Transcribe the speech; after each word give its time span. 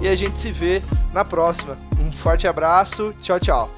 e 0.00 0.08
a 0.08 0.14
gente 0.14 0.36
se 0.36 0.52
vê 0.52 0.82
na 1.12 1.24
próxima. 1.24 1.78
Um 2.00 2.12
forte 2.12 2.46
abraço, 2.46 3.14
tchau, 3.20 3.40
tchau. 3.40 3.70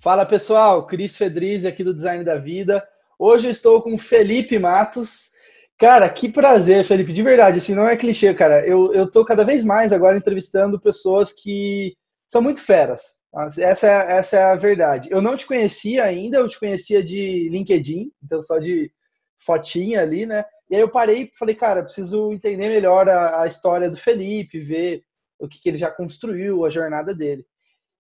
Fala 0.00 0.24
pessoal, 0.24 0.86
Cris 0.86 1.16
Fedriz 1.16 1.64
aqui 1.64 1.82
do 1.82 1.92
Design 1.92 2.24
da 2.24 2.36
Vida. 2.36 2.86
Hoje 3.18 3.48
eu 3.48 3.50
estou 3.50 3.82
com 3.82 3.98
Felipe 3.98 4.58
Matos. 4.58 5.32
Cara, 5.76 6.08
que 6.08 6.28
prazer, 6.28 6.84
Felipe, 6.84 7.12
de 7.12 7.22
verdade, 7.22 7.58
assim, 7.58 7.74
não 7.74 7.86
é 7.86 7.96
clichê, 7.96 8.32
cara. 8.32 8.66
Eu, 8.66 8.92
eu 8.94 9.10
tô 9.10 9.24
cada 9.24 9.44
vez 9.44 9.64
mais 9.64 9.92
agora 9.92 10.16
entrevistando 10.16 10.80
pessoas 10.80 11.32
que 11.32 11.94
são 12.28 12.40
muito 12.40 12.62
feras, 12.62 13.17
essa 13.58 13.86
é, 13.86 14.18
essa 14.18 14.36
é 14.36 14.42
a 14.42 14.54
verdade. 14.54 15.08
Eu 15.10 15.20
não 15.20 15.36
te 15.36 15.46
conhecia 15.46 16.04
ainda, 16.04 16.38
eu 16.38 16.48
te 16.48 16.58
conhecia 16.58 17.02
de 17.02 17.48
LinkedIn, 17.50 18.10
então 18.22 18.42
só 18.42 18.58
de 18.58 18.90
fotinha 19.38 20.02
ali, 20.02 20.26
né? 20.26 20.44
E 20.70 20.76
aí 20.76 20.80
eu 20.80 20.90
parei 20.90 21.22
e 21.22 21.38
falei, 21.38 21.54
cara, 21.54 21.82
preciso 21.82 22.32
entender 22.32 22.68
melhor 22.68 23.08
a, 23.08 23.42
a 23.42 23.46
história 23.46 23.90
do 23.90 23.96
Felipe, 23.96 24.58
ver 24.60 25.02
o 25.38 25.48
que, 25.48 25.60
que, 25.60 25.68
ele 25.68 25.78
já 25.78 25.90
construiu, 25.90 26.64
a 26.64 26.70
jornada 26.70 27.14
dele. 27.14 27.44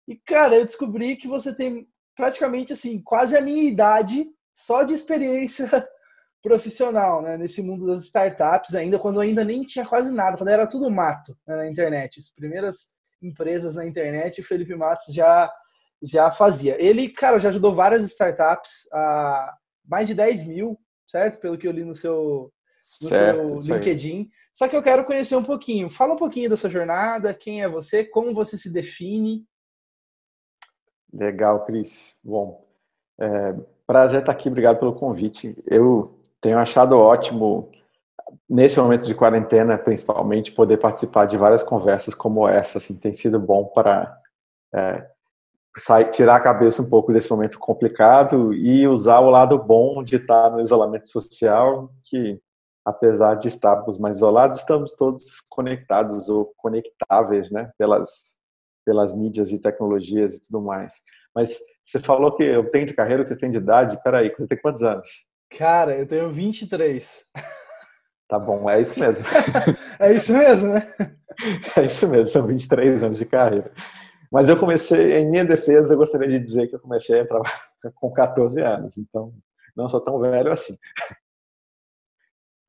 E, 0.07 0.15
cara, 0.15 0.55
eu 0.55 0.65
descobri 0.65 1.15
que 1.15 1.27
você 1.27 1.53
tem 1.53 1.87
praticamente, 2.15 2.73
assim, 2.73 3.01
quase 3.01 3.35
a 3.35 3.41
minha 3.41 3.63
idade 3.63 4.25
só 4.53 4.83
de 4.83 4.93
experiência 4.93 5.67
profissional, 6.41 7.21
né? 7.21 7.37
Nesse 7.37 7.61
mundo 7.61 7.87
das 7.87 8.05
startups 8.05 8.73
ainda, 8.73 8.97
quando 8.97 9.19
ainda 9.19 9.43
nem 9.43 9.63
tinha 9.63 9.85
quase 9.85 10.11
nada, 10.11 10.37
quando 10.37 10.49
era 10.49 10.67
tudo 10.67 10.89
mato 10.89 11.37
né, 11.45 11.55
na 11.57 11.67
internet. 11.67 12.19
As 12.19 12.31
primeiras 12.31 12.94
empresas 13.21 13.75
na 13.75 13.85
internet, 13.85 14.41
o 14.41 14.43
Felipe 14.43 14.75
Matos 14.75 15.13
já, 15.13 15.51
já 16.01 16.31
fazia. 16.31 16.81
Ele, 16.81 17.09
cara, 17.09 17.39
já 17.39 17.49
ajudou 17.49 17.75
várias 17.75 18.03
startups 18.03 18.87
a 18.91 19.55
mais 19.87 20.07
de 20.07 20.13
10 20.13 20.47
mil, 20.47 20.79
certo? 21.07 21.39
Pelo 21.39 21.57
que 21.57 21.67
eu 21.67 21.71
li 21.71 21.83
no 21.83 21.93
seu, 21.93 22.51
no 23.01 23.07
certo, 23.07 23.61
seu 23.61 23.75
LinkedIn. 23.75 24.29
Só 24.53 24.67
que 24.67 24.75
eu 24.75 24.81
quero 24.81 25.05
conhecer 25.05 25.35
um 25.35 25.43
pouquinho. 25.43 25.89
Fala 25.89 26.13
um 26.13 26.17
pouquinho 26.17 26.49
da 26.49 26.57
sua 26.57 26.69
jornada, 26.69 27.33
quem 27.33 27.61
é 27.61 27.67
você, 27.67 28.03
como 28.03 28.33
você 28.33 28.57
se 28.57 28.71
define. 28.71 29.45
Legal, 31.13 31.65
Cris. 31.65 32.15
Bom, 32.23 32.65
é, 33.19 33.53
prazer 33.85 34.21
estar 34.21 34.31
aqui, 34.31 34.49
obrigado 34.49 34.79
pelo 34.79 34.95
convite. 34.95 35.55
Eu 35.65 36.19
tenho 36.41 36.57
achado 36.57 36.97
ótimo 36.97 37.71
nesse 38.49 38.79
momento 38.79 39.05
de 39.05 39.15
quarentena, 39.15 39.77
principalmente, 39.77 40.51
poder 40.51 40.77
participar 40.77 41.25
de 41.25 41.37
várias 41.37 41.63
conversas 41.63 42.13
como 42.13 42.47
essa, 42.47 42.77
assim, 42.77 42.95
tem 42.95 43.13
sido 43.13 43.39
bom 43.39 43.65
para 43.65 44.17
é, 44.73 45.07
sair, 45.77 46.09
tirar 46.09 46.37
a 46.37 46.43
cabeça 46.43 46.81
um 46.81 46.89
pouco 46.89 47.11
desse 47.11 47.29
momento 47.29 47.59
complicado 47.59 48.53
e 48.53 48.87
usar 48.87 49.19
o 49.19 49.29
lado 49.29 49.57
bom 49.57 50.03
de 50.03 50.15
estar 50.17 50.51
no 50.51 50.61
isolamento 50.61 51.09
social, 51.09 51.91
que 52.09 52.39
apesar 52.85 53.35
de 53.35 53.47
estarmos 53.47 53.97
mais 53.97 54.17
isolados, 54.17 54.59
estamos 54.59 54.93
todos 54.93 55.41
conectados 55.49 56.29
ou 56.29 56.53
conectáveis, 56.57 57.49
né, 57.49 57.71
pelas 57.77 58.37
pelas 58.85 59.13
mídias 59.13 59.51
e 59.51 59.57
tecnologias 59.57 60.35
e 60.35 60.41
tudo 60.43 60.61
mais. 60.61 61.01
Mas 61.33 61.57
você 61.81 61.99
falou 61.99 62.35
que 62.35 62.43
eu 62.43 62.69
tenho 62.69 62.85
de 62.85 62.93
carreira, 62.93 63.25
você 63.25 63.35
tem 63.35 63.49
de 63.49 63.57
idade, 63.57 63.99
peraí, 64.03 64.29
você 64.29 64.47
tem 64.47 64.61
quantos 64.61 64.83
anos? 64.83 65.27
Cara, 65.49 65.97
eu 65.97 66.07
tenho 66.07 66.31
23. 66.31 67.25
Tá 68.27 68.39
bom, 68.39 68.69
é 68.69 68.81
isso 68.81 68.99
mesmo. 68.99 69.25
é 69.99 70.13
isso 70.13 70.35
mesmo, 70.35 70.73
né? 70.73 70.93
É 71.75 71.85
isso 71.85 72.07
mesmo, 72.07 72.25
são 72.25 72.47
23 72.47 73.03
anos 73.03 73.17
de 73.19 73.25
carreira. 73.25 73.71
Mas 74.31 74.49
eu 74.49 74.59
comecei, 74.59 75.17
em 75.17 75.29
minha 75.29 75.45
defesa, 75.45 75.93
eu 75.93 75.97
gostaria 75.97 76.27
de 76.27 76.39
dizer 76.39 76.67
que 76.67 76.75
eu 76.75 76.79
comecei 76.79 77.21
a 77.21 77.27
trabalhar 77.27 77.53
com 77.95 78.11
14 78.11 78.61
anos, 78.61 78.97
então 78.97 79.31
não 79.75 79.87
sou 79.87 80.01
tão 80.01 80.19
velho 80.19 80.51
assim. 80.51 80.77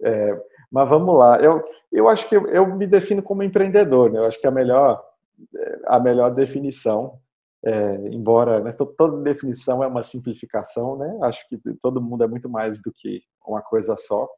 É, 0.02 0.40
mas 0.70 0.88
vamos 0.88 1.16
lá, 1.16 1.38
eu, 1.38 1.64
eu 1.90 2.08
acho 2.08 2.28
que 2.28 2.36
eu, 2.36 2.46
eu 2.48 2.66
me 2.76 2.86
defino 2.86 3.22
como 3.22 3.42
empreendedor, 3.42 4.12
né? 4.12 4.18
eu 4.18 4.28
acho 4.28 4.38
que 4.38 4.46
a 4.46 4.50
melhor, 4.50 5.02
a 5.86 5.98
melhor 5.98 6.34
definição, 6.34 7.18
é, 7.64 7.94
embora 8.12 8.60
né, 8.60 8.72
toda 8.72 9.22
definição 9.22 9.82
é 9.82 9.86
uma 9.86 10.02
simplificação, 10.02 10.98
né? 10.98 11.18
acho 11.22 11.46
que 11.48 11.58
todo 11.80 12.02
mundo 12.02 12.24
é 12.24 12.28
muito 12.28 12.48
mais 12.48 12.82
do 12.82 12.92
que 12.92 13.22
uma 13.46 13.62
coisa 13.62 13.96
só, 13.96 14.28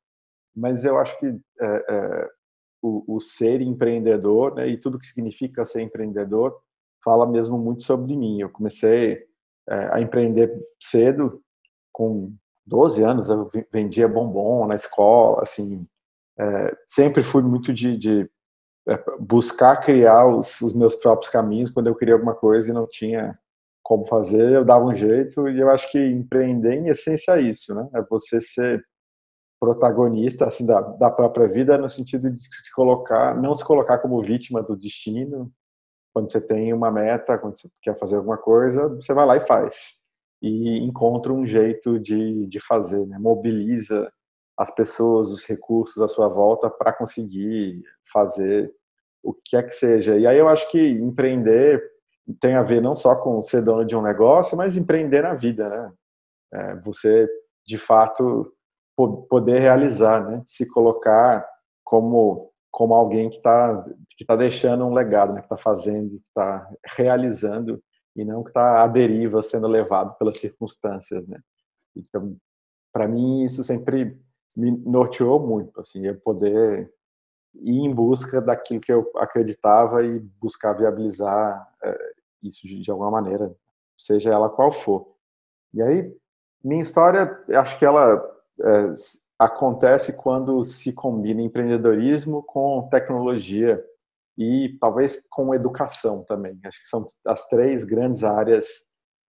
mas 0.58 0.84
eu 0.84 0.98
acho 0.98 1.19
que 1.19 1.26
é, 1.26 1.84
é, 1.88 2.28
o, 2.82 3.16
o, 3.16 3.20
ser 3.20 3.60
empreendedor 3.60 4.54
né, 4.54 4.69
e 4.69 4.76
tudo 4.76 4.98
que 4.98 5.06
significa 5.06 5.64
ser 5.64 5.82
empreendedor 5.82 6.58
fala 7.02 7.26
mesmo 7.26 7.58
muito 7.58 7.82
sobre 7.84 8.16
mim. 8.16 8.41
Eu 8.41 8.50
comecei 8.50 9.24
é, 9.69 9.94
a 9.94 10.00
empreender 10.00 10.52
cedo, 10.80 11.42
com 11.92 12.32
12 12.66 13.02
anos, 13.02 13.28
eu 13.28 13.50
vendia 13.72 14.06
bombom 14.06 14.66
na 14.66 14.76
escola, 14.76 15.42
assim, 15.42 15.86
sempre 16.86 17.22
fui 17.22 17.42
muito 17.42 17.72
de, 17.72 17.96
de 17.96 18.30
buscar 19.19 19.76
criar 19.78 20.26
os, 20.26 20.60
os, 20.60 20.72
meus 20.72 20.94
próprios 20.94 21.30
caminhos 21.30 21.70
quando 21.70 21.88
eu 21.88 21.94
queria 21.94 22.14
alguma 22.14 22.34
coisa 22.34 22.70
e 22.70 22.72
não 22.72 22.86
tinha 22.86 23.38
como 23.82 24.06
fazer, 24.06 24.52
eu 24.52 24.64
dava 24.64 24.84
um 24.84 24.94
jeito 24.94 25.48
e 25.48 25.58
eu 25.58 25.70
acho 25.70 25.90
que 25.90 25.98
empreender 25.98 26.75
em 26.75 26.88
essência 26.88 27.32
é 27.32 27.40
isso, 27.40 27.75
né? 27.75 27.88
É 27.94 28.02
você 28.02 28.38
ser 28.38 28.84
protagonista 29.60 30.46
assim 30.46 30.64
da, 30.64 30.80
da 30.80 31.10
própria 31.10 31.48
vida 31.48 31.76
no 31.76 31.88
sentido 31.88 32.30
de 32.30 32.42
se 32.42 32.72
colocar 32.72 33.36
não 33.41 33.54
se 33.54 33.64
colocar 33.64 33.98
como 33.98 34.22
vítima 34.22 34.62
do 34.62 34.76
destino. 34.76 35.52
Quando 36.14 36.30
você 36.30 36.41
tem 36.41 36.72
uma 36.72 36.91
meta 36.91 37.38
quando 37.38 37.58
você 37.58 37.69
quer 37.82 37.98
fazer 37.98 38.16
alguma 38.16 38.38
coisa 38.38 38.88
você 38.88 39.12
vai 39.12 39.26
lá 39.26 39.36
e 39.36 39.46
faz. 39.46 39.98
E 40.41 40.78
encontra 40.84 41.32
um 41.32 41.44
jeito 41.44 41.98
de, 41.98 42.46
de 42.46 42.60
fazer 42.60 43.04
né? 43.06 43.19
mobiliza 43.19 44.10
as 44.56 44.72
pessoas 44.72 45.30
os 45.30 45.44
recursos 45.44 46.00
à 46.02 46.08
sua 46.08 46.28
volta 46.28 46.70
para 46.70 46.92
conseguir 46.92 47.82
fazer 48.12 48.72
o 49.22 49.34
que 49.34 49.56
é 49.56 49.62
que 49.62 49.72
seja. 49.72 50.16
E 50.16 50.26
aí 50.26 50.38
eu 50.38 50.48
acho 50.48 50.70
que 50.70 50.80
empreender 50.80 51.82
tem 52.40 52.54
a 52.54 52.62
ver 52.62 52.80
não 52.80 52.94
só 52.94 53.16
com 53.16 53.42
ser 53.42 53.62
dono 53.62 53.84
de 53.84 53.96
um 53.96 54.02
negócio 54.02 54.56
mas 54.56 54.76
empreender 54.76 55.22
na 55.22 55.34
vida 55.34 55.69
né? 55.69 55.92
É, 56.50 56.76
você 56.76 57.28
de 57.66 57.76
fato 57.76 58.52
poder 59.06 59.60
realizar, 59.60 60.28
né? 60.28 60.42
Se 60.47 60.66
colocar 60.66 61.47
como 61.84 62.48
como 62.70 62.94
alguém 62.94 63.31
que 63.31 63.36
está 63.36 63.84
que 64.16 64.25
tá 64.25 64.36
deixando 64.36 64.84
um 64.84 64.94
legado, 64.94 65.32
né? 65.32 65.41
Que 65.41 65.47
está 65.47 65.56
fazendo, 65.56 66.10
que 66.10 66.26
está 66.28 66.69
realizando 66.97 67.82
e 68.16 68.25
não 68.25 68.42
que 68.42 68.50
está 68.50 68.82
à 68.82 68.87
deriva, 68.87 69.42
sendo 69.42 69.69
levado 69.69 70.16
pelas 70.19 70.38
circunstâncias, 70.38 71.26
né? 71.26 71.41
Então, 71.97 72.37
para 72.92 73.06
mim 73.06 73.44
isso 73.44 73.62
sempre 73.62 74.19
me 74.56 74.70
norteou 74.70 75.38
muito, 75.38 75.81
assim, 75.81 76.06
eu 76.06 76.16
poder 76.20 76.92
ir 77.54 77.78
em 77.78 77.94
busca 77.94 78.41
daquilo 78.41 78.81
que 78.81 78.92
eu 78.92 79.10
acreditava 79.16 80.04
e 80.04 80.19
buscar 80.41 80.72
viabilizar 80.72 81.69
é, 81.82 82.12
isso 82.42 82.66
de, 82.66 82.81
de 82.81 82.91
alguma 82.91 83.10
maneira, 83.10 83.54
seja 83.97 84.31
ela 84.31 84.48
qual 84.48 84.72
for. 84.72 85.14
E 85.72 85.82
aí, 85.82 86.16
minha 86.62 86.82
história, 86.82 87.44
acho 87.56 87.78
que 87.78 87.84
ela 87.84 88.38
é, 88.60 88.94
acontece 89.38 90.12
quando 90.12 90.64
se 90.64 90.93
combina 90.93 91.40
empreendedorismo 91.40 92.43
com 92.43 92.88
tecnologia 92.90 93.82
e 94.37 94.76
talvez 94.81 95.26
com 95.31 95.55
educação 95.55 96.25
também. 96.25 96.58
Acho 96.64 96.81
que 96.81 96.88
são 96.88 97.06
as 97.26 97.46
três 97.49 97.84
grandes 97.84 98.25
áreas 98.25 98.66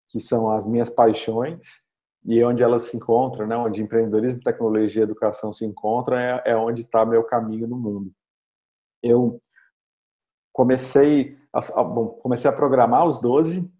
que 0.08 0.18
são 0.20 0.50
as 0.50 0.66
minhas 0.66 0.88
paixões 0.88 1.86
e 2.24 2.42
onde 2.42 2.62
elas 2.62 2.84
se 2.84 2.96
encontram, 2.96 3.46
né? 3.46 3.56
Onde 3.56 3.82
empreendedorismo, 3.82 4.40
tecnologia 4.40 5.02
e 5.02 5.04
educação 5.04 5.52
se 5.52 5.64
encontram 5.64 6.18
é, 6.18 6.42
é 6.46 6.56
onde 6.56 6.82
está 6.82 7.04
meu 7.04 7.22
caminho 7.24 7.66
no 7.66 7.76
mundo. 7.76 8.12
Eu 9.02 9.40
comecei 10.52 11.38
a, 11.52 11.82
bom, 11.82 12.08
comecei 12.08 12.50
a 12.50 12.54
programar 12.54 13.02
aos 13.02 13.20
12 13.20 13.70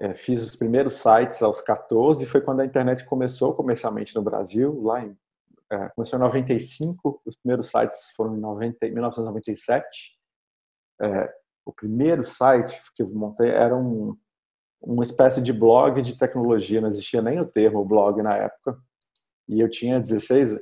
é, 0.00 0.14
fiz 0.14 0.42
os 0.42 0.56
primeiros 0.56 0.94
sites 0.94 1.42
aos 1.42 1.60
14, 1.60 2.24
foi 2.24 2.40
quando 2.40 2.60
a 2.60 2.64
internet 2.64 3.04
começou 3.04 3.54
comercialmente 3.54 4.14
no 4.16 4.22
Brasil, 4.22 4.82
lá 4.82 5.04
em, 5.04 5.14
é, 5.70 5.90
começou 5.90 6.18
em 6.18 6.22
95, 6.22 7.20
os 7.24 7.36
primeiros 7.36 7.68
sites 7.68 8.10
foram 8.16 8.34
em 8.34 8.40
90, 8.40 8.78
1997. 8.86 10.18
É, 11.02 11.32
o 11.66 11.72
primeiro 11.72 12.24
site 12.24 12.80
que 12.94 13.02
eu 13.02 13.10
montei 13.10 13.50
era 13.50 13.76
um, 13.76 14.16
uma 14.80 15.02
espécie 15.02 15.42
de 15.42 15.52
blog 15.52 16.00
de 16.00 16.18
tecnologia, 16.18 16.80
não 16.80 16.88
existia 16.88 17.20
nem 17.20 17.38
o 17.38 17.46
termo 17.46 17.84
blog 17.84 18.22
na 18.22 18.34
época. 18.34 18.78
E 19.46 19.60
eu 19.60 19.68
tinha 19.68 20.00
16, 20.00 20.58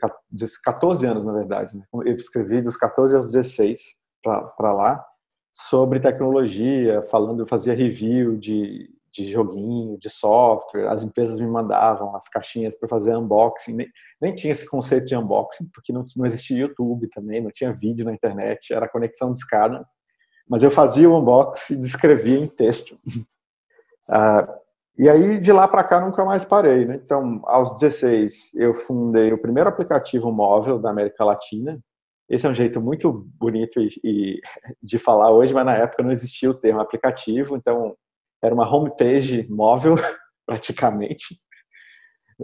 14 0.65 1.07
anos, 1.07 1.25
na 1.25 1.33
verdade. 1.33 1.77
Né? 1.77 1.85
Eu 1.93 2.17
escrevi 2.17 2.61
dos 2.61 2.77
14 2.77 3.15
aos 3.15 3.31
16 3.31 3.81
para 4.23 4.73
lá 4.73 5.05
sobre 5.53 6.01
tecnologia, 6.01 7.03
falando, 7.03 7.41
eu 7.41 7.47
fazia 7.47 7.75
review 7.75 8.37
de, 8.37 8.91
de 9.13 9.31
joguinho, 9.31 9.99
de 9.99 10.09
software. 10.09 10.89
As 10.89 11.03
empresas 11.03 11.41
me 11.41 11.47
mandavam 11.47 12.15
as 12.15 12.29
caixinhas 12.29 12.79
para 12.79 12.89
fazer 12.89 13.17
unboxing. 13.17 13.75
Nem, 13.75 13.89
nem, 14.21 14.35
tinha 14.35 14.53
esse 14.53 14.69
conceito 14.69 15.07
de 15.07 15.17
unboxing, 15.17 15.69
porque 15.73 15.93
não, 15.93 16.05
não 16.17 16.27
existia 16.27 16.59
YouTube 16.59 17.09
também, 17.11 17.43
não 17.43 17.51
tinha 17.51 17.73
vídeo 17.73 18.05
na 18.05 18.13
internet, 18.13 18.73
era 18.73 18.89
conexão 18.89 19.33
de 19.33 19.39
escada. 19.39 19.85
Mas 20.49 20.63
eu 20.63 20.71
fazia 20.71 21.09
o 21.09 21.19
unboxing 21.19 21.75
e 21.75 21.81
descrevia 21.81 22.39
em 22.39 22.47
texto. 22.47 22.99
Ah, 24.11 24.49
e 24.99 25.09
aí, 25.09 25.39
de 25.39 25.53
lá 25.53 25.69
para 25.69 25.85
cá, 25.85 26.01
nunca 26.01 26.25
mais 26.25 26.45
parei. 26.45 26.85
Né? 26.85 26.97
Então, 26.97 27.41
aos 27.45 27.79
16, 27.79 28.55
eu 28.55 28.75
fundei 28.75 29.33
o 29.33 29.39
primeiro 29.39 29.69
aplicativo 29.69 30.33
móvel 30.33 30.79
da 30.79 30.91
América 30.91 31.25
Latina. 31.25 31.79
Esse 32.29 32.47
é 32.47 32.51
um 32.51 32.55
jeito 32.55 32.81
muito 32.81 33.13
bonito 33.39 33.81
e, 33.81 33.89
e, 34.03 34.41
de 34.83 34.99
falar 34.99 35.31
hoje, 35.31 35.55
mas 35.55 35.65
na 35.65 35.77
época 35.77 36.03
não 36.03 36.11
existia 36.11 36.51
o 36.51 36.55
termo 36.55 36.81
aplicativo, 36.81 37.57
então 37.57 37.95
era 38.43 38.55
uma 38.55 38.69
homepage 38.69 39.47
móvel, 39.51 39.97
praticamente. 40.47 41.37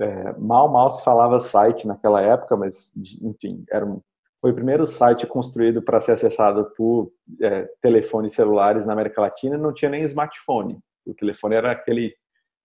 É, 0.01 0.33
mal, 0.39 0.69
mal 0.69 0.91
se 0.91 1.05
falava 1.05 1.39
site 1.39 1.87
naquela 1.87 2.21
época, 2.21 2.57
mas, 2.57 2.91
enfim, 3.23 3.65
era 3.71 3.87
um, 3.87 4.01
foi 4.41 4.51
o 4.51 4.55
primeiro 4.55 4.87
site 4.87 5.27
construído 5.27 5.81
para 5.81 6.01
ser 6.01 6.13
acessado 6.13 6.71
por 6.77 7.13
é, 7.41 7.63
telefones 7.81 8.35
celulares 8.35 8.85
na 8.85 8.93
América 8.93 9.21
Latina, 9.21 9.57
não 9.57 9.73
tinha 9.73 9.91
nem 9.91 10.03
smartphone. 10.03 10.79
O 11.07 11.15
telefone 11.15 11.55
era 11.55 11.73
aquele 11.73 12.15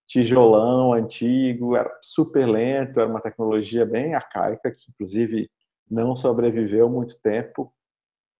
tijolão 0.06 0.92
antigo, 0.92 1.76
era 1.76 1.90
super 2.02 2.46
lento, 2.46 2.98
era 2.98 3.08
uma 3.08 3.20
tecnologia 3.20 3.86
bem 3.86 4.14
arcaica, 4.14 4.70
que 4.70 4.90
inclusive 4.90 5.48
não 5.90 6.16
sobreviveu 6.16 6.88
muito 6.88 7.18
tempo, 7.22 7.72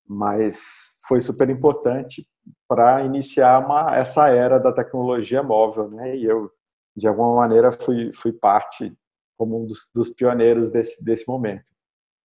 mas 0.07 0.95
foi 1.07 1.21
super 1.21 1.49
importante 1.49 2.27
para 2.69 3.03
iniciar 3.05 3.65
uma, 3.65 3.97
essa 3.97 4.29
era 4.29 4.59
da 4.59 4.73
tecnologia 4.73 5.43
móvel, 5.43 5.89
né? 5.91 6.17
E 6.17 6.25
eu, 6.25 6.51
de 6.97 7.07
alguma 7.07 7.37
maneira, 7.37 7.73
fui, 7.73 8.13
fui 8.13 8.33
parte 8.33 8.93
como 9.37 9.63
um 9.63 9.67
dos, 9.67 9.91
dos 9.95 10.09
pioneiros 10.11 10.71
desse, 10.71 11.03
desse 11.05 11.27
momento. 11.29 11.71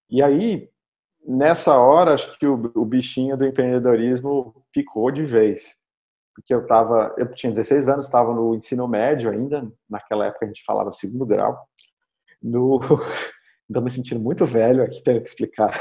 E 0.10 0.22
aí, 0.22 0.70
nessa 1.26 1.78
hora, 1.78 2.14
acho 2.14 2.38
que 2.38 2.48
o, 2.48 2.72
o 2.76 2.86
bichinho 2.86 3.38
do 3.38 3.46
empreendedorismo 3.46 4.54
picou 4.72 5.12
de 5.12 5.26
vez 5.26 5.78
porque 6.36 6.54
eu 6.54 6.68
tava, 6.68 7.16
eu 7.18 7.34
tinha 7.34 7.54
16 7.54 7.88
anos, 7.88 8.06
estava 8.06 8.34
no 8.34 8.54
ensino 8.54 8.86
médio 8.88 9.32
ainda, 9.32 9.72
naquela 9.90 10.26
época 10.26 10.46
a 10.46 10.48
gente 10.50 10.66
falava 10.66 10.92
segundo 10.92 11.26
grau. 11.26 11.58
No, 12.44 12.80
estou 13.70 13.82
me 13.82 13.90
sentindo 13.90 14.20
muito 14.20 14.46
velho 14.46 14.84
aqui 14.84 15.02
tendo 15.02 15.22
que 15.22 15.30
explicar. 15.30 15.74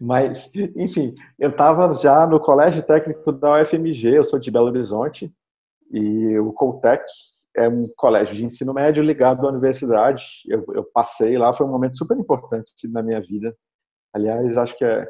Mas, 0.00 0.50
enfim, 0.76 1.14
eu 1.38 1.50
estava 1.50 1.94
já 1.94 2.26
no 2.26 2.40
colégio 2.40 2.82
técnico 2.82 3.32
da 3.32 3.62
UFMG, 3.62 4.18
eu 4.18 4.24
sou 4.24 4.38
de 4.38 4.50
Belo 4.50 4.66
Horizonte, 4.66 5.32
e 5.90 6.38
o 6.38 6.52
Coltec 6.52 7.04
é 7.56 7.68
um 7.68 7.82
colégio 7.96 8.34
de 8.34 8.44
ensino 8.44 8.74
médio 8.74 9.02
ligado 9.02 9.46
à 9.46 9.50
universidade. 9.50 10.24
Eu, 10.48 10.64
eu 10.74 10.84
passei 10.84 11.38
lá, 11.38 11.52
foi 11.52 11.66
um 11.66 11.70
momento 11.70 11.96
super 11.96 12.18
importante 12.18 12.72
na 12.88 13.02
minha 13.02 13.20
vida. 13.20 13.56
Aliás, 14.12 14.56
acho 14.56 14.76
que 14.76 14.84
é 14.84 15.08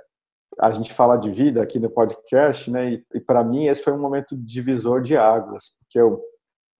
a 0.60 0.70
gente 0.70 0.92
fala 0.92 1.16
de 1.16 1.30
vida 1.30 1.62
aqui 1.62 1.78
no 1.78 1.90
podcast, 1.90 2.70
né? 2.70 2.92
E, 2.92 3.06
e 3.14 3.20
para 3.20 3.42
mim 3.42 3.66
esse 3.66 3.82
foi 3.82 3.92
um 3.92 3.98
momento 3.98 4.36
divisor 4.36 5.02
de 5.02 5.16
águas, 5.16 5.70
porque 5.80 5.98
eu 5.98 6.22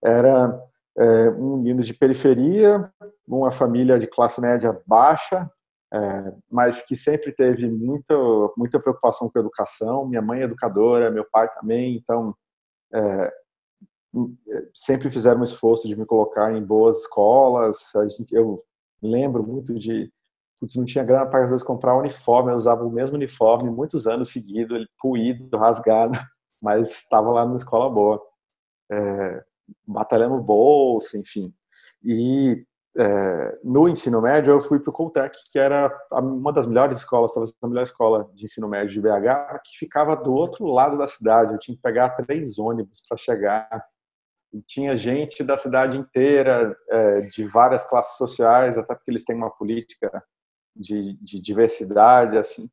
era 0.03 0.57
é, 0.97 1.29
um 1.31 1.57
menino 1.57 1.83
de 1.83 1.93
periferia, 1.93 2.89
uma 3.27 3.51
família 3.51 3.99
de 3.99 4.07
classe 4.07 4.39
média 4.39 4.79
baixa, 4.85 5.49
é, 5.93 6.33
mas 6.51 6.85
que 6.85 6.95
sempre 6.95 7.31
teve 7.31 7.69
muita 7.69 8.15
muita 8.57 8.79
preocupação 8.79 9.29
com 9.29 9.37
a 9.37 9.41
educação. 9.41 10.07
Minha 10.07 10.21
mãe 10.21 10.41
é 10.41 10.43
educadora, 10.43 11.11
meu 11.11 11.25
pai 11.31 11.47
também, 11.53 11.95
então 11.97 12.35
é, 12.93 13.33
sempre 14.73 15.09
fizeram 15.09 15.41
um 15.41 15.43
esforço 15.43 15.87
de 15.87 15.95
me 15.95 16.05
colocar 16.05 16.53
em 16.53 16.63
boas 16.63 16.99
escolas. 16.99 17.77
Gente, 18.17 18.33
eu 18.33 18.63
lembro 19.01 19.43
muito 19.43 19.73
de 19.73 20.11
putz, 20.59 20.75
não 20.75 20.85
tinha 20.85 21.03
grana 21.03 21.25
para 21.25 21.43
às 21.43 21.49
vezes 21.49 21.63
comprar 21.63 21.95
um 21.95 21.99
uniforme, 21.99 22.51
eu 22.51 22.55
usava 22.55 22.83
o 22.83 22.91
mesmo 22.91 23.15
uniforme 23.15 23.69
muitos 23.69 24.07
anos 24.07 24.29
seguidos, 24.29 24.87
puído, 24.99 25.49
rasgado, 25.57 26.17
mas 26.61 26.91
estava 26.91 27.31
lá 27.31 27.45
numa 27.45 27.57
escola 27.57 27.89
boa, 27.89 28.21
é, 28.91 29.43
batalhando 29.87 30.41
bolsa, 30.41 31.17
enfim. 31.17 31.53
E 32.03 32.65
é, 32.97 33.59
no 33.63 33.89
ensino 33.89 34.21
médio 34.21 34.53
eu 34.53 34.61
fui 34.61 34.79
para 34.79 34.89
o 34.89 34.93
Coltec, 34.93 35.37
que 35.51 35.59
era 35.59 35.91
uma 36.13 36.53
das 36.53 36.65
melhores 36.65 36.97
escolas, 36.97 37.33
talvez 37.33 37.53
a 37.61 37.67
melhor 37.67 37.83
escola 37.83 38.29
de 38.33 38.45
ensino 38.45 38.69
médio 38.69 38.93
de 38.93 39.01
BH, 39.01 39.61
que 39.65 39.77
ficava 39.77 40.15
do 40.15 40.33
outro 40.33 40.65
lado 40.65 40.97
da 40.97 41.07
cidade. 41.07 41.53
Eu 41.53 41.59
tinha 41.59 41.75
que 41.75 41.81
pegar 41.81 42.11
três 42.11 42.57
ônibus 42.57 43.01
para 43.07 43.17
chegar. 43.17 43.85
E 44.53 44.61
tinha 44.61 44.95
gente 44.95 45.43
da 45.43 45.57
cidade 45.57 45.97
inteira, 45.97 46.73
é, 46.89 47.21
de 47.21 47.45
várias 47.45 47.85
classes 47.85 48.17
sociais, 48.17 48.77
até 48.77 48.95
porque 48.95 49.11
eles 49.11 49.25
têm 49.25 49.35
uma 49.35 49.51
política 49.51 50.23
de, 50.73 51.17
de 51.21 51.41
diversidade, 51.41 52.37
assim, 52.37 52.69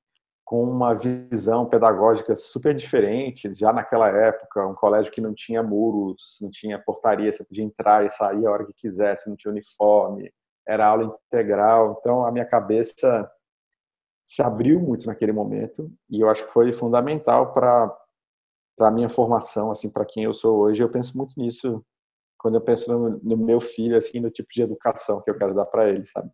com 0.52 0.64
uma 0.64 0.92
visão 0.92 1.64
pedagógica 1.64 2.36
super 2.36 2.74
diferente, 2.74 3.54
já 3.54 3.72
naquela 3.72 4.10
época, 4.10 4.66
um 4.66 4.74
colégio 4.74 5.10
que 5.10 5.18
não 5.18 5.32
tinha 5.32 5.62
muros, 5.62 6.36
não 6.42 6.50
tinha 6.50 6.78
portaria, 6.78 7.32
você 7.32 7.42
podia 7.42 7.64
entrar 7.64 8.04
e 8.04 8.10
sair 8.10 8.44
a 8.44 8.50
hora 8.50 8.66
que 8.66 8.74
quisesse, 8.74 9.30
não 9.30 9.34
tinha 9.34 9.50
uniforme, 9.50 10.30
era 10.68 10.86
aula 10.86 11.18
integral, 11.26 11.96
então 11.98 12.26
a 12.26 12.30
minha 12.30 12.44
cabeça 12.44 13.32
se 14.26 14.42
abriu 14.42 14.78
muito 14.78 15.06
naquele 15.06 15.32
momento 15.32 15.90
e 16.10 16.20
eu 16.20 16.28
acho 16.28 16.44
que 16.44 16.52
foi 16.52 16.70
fundamental 16.70 17.50
para 17.50 17.90
para 18.76 18.90
minha 18.90 19.08
formação, 19.08 19.70
assim, 19.70 19.88
para 19.88 20.04
quem 20.04 20.24
eu 20.24 20.34
sou 20.34 20.58
hoje. 20.58 20.82
Eu 20.82 20.90
penso 20.90 21.16
muito 21.16 21.32
nisso 21.40 21.82
quando 22.38 22.56
eu 22.56 22.60
penso 22.60 22.92
no, 22.92 23.18
no 23.22 23.36
meu 23.38 23.58
filho, 23.58 23.96
assim, 23.96 24.20
no 24.20 24.30
tipo 24.30 24.50
de 24.52 24.60
educação 24.60 25.22
que 25.22 25.30
eu 25.30 25.34
quero 25.38 25.54
dar 25.54 25.64
para 25.64 25.88
ele, 25.88 26.04
sabe? 26.04 26.30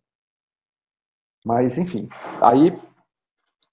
Mas, 1.45 1.77
enfim, 1.77 2.07
aí 2.41 2.77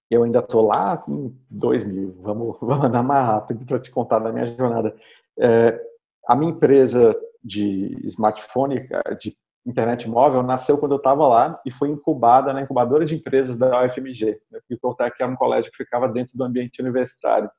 eu 0.09 0.23
ainda 0.23 0.39
estou 0.39 0.65
lá 0.65 1.03
em 1.07 1.35
2000. 1.51 2.17
Vamos, 2.21 2.57
vamos 2.61 2.85
andar 2.85 3.03
mais 3.03 3.25
rápido 3.25 3.65
para 3.65 3.79
te 3.79 3.91
contar 3.91 4.19
da 4.19 4.31
minha 4.31 4.45
jornada. 4.45 4.95
É, 5.39 5.79
a 6.27 6.35
minha 6.35 6.51
empresa 6.51 7.15
de 7.43 7.97
smartphone, 8.05 8.87
de 9.19 9.37
internet 9.65 10.09
móvel, 10.09 10.43
nasceu 10.43 10.77
quando 10.77 10.93
eu 10.93 10.97
estava 10.97 11.27
lá 11.27 11.61
e 11.65 11.71
foi 11.71 11.89
incubada 11.89 12.53
na 12.53 12.61
incubadora 12.61 13.05
de 13.05 13.15
empresas 13.15 13.57
da 13.57 13.85
UFMG. 13.85 14.39
Né? 14.49 14.59
Coltec 14.81 15.15
era 15.19 15.31
um 15.31 15.35
colégio 15.35 15.71
que 15.71 15.77
ficava 15.77 16.07
dentro 16.07 16.37
do 16.37 16.43
ambiente 16.43 16.81
universitário. 16.81 17.49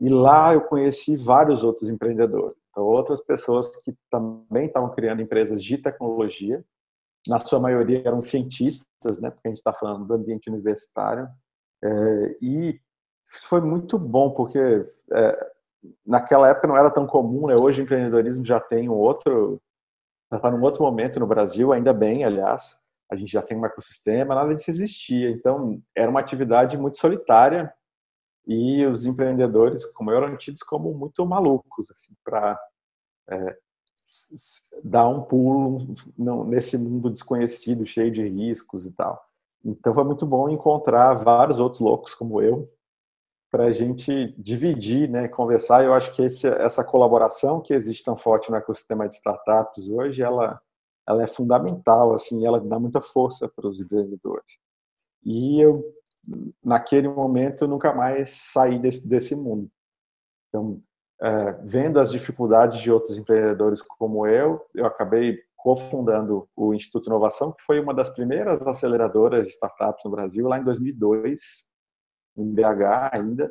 E 0.00 0.08
lá 0.08 0.52
eu 0.54 0.62
conheci 0.62 1.16
vários 1.16 1.62
outros 1.62 1.88
empreendedores. 1.88 2.56
Então, 2.70 2.84
outras 2.84 3.20
pessoas 3.20 3.68
que 3.84 3.94
também 4.10 4.66
estavam 4.66 4.90
criando 4.90 5.22
empresas 5.22 5.62
de 5.62 5.78
tecnologia 5.78 6.64
na 7.28 7.40
sua 7.40 7.58
maioria 7.58 8.02
eram 8.04 8.20
cientistas, 8.20 9.18
né, 9.18 9.30
porque 9.30 9.48
a 9.48 9.50
gente 9.50 9.58
está 9.58 9.72
falando 9.72 10.04
do 10.04 10.14
ambiente 10.14 10.50
universitário, 10.50 11.28
é, 11.84 12.36
e 12.40 12.80
foi 13.26 13.60
muito 13.60 13.98
bom, 13.98 14.30
porque 14.30 14.58
é, 15.12 15.50
naquela 16.06 16.48
época 16.48 16.66
não 16.66 16.76
era 16.76 16.90
tão 16.90 17.06
comum, 17.06 17.46
né, 17.46 17.56
hoje 17.60 17.82
o 17.82 17.84
empreendedorismo 17.84 18.44
já 18.44 18.58
tem 18.58 18.88
um 18.88 18.94
outro, 18.94 19.60
já 20.30 20.38
está 20.38 20.50
num 20.50 20.64
outro 20.64 20.82
momento 20.82 21.20
no 21.20 21.26
Brasil, 21.26 21.72
ainda 21.72 21.92
bem, 21.92 22.24
aliás, 22.24 22.80
a 23.10 23.16
gente 23.16 23.30
já 23.30 23.42
tem 23.42 23.56
um 23.56 23.66
ecossistema, 23.66 24.34
nada 24.34 24.54
disso 24.54 24.70
existia, 24.70 25.30
então 25.30 25.80
era 25.94 26.10
uma 26.10 26.20
atividade 26.20 26.78
muito 26.78 26.98
solitária, 26.98 27.72
e 28.46 28.84
os 28.86 29.06
empreendedores, 29.06 29.86
como 29.86 30.10
eu, 30.10 30.18
eram 30.18 30.36
tidos 30.36 30.62
como 30.62 30.92
muito 30.92 31.24
malucos, 31.24 31.90
assim, 31.90 32.14
para 32.22 32.58
é, 33.30 33.56
dar 34.82 35.08
um 35.08 35.22
pulo 35.22 35.94
nesse 36.46 36.76
mundo 36.76 37.10
desconhecido, 37.10 37.86
cheio 37.86 38.10
de 38.10 38.26
riscos 38.28 38.86
e 38.86 38.92
tal. 38.92 39.24
Então 39.64 39.94
foi 39.94 40.04
muito 40.04 40.26
bom 40.26 40.48
encontrar 40.48 41.14
vários 41.14 41.58
outros 41.58 41.80
loucos 41.80 42.14
como 42.14 42.42
eu 42.42 42.70
para 43.54 43.66
a 43.66 43.70
gente 43.70 44.34
dividir, 44.36 45.08
né, 45.08 45.28
conversar. 45.28 45.84
Eu 45.84 45.94
acho 45.94 46.12
que 46.12 46.22
esse, 46.22 46.44
essa 46.44 46.82
colaboração 46.82 47.60
que 47.60 47.72
existe 47.72 48.02
tão 48.02 48.16
forte 48.16 48.50
no 48.50 48.56
ecossistema 48.56 49.08
de 49.08 49.14
startups 49.14 49.86
hoje, 49.86 50.22
ela, 50.22 50.60
ela 51.08 51.22
é 51.22 51.26
fundamental, 51.28 52.12
assim, 52.12 52.44
ela 52.44 52.60
dá 52.60 52.80
muita 52.80 53.00
força 53.00 53.48
para 53.48 53.68
os 53.68 53.80
empreendedores. 53.80 54.58
E 55.24 55.60
eu, 55.60 55.84
naquele 56.64 57.06
momento, 57.06 57.68
nunca 57.68 57.94
mais 57.94 58.30
saí 58.30 58.76
desse, 58.76 59.08
desse 59.08 59.36
mundo. 59.36 59.70
Então, 60.48 60.82
é, 61.22 61.52
vendo 61.62 62.00
as 62.00 62.10
dificuldades 62.10 62.80
de 62.80 62.90
outros 62.90 63.16
empreendedores 63.16 63.80
como 63.80 64.26
eu, 64.26 64.66
eu 64.74 64.84
acabei 64.84 65.38
cofundando 65.64 66.46
o 66.54 66.74
Instituto 66.74 67.06
Inovação, 67.06 67.50
que 67.50 67.62
foi 67.62 67.80
uma 67.80 67.94
das 67.94 68.10
primeiras 68.10 68.60
aceleradoras 68.60 69.44
de 69.44 69.48
startups 69.48 70.04
no 70.04 70.10
Brasil, 70.10 70.46
lá 70.46 70.58
em 70.58 70.62
2002, 70.62 71.40
em 72.36 72.52
BH 72.52 73.10
ainda. 73.12 73.50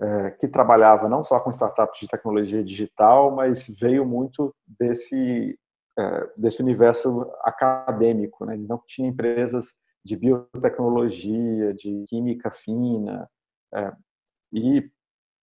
é, 0.00 0.30
que 0.30 0.46
trabalhava 0.46 1.08
não 1.08 1.24
só 1.24 1.40
com 1.40 1.50
startups 1.50 2.00
de 2.00 2.06
tecnologia 2.06 2.64
digital, 2.64 3.32
mas 3.32 3.66
veio 3.68 4.06
muito 4.06 4.54
desse, 4.64 5.58
é, 5.98 6.30
desse 6.36 6.62
universo 6.62 7.28
acadêmico. 7.42 8.46
Né? 8.46 8.56
Não 8.56 8.80
tinha 8.86 9.08
empresas 9.08 9.74
de 10.04 10.16
biotecnologia, 10.16 11.74
de 11.74 12.04
química 12.08 12.50
fina, 12.50 13.28
é, 13.74 13.92
e 14.52 14.88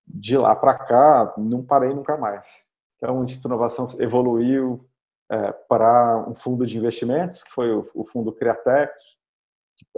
de 0.06 0.38
lá 0.38 0.54
para 0.54 0.74
cá 0.78 1.34
não 1.36 1.64
parei 1.64 1.92
nunca 1.92 2.16
mais. 2.16 2.64
Então, 2.96 3.20
o 3.20 3.24
Instituto 3.24 3.48
Inovação 3.48 3.88
evoluiu 3.98 4.88
é, 5.30 5.52
para 5.68 6.24
um 6.28 6.34
fundo 6.34 6.66
de 6.66 6.78
investimentos, 6.78 7.42
que 7.42 7.50
foi 7.50 7.72
o, 7.72 7.88
o 7.94 8.04
fundo 8.04 8.32
Criatec, 8.32 8.92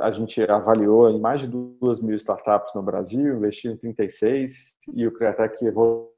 a 0.00 0.10
gente 0.10 0.42
avaliou 0.42 1.10
em 1.10 1.20
mais 1.20 1.40
de 1.40 1.46
duas 1.46 2.00
mil 2.00 2.16
startups 2.16 2.74
no 2.74 2.82
Brasil, 2.82 3.36
investiu 3.36 3.72
em 3.72 3.76
36 3.76 4.76
e 4.94 5.06
o 5.06 5.12
Criatec 5.12 5.64
evoluiu 5.64 6.10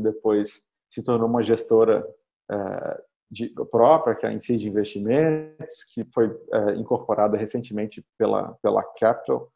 depois, 0.00 0.62
se 0.88 1.02
tornou 1.04 1.28
uma 1.28 1.42
gestora 1.42 2.06
é, 2.50 3.02
de, 3.30 3.48
própria, 3.70 4.14
que 4.14 4.26
é 4.26 4.28
a 4.28 4.32
Incide 4.32 4.68
Investimentos, 4.68 5.84
que 5.92 6.04
foi 6.12 6.38
é, 6.52 6.74
incorporada 6.74 7.36
recentemente 7.36 8.04
pela, 8.18 8.54
pela 8.62 8.82
Capital. 8.98 9.50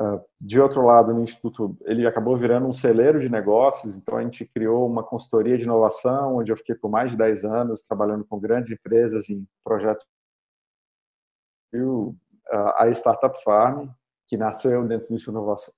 Uh, 0.00 0.24
de 0.40 0.58
outro 0.58 0.82
lado, 0.82 1.12
no 1.12 1.22
Instituto, 1.22 1.76
ele 1.82 2.06
acabou 2.06 2.34
virando 2.34 2.66
um 2.66 2.72
celeiro 2.72 3.20
de 3.20 3.28
negócios, 3.28 3.94
então 3.94 4.16
a 4.16 4.22
gente 4.22 4.46
criou 4.46 4.86
uma 4.86 5.04
consultoria 5.04 5.58
de 5.58 5.64
inovação, 5.64 6.36
onde 6.36 6.50
eu 6.50 6.56
fiquei 6.56 6.74
por 6.74 6.90
mais 6.90 7.10
de 7.10 7.18
10 7.18 7.44
anos 7.44 7.82
trabalhando 7.82 8.24
com 8.24 8.40
grandes 8.40 8.70
empresas 8.70 9.28
em 9.28 9.46
projetos 9.62 10.06
a 12.52 12.88
Startup 12.90 13.38
Farm, 13.44 13.88
que 14.26 14.36
nasceu 14.36 14.86
dentro 14.88 15.08
do 15.08 15.14
Instituto 15.14 15.36
Inovação, 15.36 15.74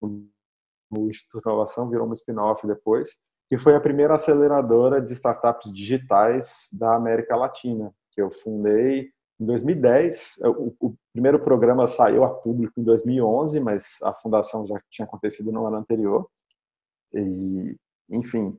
o 0.00 1.08
Instituto 1.10 1.48
Inovação 1.48 1.90
virou 1.90 2.06
uma 2.06 2.14
spin-off 2.14 2.66
depois, 2.66 3.18
que 3.48 3.56
foi 3.56 3.74
a 3.74 3.80
primeira 3.80 4.14
aceleradora 4.14 5.00
de 5.00 5.12
startups 5.14 5.72
digitais 5.72 6.68
da 6.72 6.94
América 6.94 7.36
Latina, 7.36 7.92
que 8.12 8.22
eu 8.22 8.30
fundei 8.30 9.10
em 9.40 9.46
2010. 9.46 10.38
O, 10.44 10.74
o 10.80 10.94
primeiro 11.12 11.38
programa 11.40 11.86
saiu 11.86 12.24
a 12.24 12.30
público 12.30 12.80
em 12.80 12.84
2011, 12.84 13.60
mas 13.60 13.96
a 14.02 14.12
fundação 14.12 14.66
já 14.66 14.80
tinha 14.90 15.06
acontecido 15.06 15.50
no 15.50 15.66
ano 15.66 15.76
anterior. 15.76 16.28
E, 17.14 17.76
enfim, 18.10 18.56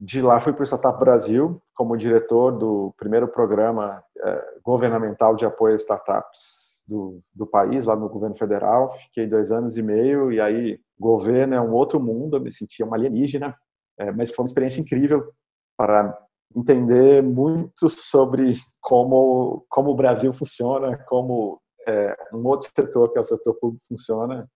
de 0.00 0.22
lá 0.22 0.40
fui 0.40 0.52
para 0.52 0.62
o 0.62 0.66
Startup 0.66 0.98
Brasil 0.98 1.60
como 1.74 1.96
diretor 1.96 2.52
do 2.52 2.94
primeiro 2.96 3.28
programa 3.28 4.02
eh, 4.18 4.58
governamental 4.62 5.36
de 5.36 5.44
apoio 5.44 5.74
a 5.74 5.76
startups 5.76 6.82
do, 6.86 7.20
do, 7.34 7.46
país, 7.46 7.84
lá 7.84 7.94
no 7.94 8.08
governo 8.08 8.36
federal. 8.36 8.94
Fiquei 8.94 9.26
dois 9.26 9.52
anos 9.52 9.76
e 9.76 9.82
meio 9.82 10.32
e 10.32 10.40
aí 10.40 10.80
governo 10.98 11.54
é 11.54 11.60
um 11.60 11.72
outro 11.72 12.00
mundo, 12.00 12.36
eu 12.36 12.40
me 12.40 12.50
sentia 12.50 12.84
uma 12.86 12.96
alienígena, 12.96 13.54
eh, 13.98 14.12
mas 14.12 14.30
foi 14.30 14.42
uma 14.42 14.48
experiência 14.48 14.80
incrível 14.80 15.32
para 15.76 16.18
entender 16.54 17.22
muito 17.22 17.88
sobre 17.88 18.54
como 18.80 19.64
como 19.68 19.90
o 19.90 19.94
Brasil 19.94 20.32
funciona, 20.32 20.96
como 21.08 21.60
é, 21.86 22.16
um 22.32 22.46
outro 22.46 22.70
setor 22.74 23.12
que 23.12 23.18
é 23.18 23.20
o 23.20 23.24
setor 23.24 23.54
público 23.54 23.84
funciona, 23.86 24.48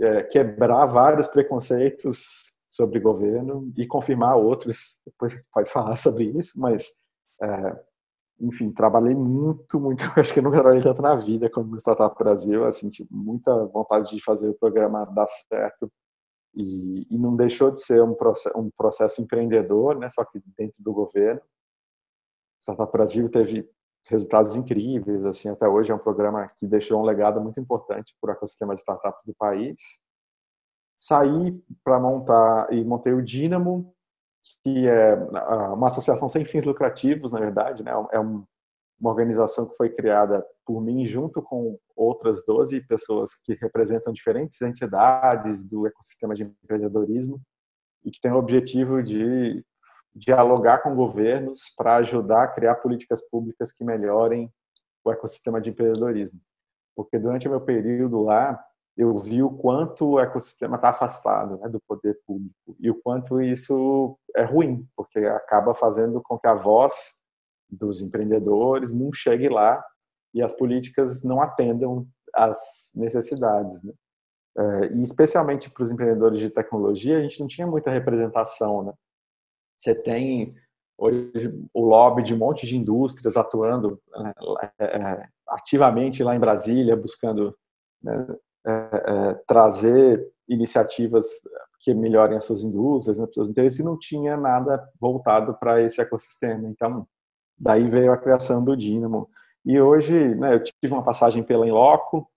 é, 0.00 0.22
quebrar 0.24 0.86
vários 0.86 1.26
preconceitos 1.26 2.52
sobre 2.68 3.00
governo 3.00 3.72
e 3.76 3.86
confirmar 3.86 4.36
outros. 4.36 4.98
Depois 5.04 5.32
a 5.32 5.36
gente 5.36 5.48
pode 5.52 5.70
falar 5.70 5.96
sobre 5.96 6.24
isso, 6.24 6.58
mas, 6.58 6.90
é, 7.42 7.80
enfim, 8.40 8.72
trabalhei 8.72 9.14
muito, 9.14 9.78
muito. 9.80 10.04
Acho 10.16 10.32
que 10.32 10.38
eu 10.38 10.44
nunca 10.44 10.60
trabalhei 10.60 10.82
tanto 10.82 11.02
na 11.02 11.14
vida 11.16 11.50
como 11.50 11.70
no 11.70 11.76
Startup 11.76 12.16
Brasil. 12.16 12.64
Assim, 12.64 12.88
tipo, 12.88 13.14
muita 13.14 13.66
vontade 13.66 14.14
de 14.14 14.22
fazer 14.22 14.48
o 14.48 14.54
programa 14.54 15.04
dar 15.06 15.26
certo. 15.26 15.90
E, 16.54 17.06
e 17.10 17.18
não 17.18 17.36
deixou 17.36 17.70
de 17.70 17.80
ser 17.80 18.02
um 18.02 18.14
processo, 18.14 18.58
um 18.58 18.70
processo 18.70 19.22
empreendedor, 19.22 19.98
né? 19.98 20.08
Só 20.10 20.24
que 20.24 20.42
dentro 20.56 20.82
do 20.82 20.92
governo. 20.92 21.40
Startup 22.62 22.92
Brasil 22.92 23.28
teve 23.30 23.68
resultados 24.08 24.56
incríveis, 24.56 25.24
assim, 25.24 25.48
até 25.48 25.68
hoje 25.68 25.92
é 25.92 25.94
um 25.94 25.98
programa 25.98 26.48
que 26.56 26.66
deixou 26.66 27.00
um 27.00 27.04
legado 27.04 27.40
muito 27.40 27.60
importante 27.60 28.14
para 28.20 28.30
o 28.30 28.32
ecossistema 28.32 28.74
de 28.74 28.80
startups 28.80 29.24
do 29.24 29.34
país 29.34 29.78
saí 31.00 31.58
para 31.82 31.98
montar 31.98 32.70
e 32.70 32.84
montei 32.84 33.14
o 33.14 33.22
Dínamo, 33.22 33.94
que 34.62 34.86
é 34.86 35.14
uma 35.72 35.86
associação 35.86 36.28
sem 36.28 36.44
fins 36.44 36.64
lucrativos, 36.64 37.32
na 37.32 37.40
verdade, 37.40 37.82
né? 37.82 37.90
É 38.12 38.18
uma 39.00 39.10
organização 39.10 39.66
que 39.66 39.76
foi 39.76 39.88
criada 39.88 40.44
por 40.66 40.80
mim 40.82 41.06
junto 41.06 41.40
com 41.40 41.78
outras 41.96 42.44
12 42.44 42.80
pessoas 42.86 43.34
que 43.34 43.54
representam 43.54 44.12
diferentes 44.12 44.60
entidades 44.60 45.64
do 45.64 45.86
ecossistema 45.86 46.34
de 46.34 46.42
empreendedorismo 46.42 47.40
e 48.04 48.10
que 48.10 48.20
tem 48.20 48.30
o 48.30 48.36
objetivo 48.36 49.02
de 49.02 49.64
dialogar 50.14 50.78
com 50.78 50.94
governos 50.94 51.72
para 51.76 51.96
ajudar 51.96 52.44
a 52.44 52.48
criar 52.48 52.76
políticas 52.76 53.22
públicas 53.28 53.72
que 53.72 53.84
melhorem 53.84 54.52
o 55.04 55.10
ecossistema 55.10 55.60
de 55.60 55.70
empreendedorismo. 55.70 56.38
Porque 56.94 57.18
durante 57.18 57.48
meu 57.48 57.60
período 57.60 58.22
lá, 58.22 58.62
eu 58.96 59.16
vi 59.16 59.42
o 59.42 59.50
quanto 59.50 60.06
o 60.06 60.20
ecossistema 60.20 60.76
está 60.76 60.90
afastado 60.90 61.58
né, 61.58 61.68
do 61.68 61.80
poder 61.80 62.18
público 62.26 62.76
e 62.78 62.90
o 62.90 63.00
quanto 63.00 63.40
isso 63.40 64.18
é 64.36 64.42
ruim, 64.42 64.86
porque 64.94 65.20
acaba 65.20 65.74
fazendo 65.74 66.20
com 66.22 66.38
que 66.38 66.46
a 66.46 66.54
voz 66.54 67.19
dos 67.70 68.00
empreendedores 68.00 68.92
não 68.92 69.12
chegue 69.12 69.48
lá 69.48 69.82
e 70.32 70.42
as 70.42 70.52
políticas 70.52 71.22
não 71.22 71.40
atendam 71.40 72.06
às 72.34 72.90
necessidades. 72.94 73.82
Né? 73.82 73.92
É, 74.58 74.92
e 74.94 75.02
especialmente 75.02 75.70
para 75.70 75.82
os 75.82 75.90
empreendedores 75.90 76.38
de 76.38 76.50
tecnologia, 76.50 77.18
a 77.18 77.22
gente 77.22 77.40
não 77.40 77.46
tinha 77.46 77.66
muita 77.66 77.90
representação. 77.90 78.82
Né? 78.84 78.92
Você 79.78 79.94
tem 79.94 80.54
hoje 80.98 81.32
o 81.72 81.84
lobby 81.84 82.22
de 82.22 82.34
um 82.34 82.38
monte 82.38 82.66
de 82.66 82.76
indústrias 82.76 83.36
atuando 83.36 84.00
é, 84.78 84.84
é, 84.84 85.28
ativamente 85.48 86.22
lá 86.22 86.36
em 86.36 86.40
Brasília, 86.40 86.94
buscando 86.94 87.56
né, 88.02 88.26
trazer 89.46 90.30
iniciativas 90.46 91.26
que 91.80 91.94
melhorem 91.94 92.36
as 92.36 92.44
suas 92.44 92.62
indústrias, 92.62 93.18
né, 93.18 93.26
seus 93.32 93.48
interesses, 93.48 93.78
e 93.78 93.82
não 93.82 93.98
tinha 93.98 94.36
nada 94.36 94.86
voltado 95.00 95.54
para 95.54 95.80
esse 95.80 96.00
ecossistema. 96.00 96.68
Então, 96.68 97.06
daí 97.60 97.86
veio 97.86 98.12
a 98.12 98.16
criação 98.16 98.64
do 98.64 98.76
Dynamo. 98.76 99.28
E 99.64 99.80
hoje, 99.80 100.34
né, 100.34 100.54
eu 100.54 100.62
tive 100.62 100.94
uma 100.94 101.04
passagem 101.04 101.42
pela 101.42 101.66
Inloco, 101.66 102.28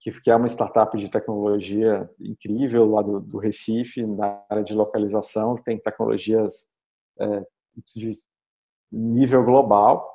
que, 0.00 0.30
é 0.30 0.34
uma 0.34 0.48
startup 0.48 0.96
de 0.98 1.08
tecnologia 1.08 2.10
incrível 2.20 2.90
lá 2.90 3.02
do, 3.02 3.20
do 3.20 3.38
Recife, 3.38 4.04
na 4.04 4.42
área 4.50 4.64
de 4.64 4.74
localização, 4.74 5.54
tem 5.56 5.78
tecnologias 5.78 6.66
é, 7.20 7.46
de 7.94 8.18
nível 8.90 9.44
global 9.44 10.12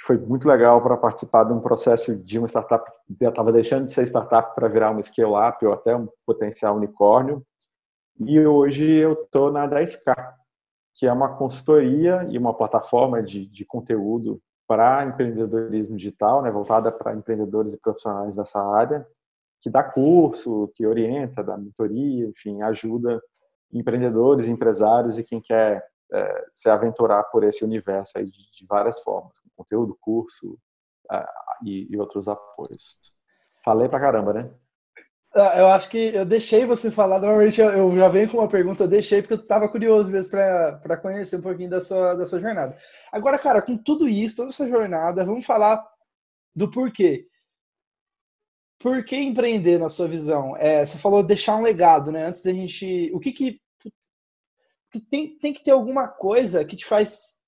foi 0.00 0.16
muito 0.16 0.48
legal 0.48 0.80
para 0.80 0.96
participar 0.96 1.44
de 1.44 1.52
um 1.52 1.60
processo 1.60 2.16
de 2.16 2.38
uma 2.38 2.46
startup 2.46 2.90
que 3.18 3.24
estava 3.24 3.52
deixando 3.52 3.86
de 3.86 3.92
ser 3.92 4.06
startup 4.06 4.54
para 4.54 4.68
virar 4.68 4.90
uma 4.90 5.02
scale-up 5.02 5.64
ou 5.66 5.72
até 5.72 5.94
um 5.96 6.08
potencial 6.24 6.76
unicórnio. 6.76 7.44
E 8.20 8.40
hoje 8.40 8.84
eu 8.84 9.14
estou 9.14 9.52
na 9.52 9.68
10K, 9.68 10.34
que 10.98 11.06
é 11.06 11.12
uma 11.12 11.36
consultoria 11.36 12.26
e 12.28 12.36
uma 12.36 12.52
plataforma 12.52 13.22
de, 13.22 13.46
de 13.46 13.64
conteúdo 13.64 14.42
para 14.66 15.06
empreendedorismo 15.06 15.96
digital, 15.96 16.42
né, 16.42 16.50
voltada 16.50 16.90
para 16.90 17.16
empreendedores 17.16 17.72
e 17.72 17.78
profissionais 17.78 18.34
dessa 18.34 18.60
área, 18.60 19.06
que 19.60 19.70
dá 19.70 19.80
curso, 19.80 20.72
que 20.74 20.84
orienta, 20.84 21.42
dá 21.42 21.56
mentoria, 21.56 22.26
enfim, 22.26 22.62
ajuda 22.62 23.22
empreendedores, 23.72 24.48
empresários 24.48 25.18
e 25.18 25.22
quem 25.22 25.40
quer 25.40 25.86
é, 26.12 26.44
se 26.52 26.68
aventurar 26.68 27.22
por 27.24 27.44
esse 27.44 27.64
universo 27.64 28.18
aí 28.18 28.26
de, 28.26 28.50
de 28.50 28.66
várias 28.66 28.98
formas, 28.98 29.38
conteúdo, 29.56 29.96
curso 30.00 30.58
uh, 31.12 31.64
e, 31.64 31.86
e, 31.90 31.96
outros 31.96 32.26
apoios. 32.26 32.98
Falei 33.64 33.88
pra 33.88 34.00
caramba, 34.00 34.32
né? 34.32 34.50
Ah, 35.34 35.58
eu 35.58 35.66
acho 35.68 35.90
que 35.90 35.98
eu 36.14 36.24
deixei 36.24 36.64
você 36.64 36.90
falar, 36.90 37.20
normalmente 37.20 37.60
eu 37.60 37.94
já 37.96 38.08
venho 38.08 38.30
com 38.30 38.38
uma 38.38 38.48
pergunta, 38.48 38.84
eu 38.84 38.88
deixei 38.88 39.20
porque 39.20 39.34
eu 39.34 39.38
estava 39.38 39.68
curioso 39.68 40.10
mesmo 40.10 40.30
para 40.30 40.96
conhecer 40.96 41.36
um 41.36 41.42
pouquinho 41.42 41.68
da 41.68 41.80
sua, 41.80 42.14
da 42.14 42.26
sua 42.26 42.40
jornada. 42.40 42.76
Agora, 43.12 43.38
cara, 43.38 43.60
com 43.60 43.76
tudo 43.76 44.08
isso, 44.08 44.36
toda 44.36 44.48
essa 44.48 44.66
jornada, 44.66 45.24
vamos 45.24 45.44
falar 45.44 45.86
do 46.54 46.70
porquê. 46.70 47.26
Por 48.78 49.04
que 49.04 49.16
empreender 49.16 49.78
na 49.78 49.88
sua 49.88 50.08
visão? 50.08 50.56
É, 50.56 50.86
você 50.86 50.96
falou 50.98 51.22
deixar 51.22 51.56
um 51.56 51.62
legado, 51.62 52.10
né? 52.12 52.26
Antes 52.26 52.42
da 52.42 52.52
gente. 52.52 53.10
O 53.12 53.18
que 53.20 53.32
que 53.32 53.60
tem, 55.10 55.36
tem 55.38 55.52
que 55.52 55.62
ter 55.62 55.72
alguma 55.72 56.08
coisa 56.08 56.64
que 56.64 56.76
te 56.76 56.86
faz 56.86 57.38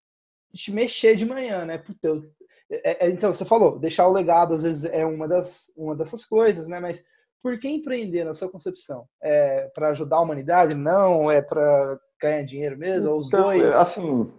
te 0.53 0.73
mexer 0.73 1.15
de 1.15 1.25
manhã, 1.25 1.65
né? 1.65 1.79
Puta, 1.79 2.09
eu, 2.09 2.31
é, 2.71 3.07
é, 3.07 3.11
então, 3.11 3.33
você 3.33 3.45
falou, 3.45 3.79
deixar 3.79 4.07
o 4.07 4.13
legado 4.13 4.55
às 4.55 4.63
vezes 4.63 4.85
é 4.85 5.05
uma, 5.05 5.27
das, 5.27 5.73
uma 5.77 5.95
dessas 5.97 6.25
coisas, 6.25 6.69
né? 6.69 6.81
Mas 6.81 7.05
por 7.42 7.59
que 7.59 7.68
empreender 7.68 8.25
na 8.25 8.35
sua 8.35 8.50
concepção? 8.50 9.06
É 9.23 9.70
para 9.75 9.88
ajudar 9.90 10.16
a 10.16 10.20
humanidade? 10.20 10.75
Não? 10.75 11.30
É 11.30 11.40
para 11.40 11.99
ganhar 12.20 12.42
dinheiro 12.42 12.78
mesmo? 12.78 13.02
Então, 13.02 13.12
ou 13.14 13.20
os 13.20 13.28
então, 13.28 13.42
dois? 13.42 13.75
Assim, 13.75 14.32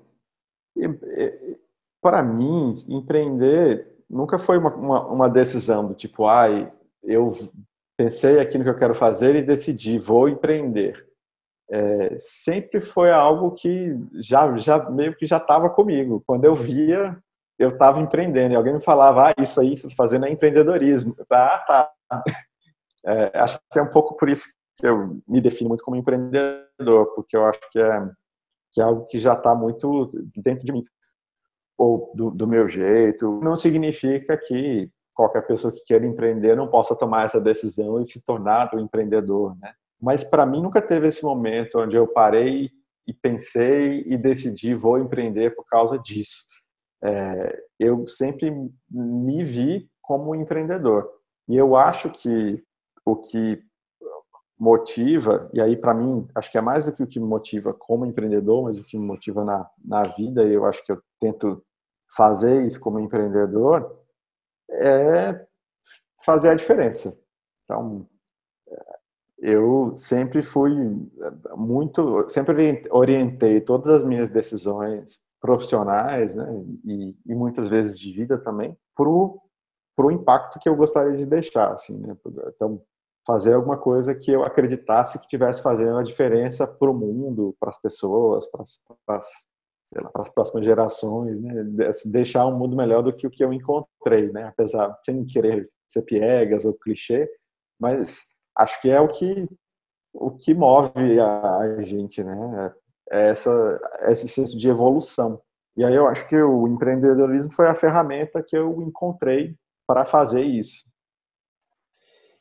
para 2.01 2.23
mim, 2.23 2.83
empreender 2.87 3.91
nunca 4.09 4.37
foi 4.37 4.57
uma, 4.57 4.75
uma, 4.75 5.07
uma, 5.07 5.29
decisão 5.29 5.87
do 5.87 5.93
tipo, 5.93 6.27
ai, 6.27 6.71
eu 7.01 7.31
pensei 7.97 8.39
aqui 8.39 8.57
no 8.57 8.63
que 8.63 8.69
eu 8.69 8.75
quero 8.75 8.93
fazer 8.93 9.35
e 9.35 9.41
decidi, 9.41 9.97
vou 9.97 10.27
empreender. 10.27 11.07
É, 11.69 12.17
sempre 12.19 12.81
foi 12.81 13.11
algo 13.11 13.51
que 13.51 13.97
já, 14.15 14.57
já 14.57 14.89
meio 14.89 15.15
que 15.15 15.25
já 15.25 15.37
estava 15.37 15.69
comigo. 15.69 16.21
Quando 16.27 16.43
eu 16.43 16.53
via, 16.53 17.17
eu 17.57 17.69
estava 17.69 18.01
empreendendo. 18.01 18.53
E 18.53 18.57
alguém 18.57 18.73
me 18.73 18.81
falava, 18.81 19.29
ah, 19.29 19.41
isso 19.41 19.61
aí 19.61 19.69
que 19.69 19.77
você 19.77 19.87
está 19.87 20.03
fazendo 20.03 20.25
é 20.25 20.31
empreendedorismo. 20.31 21.15
Ah, 21.29 21.63
tá. 21.65 21.91
É, 23.05 23.39
acho 23.39 23.59
que 23.71 23.79
é 23.79 23.81
um 23.81 23.89
pouco 23.89 24.15
por 24.15 24.29
isso 24.29 24.47
que 24.77 24.87
eu 24.87 25.21
me 25.27 25.41
defino 25.41 25.69
muito 25.69 25.83
como 25.83 25.97
empreendedor, 25.97 27.13
porque 27.15 27.35
eu 27.35 27.45
acho 27.45 27.59
que 27.71 27.79
é, 27.79 28.09
que 28.71 28.81
é 28.81 28.83
algo 28.83 29.05
que 29.07 29.19
já 29.19 29.33
está 29.33 29.53
muito 29.53 30.09
dentro 30.35 30.65
de 30.65 30.71
mim, 30.71 30.83
ou 31.77 32.11
do, 32.15 32.31
do 32.31 32.47
meu 32.47 32.67
jeito. 32.67 33.39
Não 33.41 33.55
significa 33.55 34.37
que 34.37 34.89
qualquer 35.13 35.45
pessoa 35.45 35.73
que 35.73 35.83
queira 35.85 36.05
empreender 36.05 36.55
não 36.55 36.67
possa 36.67 36.95
tomar 36.95 37.25
essa 37.25 37.39
decisão 37.39 37.99
e 38.01 38.05
se 38.05 38.23
tornar 38.23 38.73
um 38.73 38.79
empreendedor, 38.79 39.57
né? 39.59 39.73
Mas 40.01 40.23
para 40.23 40.45
mim 40.45 40.61
nunca 40.61 40.81
teve 40.81 41.07
esse 41.07 41.23
momento 41.23 41.79
onde 41.79 41.95
eu 41.95 42.07
parei 42.07 42.71
e 43.05 43.13
pensei 43.13 44.03
e 44.07 44.17
decidi 44.17 44.73
vou 44.73 44.97
empreender 44.97 45.55
por 45.55 45.65
causa 45.65 45.99
disso. 45.99 46.45
É, 47.03 47.59
eu 47.79 48.07
sempre 48.07 48.51
me 48.89 49.43
vi 49.43 49.89
como 50.01 50.35
empreendedor 50.35 51.09
e 51.47 51.55
eu 51.55 51.75
acho 51.75 52.09
que 52.09 52.63
o 53.05 53.15
que 53.15 53.63
motiva 54.59 55.49
e 55.53 55.59
aí 55.59 55.75
para 55.75 55.93
mim 55.93 56.27
acho 56.35 56.51
que 56.51 56.57
é 56.57 56.61
mais 56.61 56.85
do 56.85 56.93
que 56.93 57.01
o 57.01 57.07
que 57.07 57.19
me 57.19 57.25
motiva 57.25 57.73
como 57.73 58.05
empreendedor, 58.05 58.63
mas 58.63 58.77
o 58.77 58.83
que 58.83 58.97
me 58.97 59.05
motiva 59.05 59.43
na 59.43 59.69
na 59.83 60.03
vida 60.15 60.43
e 60.43 60.53
eu 60.53 60.65
acho 60.65 60.85
que 60.85 60.91
eu 60.91 61.01
tento 61.19 61.63
fazer 62.15 62.65
isso 62.65 62.79
como 62.79 62.99
empreendedor 62.99 63.99
é 64.69 65.45
fazer 66.23 66.49
a 66.49 66.55
diferença. 66.55 67.17
Então, 67.63 68.07
eu 69.39 69.93
sempre 69.97 70.41
fui 70.41 70.71
muito, 71.55 72.29
sempre 72.29 72.83
orientei 72.91 73.59
todas 73.59 73.89
as 73.89 74.03
minhas 74.03 74.29
decisões 74.29 75.19
profissionais, 75.39 76.35
né, 76.35 76.45
e, 76.85 77.15
e 77.25 77.33
muitas 77.33 77.67
vezes 77.67 77.97
de 77.97 78.13
vida 78.13 78.37
também, 78.37 78.77
para 79.95 80.05
o 80.05 80.11
impacto 80.11 80.59
que 80.59 80.69
eu 80.69 80.75
gostaria 80.75 81.15
de 81.17 81.25
deixar, 81.25 81.73
assim, 81.73 81.97
né? 81.97 82.15
Então, 82.55 82.81
fazer 83.25 83.53
alguma 83.53 83.77
coisa 83.77 84.15
que 84.15 84.31
eu 84.31 84.43
acreditasse 84.43 85.19
que 85.19 85.27
tivesse 85.27 85.61
fazendo 85.61 85.97
a 85.97 86.03
diferença 86.03 86.65
para 86.65 86.89
o 86.89 86.93
mundo, 86.93 87.55
para 87.59 87.69
as 87.69 87.79
pessoas, 87.79 88.47
para 88.47 89.19
as 90.15 90.29
próximas 90.29 90.65
gerações, 90.65 91.39
né? 91.39 91.63
deixar 92.05 92.45
um 92.47 92.57
mundo 92.57 92.75
melhor 92.75 93.03
do 93.03 93.13
que 93.13 93.27
o 93.27 93.31
que 93.31 93.43
eu 93.43 93.53
encontrei, 93.53 94.31
né? 94.31 94.45
Apesar 94.45 94.97
sem 95.03 95.25
querer 95.25 95.67
ser 95.87 96.01
piegas 96.03 96.65
ou 96.65 96.73
clichê, 96.73 97.29
mas 97.79 98.25
acho 98.57 98.81
que 98.81 98.89
é 98.89 98.99
o 98.99 99.07
que 99.07 99.47
o 100.13 100.31
que 100.31 100.53
move 100.53 101.19
a, 101.19 101.81
gente, 101.83 102.23
né? 102.23 102.73
É 103.11 103.29
essa 103.29 103.79
esse 104.03 104.27
senso 104.27 104.57
de 104.57 104.69
evolução. 104.69 105.41
E 105.77 105.85
aí 105.85 105.95
eu 105.95 106.07
acho 106.07 106.27
que 106.27 106.35
o 106.35 106.67
empreendedorismo 106.67 107.53
foi 107.53 107.67
a 107.67 107.75
ferramenta 107.75 108.43
que 108.43 108.57
eu 108.57 108.81
encontrei 108.81 109.55
para 109.91 110.05
fazer 110.05 110.41
isso. 110.41 110.85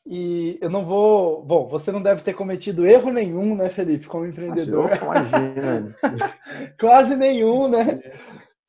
E 0.05 0.57
eu 0.61 0.69
não 0.69 0.85
vou. 0.85 1.43
Bom, 1.43 1.67
você 1.67 1.91
não 1.91 2.01
deve 2.01 2.23
ter 2.23 2.33
cometido 2.33 2.87
erro 2.87 3.11
nenhum, 3.11 3.55
né, 3.55 3.69
Felipe, 3.69 4.07
como 4.07 4.25
empreendedor? 4.25 4.89
Imagina. 4.95 5.95
Quase 6.79 7.15
nenhum, 7.15 7.67
né? 7.67 8.01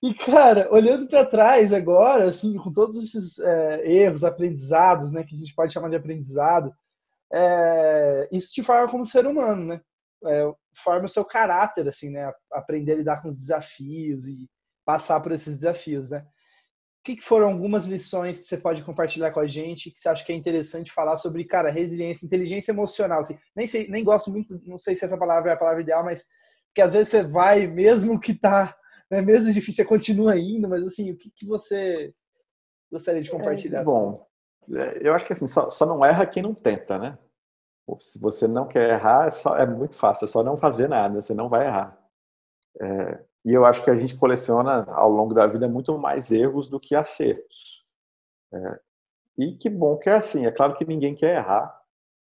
E, 0.03 0.13
cara, 0.13 0.69
olhando 0.73 1.07
para 1.07 1.25
trás 1.25 1.73
agora, 1.73 2.25
assim, 2.25 2.57
com 2.57 2.73
todos 2.73 2.97
esses 2.97 3.39
é, 3.39 3.89
erros, 3.89 4.25
aprendizados, 4.25 5.13
né, 5.13 5.23
que 5.23 5.35
a 5.35 5.39
gente 5.39 5.55
pode 5.55 5.73
chamar 5.73 5.91
de 5.91 5.97
aprendizado, 5.97 6.75
é, 7.33 8.29
isso 8.33 8.53
te 8.53 8.65
forma 8.65 8.91
como 8.91 9.07
ser 9.07 9.25
humano, 9.25 9.65
né? 9.65 9.81
É, 10.27 10.53
forma 10.75 11.07
o 11.07 11.09
seu 11.09 11.25
caráter, 11.25 11.87
assim, 11.87 12.11
né? 12.11 12.33
Aprender 12.53 12.93
a 12.93 12.97
lidar 12.97 13.23
com 13.23 13.29
os 13.29 13.39
desafios 13.39 14.27
e 14.27 14.51
passar 14.85 15.21
por 15.21 15.31
esses 15.31 15.57
desafios, 15.57 16.11
né? 16.11 16.27
O 17.03 17.05
que, 17.05 17.21
foram 17.21 17.51
algumas 17.51 17.87
lições 17.87 18.39
que 18.39 18.45
você 18.45 18.57
pode 18.57 18.85
compartilhar 18.85 19.33
com 19.33 19.41
a 19.41 19.47
gente 19.47 19.91
que 19.91 19.99
você 19.99 20.09
acha 20.09 20.25
que 20.25 20.33
é 20.33 20.37
interessante 20.37 20.93
falar 20.93 21.17
sobre, 21.17 21.45
cara, 21.45 21.69
resiliência, 21.69 22.25
inteligência 22.25 22.71
emocional? 22.71 23.19
Assim, 23.19 23.37
nem, 23.57 23.67
sei, 23.67 23.89
nem 23.89 24.05
gosto 24.05 24.31
muito, 24.31 24.61
não 24.65 24.79
sei 24.79 24.95
se 24.95 25.05
essa 25.05 25.19
palavra 25.19 25.51
é 25.51 25.55
a 25.55 25.59
palavra 25.59 25.83
ideal, 25.83 26.05
mas 26.05 26.25
que 26.73 26.81
às 26.81 26.93
vezes 26.93 27.09
você 27.09 27.25
vai, 27.25 27.67
mesmo 27.67 28.21
que 28.21 28.33
tá, 28.33 28.77
né, 29.11 29.21
mesmo 29.21 29.53
difícil, 29.53 29.83
você 29.83 29.85
continua 29.85 30.39
indo, 30.39 30.69
mas 30.69 30.87
assim, 30.87 31.11
o 31.11 31.17
que, 31.17 31.29
que 31.33 31.45
você 31.45 32.15
gostaria 32.91 33.21
de 33.21 33.31
compartilhar? 33.31 33.81
É, 33.81 33.85
bom, 33.85 34.25
é, 34.73 35.01
eu 35.01 35.13
acho 35.13 35.27
que 35.27 35.33
assim, 35.33 35.49
só, 35.49 35.71
só 35.71 35.85
não 35.85 36.05
erra 36.05 36.25
quem 36.25 36.41
não 36.41 36.55
tenta, 36.55 36.99
né? 36.99 37.19
Se 37.99 38.17
você 38.21 38.47
não 38.47 38.69
quer 38.69 38.91
errar, 38.91 39.27
é, 39.27 39.31
só, 39.33 39.57
é 39.57 39.67
muito 39.67 39.97
fácil, 39.97 40.25
é 40.25 40.29
só 40.29 40.45
não 40.45 40.57
fazer 40.57 40.89
nada, 40.89 41.21
você 41.21 41.35
não 41.35 41.49
vai 41.49 41.67
errar. 41.67 41.99
É, 42.81 43.25
e 43.45 43.53
eu 43.53 43.65
acho 43.65 43.83
que 43.83 43.91
a 43.91 43.97
gente 43.97 44.17
coleciona 44.17 44.85
ao 44.89 45.11
longo 45.11 45.35
da 45.35 45.47
vida 45.47 45.69
muito 45.69 45.97
mais 45.99 46.31
erros 46.31 46.69
do 46.69 46.79
que 46.79 46.95
acertos. 46.95 47.85
É, 48.53 48.81
e 49.39 49.53
que 49.53 49.69
bom 49.69 49.97
que 49.97 50.09
é 50.09 50.15
assim. 50.15 50.47
É 50.47 50.51
claro 50.51 50.75
que 50.75 50.85
ninguém 50.85 51.15
quer 51.15 51.37
errar, 51.37 51.77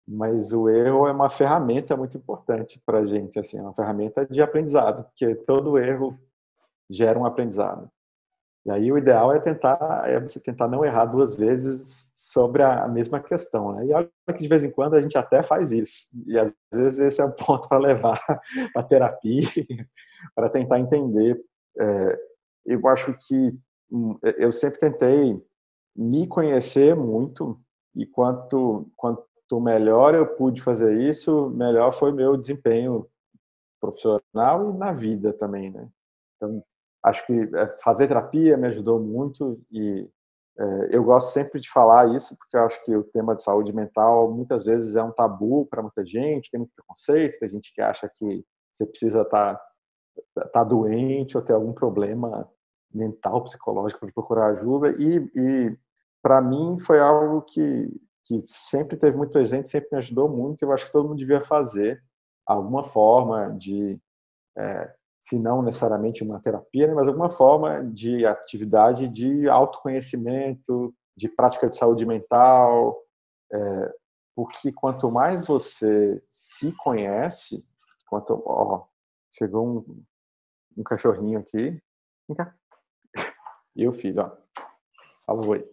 mas 0.07 0.53
o 0.53 0.69
erro 0.69 1.07
é 1.07 1.13
uma 1.13 1.31
ferramenta 1.31 1.97
muito 1.97 2.17
importante 2.17 2.81
para 2.85 3.01
a 3.01 3.07
gente, 3.07 3.39
assim, 3.39 3.59
é 3.59 3.63
uma 3.63 3.75
ferramenta 3.75 4.27
de 4.27 4.43
aprendizado, 4.43 5.05
porque 5.05 5.35
todo 5.35 5.79
erro 5.79 6.19
gera 6.89 7.19
um 7.19 7.25
aprendizado. 7.25 7.91
E 8.67 8.71
aí 8.71 8.93
o 8.93 8.99
ideal 8.99 9.33
é 9.35 9.41
tentar, 9.41 10.03
é 10.07 10.21
você 10.21 10.39
tentar 10.39 10.69
não 10.69 10.85
errar 10.85 11.07
duas 11.07 11.35
vezes 11.35 12.11
sobre 12.15 12.63
a 12.63 12.87
mesma 12.87 13.19
questão, 13.19 13.73
né? 13.73 13.87
E 13.87 13.93
olha 13.93 14.11
que 14.29 14.43
de 14.43 14.49
vez 14.49 14.63
em 14.63 14.71
quando 14.71 14.95
a 14.95 15.01
gente 15.01 15.17
até 15.17 15.43
faz 15.43 15.73
isso. 15.73 16.07
E 16.27 16.39
às 16.39 16.53
vezes 16.75 16.99
esse 16.99 17.23
é 17.23 17.25
o 17.25 17.33
ponto 17.33 17.69
para 17.69 17.79
levar 17.79 18.21
para 18.75 18.83
terapia, 18.83 19.49
para 20.35 20.49
tentar 20.49 20.79
entender. 20.79 21.41
É, 21.79 22.21
eu 22.67 22.87
acho 22.89 23.17
que 23.27 23.59
hum, 23.91 24.19
eu 24.37 24.53
sempre 24.53 24.81
tentei 24.81 25.43
me 25.97 26.27
conhecer 26.27 26.95
muito 26.95 27.61
e 27.95 28.07
quanto 28.07 28.91
quanto 28.97 29.27
melhor 29.61 30.15
eu 30.15 30.27
pude 30.27 30.63
fazer 30.63 31.01
isso, 31.01 31.51
melhor 31.51 31.93
foi 31.93 32.13
meu 32.13 32.37
desempenho 32.37 33.07
profissional 33.81 34.71
e 34.71 34.79
na 34.79 34.93
vida 34.93 35.33
também, 35.33 35.71
né? 35.71 35.89
Então 36.37 36.63
acho 37.03 37.27
que 37.27 37.33
é, 37.33 37.77
fazer 37.83 38.09
terapia 38.09 38.57
me 38.57 38.69
ajudou 38.69 39.01
muito 39.01 39.61
e 39.71 40.09
é, 40.59 40.89
eu 40.97 41.03
gosto 41.03 41.33
sempre 41.33 41.59
de 41.61 41.71
falar 41.71 42.15
isso 42.15 42.37
porque 42.37 42.57
eu 42.57 42.67
acho 42.67 42.85
que 42.85 42.95
o 42.95 43.05
tema 43.05 43.35
de 43.35 43.43
saúde 43.43 43.73
mental 43.73 44.31
muitas 44.31 44.65
vezes 44.65 44.97
é 44.97 45.03
um 45.03 45.13
tabu 45.13 45.67
para 45.67 45.83
muita 45.83 46.05
gente, 46.05 46.51
tem 46.51 46.59
muito 46.59 46.75
preconceito, 46.75 47.39
tem 47.39 47.51
gente 47.51 47.73
que 47.73 47.81
acha 47.81 48.09
que 48.15 48.45
você 48.73 48.87
precisa 48.87 49.23
estar 49.23 49.55
tá, 49.55 49.63
tá 50.53 50.65
doente 50.65 51.37
ou 51.37 51.43
ter 51.43 51.53
algum 51.53 51.73
problema 51.73 52.49
mental, 52.93 53.45
psicológico 53.45 54.01
para 54.01 54.13
procurar 54.13 54.47
ajuda 54.49 54.91
e, 54.99 55.31
e 55.35 55.77
para 56.23 56.41
mim 56.41 56.79
foi 56.81 57.01
algo 57.01 57.43
que 57.43 57.89
que 58.31 58.43
sempre 58.47 58.97
teve 58.97 59.17
muito 59.17 59.33
presente, 59.33 59.69
sempre 59.69 59.89
me 59.91 59.99
ajudou 59.99 60.29
muito. 60.29 60.63
Eu 60.63 60.73
acho 60.73 60.87
que 60.87 60.93
todo 60.93 61.09
mundo 61.09 61.19
devia 61.19 61.41
fazer 61.41 62.01
alguma 62.47 62.85
forma 62.85 63.51
de 63.59 63.99
é, 64.57 64.95
se 65.19 65.39
não 65.39 65.63
necessariamente 65.63 66.23
uma 66.23 66.41
terapia, 66.41 66.87
né, 66.87 66.95
mas 66.95 67.09
alguma 67.09 67.29
forma 67.29 67.85
de 67.85 68.25
atividade 68.25 69.09
de 69.09 69.49
autoconhecimento, 69.49 70.95
de 71.17 71.29
prática 71.29 71.69
de 71.69 71.77
saúde 71.77 72.07
mental, 72.07 72.97
é, 73.53 73.93
porque 74.35 74.73
quanto 74.73 75.11
mais 75.11 75.47
você 75.47 76.23
se 76.31 76.73
conhece, 76.77 77.65
quanto 78.09 78.43
ó, 78.47 78.85
chegou 79.31 79.67
um, 79.67 80.03
um 80.81 80.85
cachorrinho 80.85 81.39
aqui, 81.39 81.81
vem 82.29 82.37
cá, 82.37 82.55
e 83.77 83.87
o 83.87 83.93
filho, 83.93 84.23
ó, 84.23 84.33
fala 85.27 85.47
oi. 85.47 85.71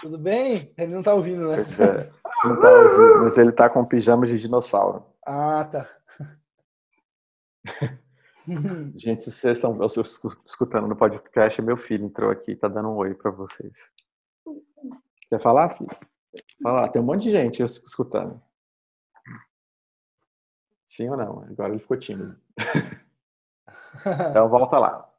Tudo 0.00 0.18
bem? 0.18 0.72
Ele 0.76 0.94
não 0.94 1.02
tá 1.02 1.14
ouvindo, 1.14 1.48
né? 1.48 1.62
É, 1.62 2.12
não 2.46 2.60
tá 2.60 2.70
ouvindo, 2.70 3.22
mas 3.22 3.36
ele 3.38 3.50
tá 3.50 3.68
com 3.68 3.84
pijama 3.84 4.24
de 4.26 4.38
dinossauro. 4.38 5.04
Ah, 5.26 5.64
tá. 5.64 5.90
Gente, 8.94 9.30
vocês 9.30 9.56
estão 9.56 9.78
escutando 10.44 10.86
no 10.86 10.94
podcast, 10.94 11.62
meu 11.62 11.78
filho 11.78 12.04
entrou 12.04 12.30
aqui 12.30 12.52
e 12.52 12.56
tá 12.56 12.68
dando 12.68 12.90
um 12.90 12.96
oi 12.96 13.14
para 13.14 13.30
vocês. 13.30 13.90
Quer 15.28 15.40
falar, 15.40 15.70
filho? 15.70 15.90
Fala, 16.62 16.88
tem 16.88 17.00
um 17.00 17.04
monte 17.04 17.24
de 17.24 17.30
gente 17.30 17.62
escutando. 17.62 18.40
Sim 20.86 21.08
ou 21.10 21.16
não? 21.16 21.40
Agora 21.40 21.70
ele 21.70 21.80
ficou 21.80 21.96
tímido. 21.98 22.38
Então 24.30 24.50
volta 24.50 24.78
lá. 24.78 25.10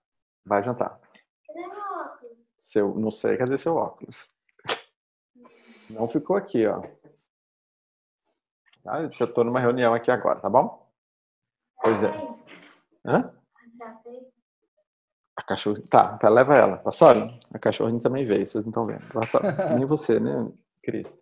Vai 0.46 0.62
jantar. 0.62 1.00
Cadê 1.48 1.68
meu 1.68 1.80
óculos? 1.80 2.54
Seu, 2.56 2.94
não 2.94 3.10
sei, 3.10 3.36
cadê 3.36 3.58
seu 3.58 3.76
óculos? 3.76 4.28
Não 5.90 6.08
ficou 6.08 6.36
aqui, 6.36 6.68
ó. 6.68 6.82
Ah, 8.86 9.02
eu 9.02 9.34
tô 9.34 9.44
numa 9.44 9.60
reunião 9.60 9.94
aqui 9.94 10.12
agora, 10.12 10.40
tá 10.40 10.48
bom? 10.50 10.88
Pois 11.82 12.04
é. 12.04 12.12
Hã? 13.04 13.34
A 15.38 15.44
cachorrinha. 15.44 15.86
Tá, 15.90 16.18
tá, 16.18 16.30
leva 16.30 16.56
ela. 16.56 16.82
Olha, 17.02 17.40
a 17.54 17.60
cachorrinha 17.60 18.00
também 18.00 18.24
veio, 18.24 18.46
vocês 18.46 18.64
não 18.64 18.70
estão 18.70 18.86
vendo. 18.86 19.04
Nem 19.76 19.86
você, 19.86 20.20
né, 20.20 20.50
Cris? 20.84 21.18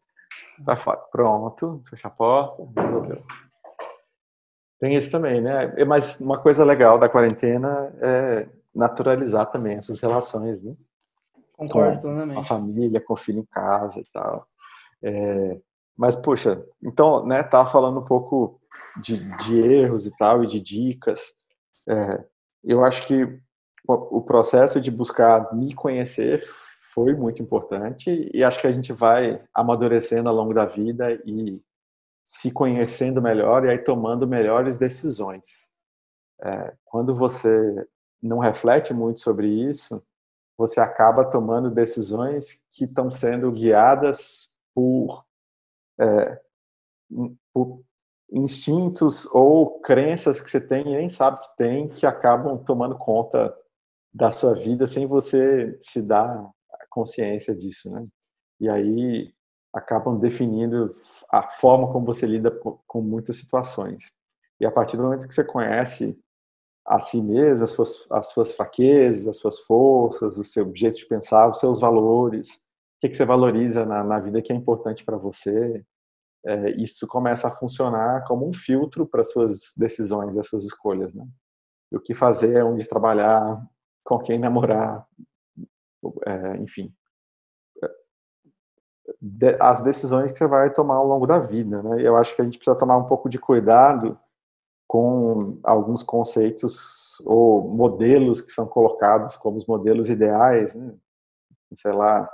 Vai 0.60 0.76
fora. 0.76 1.00
Pronto, 1.12 1.84
fecha 1.90 2.08
a 2.08 2.12
porta, 2.12 2.64
resolveu. 2.76 3.24
Tem 4.80 4.96
esse 4.96 5.10
também, 5.10 5.42
né? 5.42 5.74
Mas 5.88 6.20
uma 6.20 6.40
coisa 6.40 6.64
legal 6.64 7.00
da 7.00 7.10
quarentena 7.10 7.94
é 8.02 8.50
naturalizar 8.74 9.46
também 9.48 9.78
essas 9.78 10.00
relações, 10.00 10.62
né? 10.62 10.76
Concordo 11.54 11.96
com 11.96 12.02
plenamente. 12.02 12.40
A 12.40 12.44
família, 12.44 13.02
com 13.02 13.14
o 13.14 13.18
filho 13.18 13.40
em 13.40 13.46
casa 13.46 14.00
e 14.00 14.06
tal. 14.12 14.48
É, 15.02 15.60
mas, 15.96 16.16
poxa, 16.16 16.64
então, 16.84 17.26
né, 17.26 17.44
tava 17.44 17.70
falando 17.70 18.00
um 18.00 18.06
pouco 18.06 18.60
de, 19.02 19.18
de 19.38 19.60
erros 19.60 20.06
e 20.06 20.16
tal, 20.18 20.44
e 20.44 20.48
de 20.48 20.60
dicas. 20.60 21.34
É, 21.88 22.24
eu 22.64 22.84
acho 22.84 23.06
que 23.08 23.40
o 23.88 24.22
processo 24.22 24.80
de 24.80 24.90
buscar 24.90 25.54
me 25.54 25.74
conhecer 25.74 26.44
foi 26.94 27.14
muito 27.16 27.42
importante 27.42 28.30
e 28.34 28.44
acho 28.44 28.62
que 28.62 28.68
a 28.68 28.72
gente 28.72 28.94
vai 28.94 29.44
amadurecendo 29.54 30.30
ao 30.30 30.36
longo 30.36 30.54
da 30.54 30.66
vida 30.66 31.12
e 31.26 31.62
se 32.24 32.52
conhecendo 32.52 33.22
melhor 33.22 33.66
e 33.66 33.70
aí 33.70 33.78
tomando 33.80 34.28
melhores 34.28 34.78
decisões. 34.78 35.72
É, 36.42 36.74
quando 36.86 37.14
você 37.14 37.88
não 38.22 38.40
reflete 38.40 38.94
muito 38.94 39.22
sobre 39.22 39.48
isso, 39.48 40.02
você 40.58 40.80
acaba 40.80 41.26
tomando 41.26 41.70
decisões 41.70 42.62
que 42.70 42.86
estão 42.86 43.10
sendo 43.12 43.52
guiadas 43.52 44.54
por, 44.74 45.26
é, 46.00 46.42
por 47.52 47.84
instintos 48.32 49.26
ou 49.34 49.80
crenças 49.82 50.40
que 50.40 50.50
você 50.50 50.62
tem 50.62 50.88
e 50.88 50.98
nem 50.98 51.10
sabe 51.10 51.40
que 51.42 51.58
tem, 51.58 51.88
que 51.88 52.06
acabam 52.06 52.58
tomando 52.58 52.98
conta 52.98 53.54
da 54.14 54.32
sua 54.32 54.54
vida 54.54 54.86
sem 54.86 55.08
você 55.08 55.78
se 55.82 56.02
dar 56.02 56.50
consciência 56.90 57.56
disso, 57.56 57.90
né? 57.90 58.04
E 58.60 58.70
aí 58.70 59.34
acabam 59.74 60.20
definindo 60.20 60.94
a 61.32 61.50
forma 61.50 61.92
como 61.92 62.06
você 62.06 62.28
lida 62.28 62.52
com 62.52 63.02
muitas 63.02 63.38
situações. 63.38 64.04
E 64.60 64.66
a 64.66 64.72
partir 64.72 64.96
do 64.96 65.04
momento 65.04 65.28
que 65.28 65.34
você 65.34 65.44
conhece 65.44 66.18
a 66.86 67.00
si 67.00 67.22
mesmo, 67.22 67.64
as 67.64 67.72
suas, 67.72 68.06
as 68.12 68.28
suas 68.28 68.54
fraquezas, 68.54 69.28
as 69.28 69.38
suas 69.38 69.60
forças, 69.62 70.38
o 70.38 70.44
seu 70.44 70.72
jeito 70.76 70.98
de 70.98 71.08
pensar, 71.08 71.50
os 71.50 71.60
seus 71.60 71.80
valores, 71.80 72.50
o 72.52 72.60
que, 73.02 73.10
que 73.10 73.16
você 73.16 73.26
valoriza 73.26 73.86
na, 73.86 74.04
na 74.04 74.20
vida 74.20 74.42
que 74.42 74.54
é 74.54 74.56
importante 74.56 75.04
para 75.04 75.18
você, 75.18 75.84
é, 76.46 76.72
isso 76.72 77.08
começa 77.08 77.48
a 77.48 77.56
funcionar 77.56 78.26
como 78.26 78.48
um 78.48 78.54
filtro 78.54 79.08
para 79.08 79.24
suas 79.24 79.74
decisões, 79.78 80.38
as 80.38 80.48
suas 80.48 80.66
escolhas, 80.66 81.14
né? 81.16 81.26
O 81.92 82.00
que 82.00 82.14
fazer, 82.14 82.64
onde 82.64 82.88
trabalhar, 82.88 83.62
com 84.04 84.20
quem 84.20 84.38
namorar, 84.38 85.08
é, 86.26 86.58
enfim, 86.58 86.94
as 89.60 89.82
decisões 89.82 90.32
que 90.32 90.38
você 90.38 90.48
vai 90.48 90.72
tomar 90.72 90.96
ao 90.96 91.08
longo 91.08 91.26
da 91.26 91.40
vida, 91.40 91.82
né? 91.82 92.02
Eu 92.02 92.16
acho 92.16 92.36
que 92.36 92.42
a 92.42 92.46
gente 92.46 92.58
precisa 92.58 92.78
tomar 92.78 92.98
um 92.98 93.06
pouco 93.06 93.30
de 93.30 93.38
cuidado 93.38 94.20
com 94.88 95.40
alguns 95.64 96.04
conceitos 96.04 97.20
ou 97.26 97.68
modelos 97.68 98.42
que 98.42 98.52
são 98.52 98.68
colocados 98.68 99.36
como 99.36 99.58
os 99.58 99.66
modelos 99.66 100.10
ideais, 100.10 100.76
né? 100.76 100.94
sei 101.76 101.92
lá, 101.92 102.30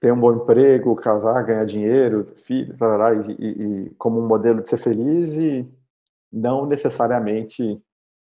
ter 0.00 0.12
um 0.12 0.18
bom 0.18 0.32
emprego, 0.34 0.96
casar, 0.96 1.44
ganhar 1.44 1.64
dinheiro, 1.64 2.34
filho, 2.44 2.76
tarará, 2.76 3.14
e, 3.14 3.30
e, 3.30 3.90
como 3.94 4.18
um 4.20 4.26
modelo 4.26 4.60
de 4.60 4.68
ser 4.68 4.78
feliz 4.78 5.36
e 5.36 5.68
não 6.32 6.66
necessariamente 6.66 7.80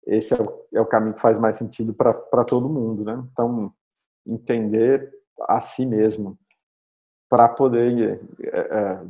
esse 0.07 0.35
é 0.35 0.43
o, 0.43 0.67
é 0.75 0.81
o 0.81 0.87
caminho 0.87 1.15
que 1.15 1.21
faz 1.21 1.39
mais 1.39 1.57
sentido 1.57 1.95
para 1.95 2.45
todo 2.45 2.69
mundo, 2.69 3.05
né? 3.05 3.23
Então, 3.33 3.73
entender 4.27 5.13
a 5.49 5.61
si 5.61 5.87
mesmo 5.87 6.39
para 7.29 7.49
poder 7.49 8.21
é, 8.41 8.59
é, 8.59 9.05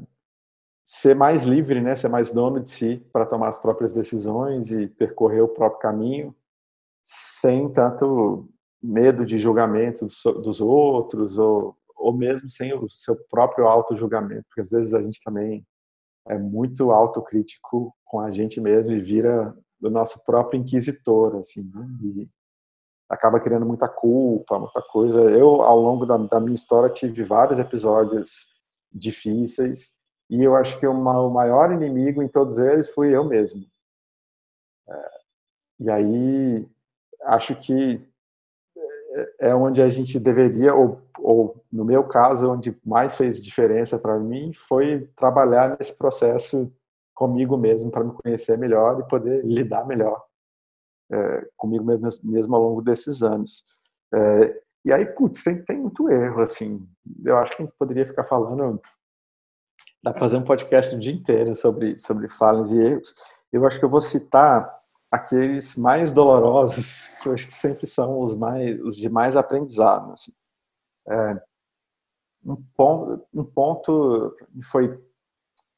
ser 0.85 1.15
mais 1.15 1.45
livre, 1.45 1.81
né? 1.81 1.95
Ser 1.95 2.09
mais 2.09 2.33
dono 2.33 2.61
de 2.61 2.71
si 2.71 3.07
para 3.13 3.27
tomar 3.27 3.49
as 3.49 3.59
próprias 3.59 3.93
decisões 3.93 4.71
e 4.71 4.87
percorrer 4.87 5.43
o 5.43 5.53
próprio 5.53 5.81
caminho 5.81 6.35
sem 7.03 7.71
tanto 7.71 8.49
medo 8.83 9.25
de 9.25 9.39
julgamento 9.39 10.07
dos 10.43 10.61
outros 10.61 11.39
ou, 11.39 11.77
ou 11.97 12.13
mesmo 12.13 12.49
sem 12.49 12.75
o 12.75 12.89
seu 12.89 13.17
próprio 13.31 13.67
auto-julgamento, 13.67 14.45
porque 14.49 14.61
às 14.61 14.71
vezes 14.71 14.95
a 14.95 15.03
gente 15.03 15.21
também 15.23 15.67
é 16.29 16.39
muito 16.39 16.91
autocrítico 16.91 17.95
com 18.05 18.21
a 18.21 18.31
gente 18.31 18.61
mesmo 18.61 18.93
e 18.93 19.01
vira 19.01 19.55
do 19.85 19.91
nosso 19.91 20.25
próprio 20.25 20.59
inquisitor, 20.59 21.37
assim, 21.37 21.71
né? 21.75 21.87
e 22.03 22.27
acaba 23.07 23.39
criando 23.39 23.67
muita 23.67 23.87
culpa, 23.87 24.59
muita 24.59 24.81
coisa. 24.81 25.21
Eu, 25.31 25.61
ao 25.61 25.79
longo 25.79 26.07
da, 26.07 26.17
da 26.17 26.41
minha 26.41 26.55
história, 26.55 26.89
tive 26.89 27.23
vários 27.23 27.59
episódios 27.59 28.49
difíceis 28.91 29.95
e 30.31 30.43
eu 30.43 30.57
acho 30.57 30.81
que 30.81 30.87
uma, 30.87 31.21
o 31.21 31.29
maior 31.29 31.71
inimigo 31.71 32.23
em 32.23 32.29
todos 32.29 32.57
eles 32.57 32.89
fui 32.89 33.15
eu 33.15 33.25
mesmo. 33.25 33.63
É, 34.89 35.11
e 35.81 35.91
aí, 35.91 36.67
acho 37.25 37.55
que 37.55 38.03
é, 39.39 39.49
é 39.51 39.55
onde 39.55 39.83
a 39.83 39.89
gente 39.91 40.19
deveria, 40.19 40.75
ou, 40.75 41.03
ou 41.19 41.63
no 41.71 41.85
meu 41.85 42.05
caso, 42.05 42.51
onde 42.51 42.75
mais 42.83 43.17
fez 43.17 43.39
diferença 43.39 43.99
para 43.99 44.19
mim, 44.19 44.51
foi 44.55 45.11
trabalhar 45.15 45.77
nesse 45.79 45.95
processo 45.95 46.73
comigo 47.15 47.57
mesmo 47.57 47.91
para 47.91 48.05
me 48.05 48.13
conhecer 48.13 48.59
melhor 48.59 49.01
e 49.01 49.09
poder 49.09 49.45
lidar 49.45 49.87
melhor 49.87 50.23
é, 51.11 51.49
comigo 51.57 51.85
mesmo, 51.85 52.09
mesmo, 52.25 52.57
ao 52.57 52.63
longo 52.63 52.83
desses 52.83 53.23
anos. 53.23 53.65
É, 54.13 54.63
e 54.85 54.93
aí, 54.93 55.07
putz, 55.07 55.43
tem, 55.43 55.63
tem 55.65 55.79
muito 55.79 56.11
erro, 56.11 56.43
assim. 56.43 56.87
Eu 57.25 57.39
acho 57.39 57.57
que 57.57 57.63
a 57.63 57.67
gente 57.67 57.75
poderia 57.79 58.07
ficar 58.07 58.25
falando, 58.25 58.81
dá 60.03 60.11
para 60.11 60.21
fazer 60.21 60.37
um 60.37 60.45
podcast 60.45 60.95
o 60.95 61.01
dia 61.01 61.13
inteiro 61.13 61.55
sobre, 61.57 61.99
sobre 61.99 62.29
falhas 62.29 62.71
e 62.71 62.79
erros. 62.79 63.15
Eu 63.53 63.67
acho 63.67 63.79
que 63.79 63.85
eu 63.85 63.91
vou 63.91 64.01
citar 64.01 64.83
aqueles 65.11 65.77
mais 65.77 66.13
dolorosos, 66.13 67.09
que 67.23 67.29
eu 67.29 67.33
acho 67.33 67.47
que 67.47 67.55
sempre 67.55 67.87
são 67.87 68.21
os 68.21 68.35
mais 68.35 68.81
os 68.81 68.97
de 68.97 69.09
mais 69.09 69.37
aprendizado. 69.37 70.13
Assim. 70.13 70.33
É, 71.09 71.43
um 72.45 72.57
ponto, 72.77 73.27
um 73.33 73.45
ponto 73.45 74.37
foi 74.71 75.03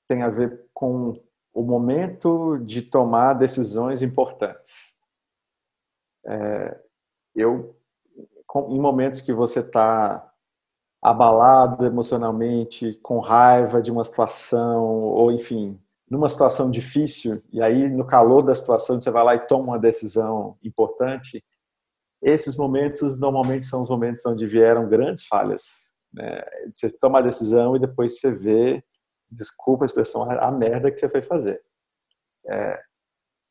tem 0.08 0.22
a 0.22 0.30
ver 0.30 0.64
com 0.72 1.20
o 1.56 1.62
momento 1.62 2.58
de 2.58 2.82
tomar 2.82 3.32
decisões 3.32 4.02
importantes. 4.02 4.94
É, 6.26 6.78
eu, 7.34 7.74
em 8.68 8.78
momentos 8.78 9.22
que 9.22 9.32
você 9.32 9.60
está 9.60 10.30
abalado 11.00 11.86
emocionalmente, 11.86 12.98
com 13.02 13.20
raiva 13.20 13.80
de 13.80 13.90
uma 13.90 14.04
situação, 14.04 14.84
ou 14.84 15.32
enfim, 15.32 15.80
numa 16.10 16.28
situação 16.28 16.70
difícil, 16.70 17.42
e 17.50 17.62
aí 17.62 17.88
no 17.88 18.04
calor 18.04 18.42
da 18.42 18.54
situação 18.54 19.00
você 19.00 19.10
vai 19.10 19.24
lá 19.24 19.34
e 19.34 19.46
toma 19.46 19.68
uma 19.68 19.78
decisão 19.78 20.58
importante, 20.62 21.42
esses 22.20 22.54
momentos 22.54 23.18
normalmente 23.18 23.66
são 23.66 23.80
os 23.80 23.88
momentos 23.88 24.26
onde 24.26 24.46
vieram 24.46 24.90
grandes 24.90 25.26
falhas. 25.26 25.90
Né? 26.12 26.42
Você 26.70 26.90
toma 26.90 27.20
a 27.20 27.22
decisão 27.22 27.74
e 27.76 27.80
depois 27.80 28.20
você 28.20 28.30
vê 28.30 28.84
desculpa 29.30 29.84
a 29.84 29.86
expressão, 29.86 30.22
a, 30.30 30.50
merda 30.50 30.90
que 30.90 30.98
você 30.98 31.08
foi 31.08 31.22
fazer. 31.22 31.62
É, 32.46 32.82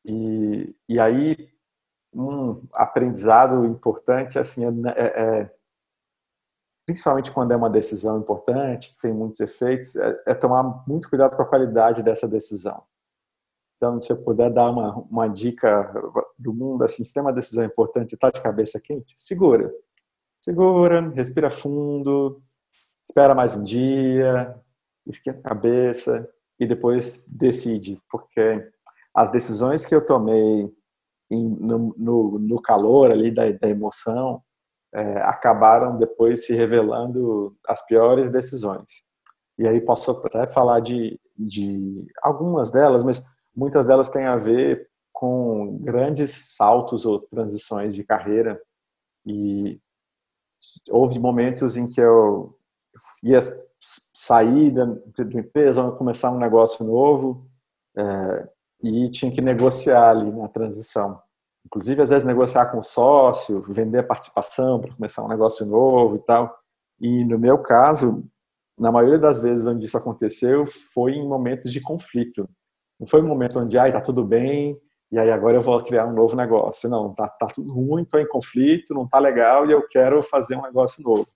e, 0.04 0.74
e 0.88 1.00
aí, 1.00 1.50
um 2.12 2.62
aprendizado 2.74 3.64
importante, 3.64 4.38
assim, 4.38 4.64
é, 4.64 4.68
é, 4.96 5.40
é, 5.40 5.54
principalmente 6.86 7.32
quando 7.32 7.52
é 7.52 7.56
uma 7.56 7.68
decisão 7.68 8.18
importante, 8.18 8.92
que 8.92 9.00
tem 9.00 9.12
muitos 9.12 9.40
efeitos, 9.40 9.96
é, 9.96 10.22
é, 10.26 10.34
tomar 10.34 10.84
muito 10.86 11.08
cuidado 11.10 11.36
com 11.36 11.42
a 11.42 11.48
qualidade 11.48 12.02
dessa 12.02 12.26
decisão. 12.28 12.82
Então, 13.76 14.00
se 14.00 14.10
eu 14.10 14.22
puder 14.22 14.50
dar 14.50 14.70
uma, 14.70 14.96
uma 14.96 15.28
dica 15.28 15.92
do 16.38 16.54
mundo, 16.54 16.82
assim, 16.82 17.04
se 17.04 17.12
tem 17.12 17.20
uma 17.20 17.32
decisão 17.32 17.64
importante 17.64 18.12
e 18.12 18.14
está 18.14 18.30
de 18.30 18.40
cabeça 18.40 18.80
quente, 18.80 19.14
segura. 19.18 19.70
Segura, 20.40 21.10
respira 21.10 21.50
fundo, 21.50 22.40
espera 23.04 23.34
mais 23.34 23.52
um 23.52 23.62
dia, 23.62 24.58
esquenta 25.06 25.38
a 25.40 25.50
cabeça 25.50 26.28
e 26.58 26.66
depois 26.66 27.24
decide, 27.26 28.00
porque 28.10 28.66
as 29.14 29.30
decisões 29.30 29.84
que 29.84 29.94
eu 29.94 30.04
tomei 30.04 30.70
em, 31.30 31.48
no, 31.48 31.94
no, 31.96 32.38
no, 32.38 32.62
calor 32.62 33.10
ali 33.10 33.30
da, 33.30 33.50
da 33.50 33.68
emoção 33.68 34.42
é, 34.94 35.18
acabaram 35.22 35.98
depois 35.98 36.46
se 36.46 36.54
revelando 36.54 37.56
as 37.66 37.84
piores 37.84 38.30
decisões. 38.30 39.02
E 39.58 39.66
aí 39.66 39.80
posso 39.80 40.10
até 40.10 40.46
falar 40.46 40.80
de, 40.80 41.18
de 41.36 42.06
algumas 42.22 42.70
delas, 42.70 43.02
mas 43.02 43.22
muitas 43.54 43.86
delas 43.86 44.10
têm 44.10 44.24
a 44.24 44.36
ver 44.36 44.88
com 45.12 45.78
grandes 45.78 46.54
saltos 46.54 47.06
ou 47.06 47.20
transições 47.20 47.94
de 47.94 48.04
carreira 48.04 48.60
e 49.24 49.80
houve 50.90 51.18
momentos 51.18 51.76
em 51.76 51.88
que 51.88 52.00
eu 52.00 52.54
ia 53.22 53.40
sair 54.12 54.70
da, 54.70 54.84
empresa, 55.34 55.90
começar 55.92 56.30
um 56.30 56.38
negócio 56.38 56.84
novo, 56.84 57.46
é, 57.96 58.48
e 58.82 59.10
tinha 59.10 59.30
que 59.30 59.40
negociar 59.40 60.10
ali 60.10 60.30
na 60.32 60.48
transição. 60.48 61.20
Inclusive, 61.64 62.02
às 62.02 62.10
vezes, 62.10 62.24
negociar 62.24 62.66
com 62.66 62.78
o 62.78 62.84
sócio, 62.84 63.62
vender 63.68 64.02
participação 64.04 64.80
para 64.80 64.94
começar 64.94 65.24
um 65.24 65.28
negócio 65.28 65.66
novo 65.66 66.16
e 66.16 66.18
tal. 66.20 66.56
E 67.00 67.24
no 67.24 67.38
meu 67.38 67.58
caso, 67.58 68.24
na 68.78 68.92
maioria 68.92 69.18
das 69.18 69.40
vezes 69.40 69.66
onde 69.66 69.86
isso 69.86 69.96
aconteceu, 69.98 70.64
foi 70.66 71.12
em 71.12 71.26
momentos 71.26 71.72
de 71.72 71.80
conflito. 71.80 72.48
Não 73.00 73.06
foi 73.06 73.20
um 73.20 73.26
momento 73.26 73.58
onde, 73.58 73.76
ai, 73.78 73.92
tá 73.92 74.00
tudo 74.00 74.24
bem, 74.24 74.76
e 75.10 75.18
aí 75.18 75.30
agora 75.30 75.56
eu 75.56 75.62
vou 75.62 75.82
criar 75.82 76.06
um 76.06 76.12
novo 76.12 76.36
negócio. 76.36 76.88
Não, 76.88 77.14
tá, 77.14 77.28
tá 77.28 77.46
tudo 77.46 77.72
ruim, 77.72 78.04
tô 78.04 78.18
em 78.18 78.28
conflito, 78.28 78.94
não 78.94 79.08
tá 79.08 79.18
legal 79.18 79.66
e 79.66 79.72
eu 79.72 79.86
quero 79.88 80.22
fazer 80.22 80.56
um 80.56 80.62
negócio 80.62 81.02
novo. 81.02 81.26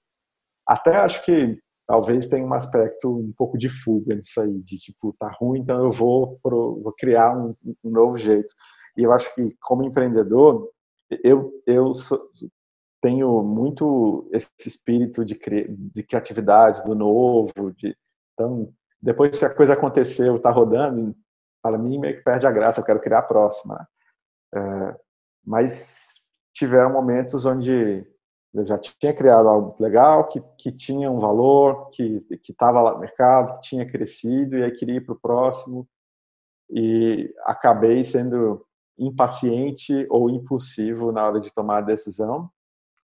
Até 0.67 0.97
acho 0.97 1.25
que 1.25 1.59
talvez 1.91 2.29
tenha 2.29 2.47
um 2.47 2.55
aspecto 2.55 3.19
um 3.19 3.33
pouco 3.37 3.59
de 3.59 3.69
fuga 3.69 4.15
nisso 4.15 4.41
aí, 4.41 4.61
de 4.61 4.79
tipo, 4.79 5.13
tá 5.19 5.29
ruim, 5.41 5.59
então 5.59 5.85
eu 5.85 5.91
vou, 5.91 6.39
pro, 6.41 6.81
vou 6.81 6.93
criar 6.93 7.37
um, 7.37 7.53
um, 7.83 7.91
novo 7.91 8.17
jeito. 8.17 8.55
E 8.97 9.03
eu 9.03 9.13
acho 9.13 9.35
que 9.35 9.57
como 9.61 9.83
empreendedor, 9.83 10.71
eu, 11.25 11.53
eu 11.67 11.93
sou, 11.93 12.31
tenho 13.03 13.43
muito 13.43 14.31
esse 14.33 14.49
espírito 14.65 15.25
de, 15.25 15.35
cri, 15.35 15.67
de 15.69 16.05
criatividade, 16.05 16.85
do 16.85 16.95
novo, 16.95 17.73
de, 17.77 17.97
então, 18.35 18.73
depois 19.03 19.37
que 19.37 19.45
a 19.45 19.53
coisa 19.53 19.73
aconteceu, 19.73 20.39
tá 20.39 20.53
rodando, 20.53 21.13
para 21.61 21.77
mim 21.77 21.99
meio 21.99 22.19
que 22.19 22.23
perde 22.23 22.47
a 22.47 22.53
graça, 22.53 22.81
eu 22.81 22.85
quero 22.85 23.01
criar 23.01 23.19
a 23.19 23.23
próxima. 23.23 23.85
É, 24.55 24.97
mas 25.45 26.25
tiveram 26.55 26.93
momentos 26.93 27.45
onde 27.45 28.07
eu 28.53 28.67
já 28.67 28.77
tinha 28.79 29.15
criado 29.15 29.49
algo 29.49 29.77
legal, 29.79 30.29
que, 30.29 30.41
que 30.59 30.73
tinha 30.73 31.11
um 31.11 31.21
valor, 31.21 31.91
que 31.91 32.25
estava 32.49 32.81
lá 32.81 32.93
no 32.93 33.01
mercado, 33.01 33.55
que 33.57 33.69
tinha 33.69 33.89
crescido, 33.89 34.57
e 34.57 34.65
aí 34.65 34.71
queria 34.73 34.97
ir 34.97 35.05
para 35.05 35.15
o 35.15 35.21
próximo. 35.21 35.89
E 36.69 37.33
acabei 37.45 38.03
sendo 38.03 38.65
impaciente 38.99 40.07
ou 40.11 40.29
impulsivo 40.29 41.13
na 41.13 41.27
hora 41.27 41.41
de 41.41 41.53
tomar 41.53 41.79
a 41.79 41.83
decisão. 41.83 42.51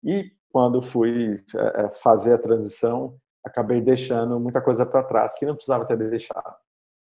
E 0.02 0.30
quando 0.50 0.80
fui 0.80 1.44
é, 1.54 1.84
é 1.84 1.90
fazer 1.90 2.32
a 2.32 2.38
transição, 2.38 3.16
acabei 3.44 3.80
deixando 3.80 4.40
muita 4.40 4.60
coisa 4.60 4.86
para 4.86 5.02
trás 5.02 5.38
que 5.38 5.46
não 5.46 5.54
precisava 5.54 5.84
ter 5.84 5.96
deixado 5.96 6.56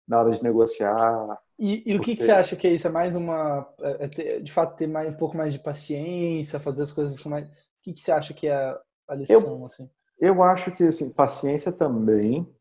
na 0.07 0.19
hora 0.19 0.31
de 0.31 0.43
negociar. 0.43 1.39
E, 1.57 1.83
e 1.85 1.95
o 1.95 2.01
que, 2.01 2.15
que 2.15 2.23
você 2.23 2.31
acha 2.31 2.55
que 2.55 2.67
é 2.67 2.73
isso? 2.73 2.87
É 2.87 2.91
mais 2.91 3.15
uma. 3.15 3.67
É, 3.79 4.05
é 4.05 4.07
ter, 4.07 4.41
de 4.41 4.51
fato, 4.51 4.75
ter 4.75 4.87
mais, 4.87 5.13
um 5.13 5.17
pouco 5.17 5.37
mais 5.37 5.53
de 5.53 5.59
paciência, 5.59 6.59
fazer 6.59 6.83
as 6.83 6.93
coisas 6.93 7.19
com 7.21 7.29
mais 7.29 7.49
que, 7.85 7.93
que 7.93 8.01
você 8.01 8.11
acha 8.11 8.33
que 8.33 8.47
é 8.47 8.79
a 9.07 9.15
lição? 9.15 9.41
Eu, 9.41 9.65
assim? 9.65 9.89
eu 10.19 10.43
acho 10.43 10.71
que 10.71 10.85
assim, 10.85 11.13
paciência 11.13 11.71
também. 11.71 12.51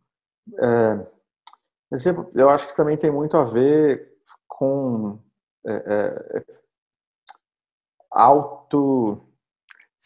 É, 0.58 1.06
eu 2.34 2.50
acho 2.50 2.68
que 2.68 2.76
também 2.76 2.96
tem 2.96 3.10
muito 3.10 3.36
a 3.36 3.44
ver 3.44 4.12
com 4.46 5.18
é, 5.66 5.72
é, 5.72 6.44
auto 8.10 9.22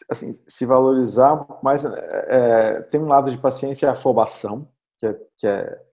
assim, 0.09 0.31
se 0.47 0.65
valorizar, 0.65 1.45
mas 1.61 1.83
é, 1.83 2.81
tem 2.83 3.01
um 3.01 3.07
lado 3.07 3.29
de 3.29 3.37
paciência 3.37 3.85
e 3.85 3.89
afobação, 3.89 4.71
que 4.97 5.05
é, 5.05 5.13
que 5.37 5.47
é 5.47 5.85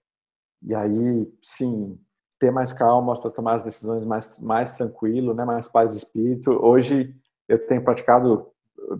e 0.62 0.74
aí 0.74 1.38
sim 1.42 2.00
ter 2.38 2.50
mais 2.50 2.72
calma 2.72 3.20
para 3.20 3.30
tomar 3.30 3.54
as 3.54 3.64
decisões 3.64 4.04
mais 4.04 4.38
mais 4.38 4.74
tranquilo, 4.74 5.34
né, 5.34 5.44
mais 5.44 5.66
paz 5.66 5.90
de 5.90 5.96
espírito. 5.96 6.50
Hoje 6.64 7.14
eu 7.48 7.66
tenho 7.66 7.82
praticado 7.82 8.52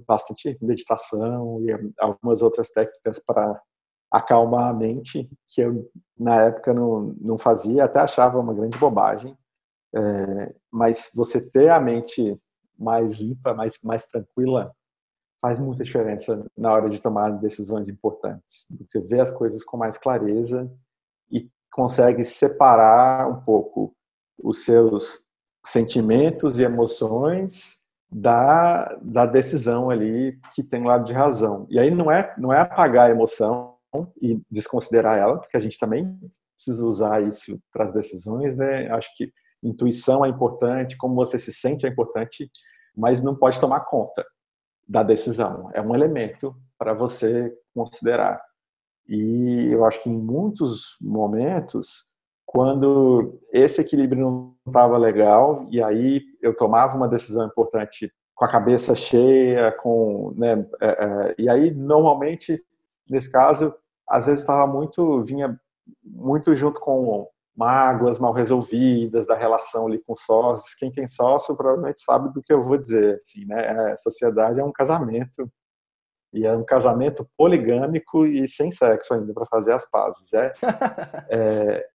bastante 0.07 0.57
meditação 0.61 1.63
e 1.63 1.93
algumas 1.99 2.43
outras 2.43 2.71
técnicas 2.71 3.19
para 3.19 3.61
acalmar 4.11 4.69
a 4.69 4.75
mente, 4.75 5.29
que 5.49 5.61
eu 5.61 5.91
na 6.19 6.43
época 6.43 6.73
não, 6.73 7.15
não 7.21 7.39
fazia, 7.39 7.85
até 7.85 8.01
achava 8.01 8.39
uma 8.39 8.55
grande 8.55 8.79
bobagem. 8.79 9.37
É, 9.95 10.55
mas 10.71 11.11
você 11.15 11.41
ter 11.41 11.71
a 11.71 11.81
mente 11.81 12.39
mais 12.79 13.19
limpa, 13.19 13.55
mais, 13.55 13.79
mais 13.83 14.07
tranquila, 14.07 14.73
faz 15.41 15.59
muita 15.59 15.85
diferença 15.85 16.45
na 16.57 16.73
hora 16.73 16.91
de 16.91 17.01
tomar 17.01 17.31
decisões 17.39 17.89
importantes. 17.89 18.67
Você 18.81 19.01
vê 19.01 19.21
as 19.21 19.31
coisas 19.31 19.65
com 19.65 19.77
mais 19.77 19.97
clareza 19.97 20.71
e 21.31 21.49
consegue 21.73 22.25
separar 22.25 23.29
um 23.29 23.41
pouco 23.41 23.95
os 24.43 24.65
seus 24.65 25.25
sentimentos 25.65 26.59
e 26.59 26.63
emoções 26.63 27.83
da, 28.17 28.97
da 29.03 29.27
decisão 29.27 29.91
ali 29.91 30.41
que 30.55 30.63
tem 30.63 30.81
um 30.81 30.87
lado 30.87 31.05
de 31.05 31.13
razão. 31.13 31.67
E 31.69 31.79
aí 31.79 31.91
não 31.91 32.11
é, 32.11 32.35
não 32.39 32.51
é 32.51 32.59
apagar 32.59 33.09
a 33.09 33.11
emoção 33.11 33.77
e 34.23 34.41
desconsiderar 34.51 35.19
ela, 35.19 35.39
porque 35.39 35.55
a 35.55 35.61
gente 35.61 35.79
também 35.79 36.19
precisa 36.55 36.87
usar 36.87 37.23
isso 37.23 37.61
para 37.71 37.85
as 37.85 37.93
decisões, 37.93 38.57
né? 38.57 38.91
Acho 38.91 39.15
que 39.19 39.31
intuição 39.63 40.25
é 40.25 40.31
importante, 40.31 40.97
como 40.97 41.15
você 41.15 41.39
se 41.39 41.53
sente 41.53 41.85
é 41.85 41.91
importante, 41.91 42.51
mas 42.97 43.23
não 43.23 43.37
pode 43.37 43.61
tomar 43.61 43.81
conta 43.81 44.25
da 44.89 45.03
decisão. 45.03 45.69
É 45.75 45.83
um 45.83 45.95
elemento 45.95 46.57
para 46.79 46.95
você 46.95 47.53
considerar. 47.75 48.41
E 49.07 49.69
eu 49.71 49.85
acho 49.85 50.03
que 50.03 50.09
em 50.09 50.19
muitos 50.19 50.97
momentos, 51.03 52.06
quando 52.47 53.41
esse 53.53 53.81
equilíbrio 53.81 54.23
não 54.23 54.55
estava 54.67 54.97
legal 54.97 55.67
e 55.69 55.83
aí 55.83 56.23
eu 56.41 56.57
tomava 56.57 56.97
uma 56.97 57.09
decisão 57.09 57.47
importante 57.47 58.11
com 58.35 58.45
a 58.45 58.51
cabeça 58.51 58.95
cheia, 58.95 59.73
com, 59.73 60.33
né, 60.37 60.67
é, 60.81 60.87
é, 60.87 61.35
e 61.39 61.49
aí 61.49 61.71
normalmente 61.73 62.63
nesse 63.09 63.31
caso 63.31 63.75
às 64.09 64.27
vezes 64.27 64.41
estava 64.41 64.67
muito 64.67 65.25
vinha 65.25 65.59
muito 66.05 66.55
junto 66.55 66.81
com 66.81 67.29
mágoas 67.57 68.19
mal 68.19 68.33
resolvidas 68.33 69.27
da 69.27 69.35
relação 69.35 69.87
ali 69.87 69.99
com 69.99 70.15
sócios. 70.15 70.75
Quem 70.75 70.93
tem 70.93 71.09
sócio 71.09 71.57
provavelmente 71.57 72.01
sabe 72.01 72.33
do 72.33 72.43
que 72.43 72.53
eu 72.53 72.63
vou 72.63 72.77
dizer, 72.77 73.17
assim, 73.17 73.47
né? 73.47 73.57
A 73.57 73.91
é, 73.91 73.97
sociedade 73.97 74.61
é 74.61 74.65
um 74.65 74.73
casamento 74.73 75.51
e 76.33 76.45
é 76.45 76.53
um 76.53 76.65
casamento 76.65 77.27
poligâmico 77.37 78.27
e 78.27 78.47
sem 78.47 78.71
sexo 78.71 79.15
ainda 79.15 79.33
para 79.33 79.47
fazer 79.47 79.73
as 79.73 79.89
pazes. 79.89 80.35
É, 80.35 80.53
é, 81.31 81.87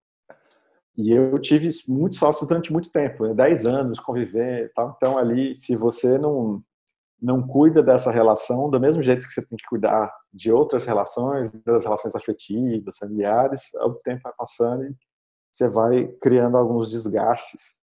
e 1.02 1.12
eu 1.12 1.38
tive 1.38 1.70
muitos 1.88 2.18
sócios 2.18 2.46
durante 2.46 2.72
muito 2.72 2.90
tempo, 2.92 3.26
né? 3.26 3.34
10 3.34 3.66
anos 3.66 3.98
conviver 3.98 4.70
tal. 4.74 4.94
Então, 4.96 5.16
ali, 5.16 5.56
se 5.56 5.74
você 5.74 6.18
não, 6.18 6.62
não 7.20 7.46
cuida 7.46 7.82
dessa 7.82 8.10
relação, 8.10 8.68
do 8.68 8.78
mesmo 8.78 9.02
jeito 9.02 9.26
que 9.26 9.32
você 9.32 9.44
tem 9.44 9.56
que 9.56 9.66
cuidar 9.66 10.12
de 10.32 10.52
outras 10.52 10.84
relações, 10.84 11.50
das 11.64 11.84
relações 11.84 12.14
afetivas, 12.14 12.98
familiares, 12.98 13.72
o 13.74 13.94
tempo 13.94 14.20
vai 14.24 14.32
passando 14.36 14.84
e 14.84 14.94
você 15.50 15.68
vai 15.68 16.06
criando 16.20 16.56
alguns 16.56 16.90
desgastes. 16.90 17.78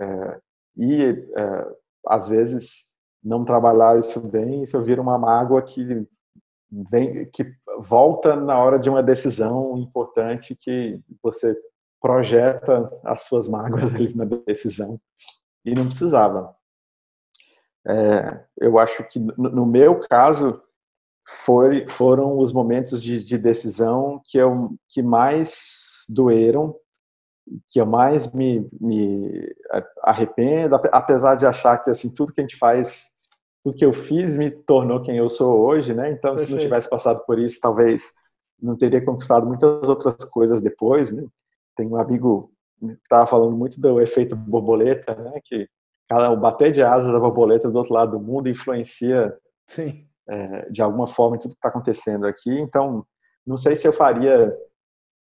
É, 0.00 0.40
e, 0.76 1.02
é, 1.36 1.66
às 2.06 2.28
vezes, 2.28 2.92
não 3.22 3.44
trabalhar 3.44 3.98
isso 3.98 4.20
bem, 4.20 4.62
isso 4.62 4.80
vira 4.82 5.00
uma 5.00 5.18
mágoa 5.18 5.62
que 5.62 6.06
vem, 6.90 7.28
que 7.30 7.46
volta 7.78 8.34
na 8.36 8.58
hora 8.58 8.78
de 8.78 8.90
uma 8.90 9.02
decisão 9.02 9.78
importante 9.78 10.56
que 10.56 11.00
você 11.22 11.56
projeta 12.04 12.92
as 13.02 13.22
suas 13.22 13.48
mágoas 13.48 13.94
ali 13.94 14.14
na 14.14 14.26
decisão 14.26 15.00
e 15.64 15.72
não 15.74 15.86
precisava. 15.86 16.54
É, 17.86 18.44
eu 18.60 18.78
acho 18.78 19.02
que 19.08 19.18
no 19.18 19.64
meu 19.64 20.00
caso 20.00 20.60
foi, 21.26 21.88
foram 21.88 22.38
os 22.38 22.52
momentos 22.52 23.02
de, 23.02 23.24
de, 23.24 23.38
decisão 23.38 24.20
que 24.22 24.36
eu 24.36 24.74
que 24.86 25.02
mais 25.02 26.04
doeram, 26.06 26.76
que 27.68 27.80
eu 27.80 27.86
mais 27.86 28.30
me, 28.32 28.68
me 28.78 29.54
arrependo, 30.02 30.76
apesar 30.92 31.36
de 31.36 31.46
achar 31.46 31.78
que 31.78 31.88
assim 31.88 32.12
tudo 32.12 32.34
que 32.34 32.40
a 32.42 32.44
gente 32.44 32.56
faz, 32.56 33.10
tudo 33.62 33.78
que 33.78 33.84
eu 33.84 33.94
fiz 33.94 34.36
me 34.36 34.50
tornou 34.50 35.00
quem 35.00 35.16
eu 35.16 35.30
sou 35.30 35.58
hoje, 35.58 35.94
né? 35.94 36.10
Então 36.10 36.32
Perfeito. 36.32 36.48
se 36.48 36.54
não 36.54 36.60
tivesse 36.60 36.90
passado 36.90 37.24
por 37.24 37.38
isso, 37.38 37.58
talvez 37.62 38.12
não 38.60 38.76
teria 38.76 39.02
conquistado 39.02 39.46
muitas 39.46 39.88
outras 39.88 40.22
coisas 40.24 40.60
depois, 40.60 41.10
né? 41.10 41.26
Tem 41.76 41.86
um 41.88 41.96
amigo 41.96 42.52
que 42.80 42.92
estava 43.02 43.26
falando 43.26 43.56
muito 43.56 43.80
do 43.80 44.00
efeito 44.00 44.36
borboleta, 44.36 45.14
né? 45.14 45.40
Que 45.44 45.68
cara, 46.08 46.30
o 46.30 46.36
bater 46.36 46.72
de 46.72 46.82
asas 46.82 47.12
da 47.12 47.18
borboleta 47.18 47.70
do 47.70 47.78
outro 47.78 47.94
lado 47.94 48.18
do 48.18 48.24
mundo 48.24 48.48
influencia 48.48 49.36
é, 50.28 50.70
de 50.70 50.82
alguma 50.82 51.06
forma 51.06 51.36
em 51.36 51.38
tudo 51.38 51.52
que 51.52 51.58
está 51.58 51.68
acontecendo 51.68 52.26
aqui. 52.26 52.50
Então, 52.60 53.04
não 53.46 53.56
sei 53.56 53.76
se 53.76 53.86
eu 53.86 53.92
faria, 53.92 54.54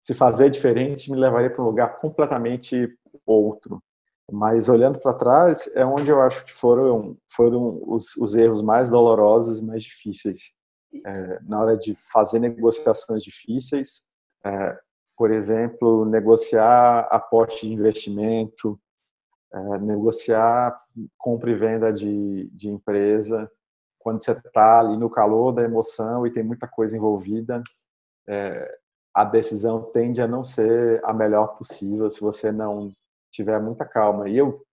se 0.03 0.14
fazer 0.14 0.51
diferente 0.51 1.11
me 1.11 1.18
levaria 1.18 1.51
para 1.51 1.62
um 1.62 1.66
lugar 1.66 1.98
completamente 2.01 2.88
outro. 3.27 3.83
Mas 4.31 4.68
olhando 4.68 4.98
para 4.98 5.14
trás, 5.14 5.70
é 5.74 5.85
onde 5.85 6.11
eu 6.11 6.20
acho 6.20 6.44
que 6.44 6.53
foram 6.53 7.16
foram 7.35 7.81
os, 7.87 8.14
os 8.16 8.35
erros 8.35 8.61
mais 8.61 8.90
dolorosos 8.90 9.59
e 9.59 9.64
mais 9.64 9.83
difíceis. 9.83 10.53
É, 11.05 11.40
na 11.42 11.61
hora 11.61 11.77
de 11.77 11.94
fazer 12.12 12.38
negociações 12.38 13.22
difíceis, 13.22 14.05
é, 14.44 14.79
por 15.18 15.33
exemplo, 15.33 16.04
negociar 16.04 17.00
aporte 17.11 17.66
de 17.66 17.72
investimento, 17.72 18.81
é, 19.52 19.78
negociar 19.78 20.81
compra 21.18 21.50
e 21.50 21.57
venda 21.57 21.92
de, 21.92 22.48
de 22.52 22.70
empresa, 22.70 23.50
quando 23.98 24.22
você 24.22 24.31
está 24.31 24.78
ali 24.78 24.96
no 24.96 25.11
calor 25.11 25.52
da 25.52 25.64
emoção 25.64 26.24
e 26.24 26.31
tem 26.31 26.44
muita 26.44 26.68
coisa 26.68 26.96
envolvida, 26.96 27.61
é, 28.28 28.78
a 29.12 29.24
decisão 29.24 29.83
tende 29.92 30.22
a 30.22 30.28
não 30.28 30.44
ser 30.44 31.02
a 31.04 31.12
melhor 31.12 31.59
possível 31.59 32.09
se 32.09 32.20
você 32.20 32.52
não 32.52 32.92
tiver 33.33 33.61
muita 33.61 33.85
calma. 33.85 34.28
E 34.28 34.37
eu, 34.38 34.64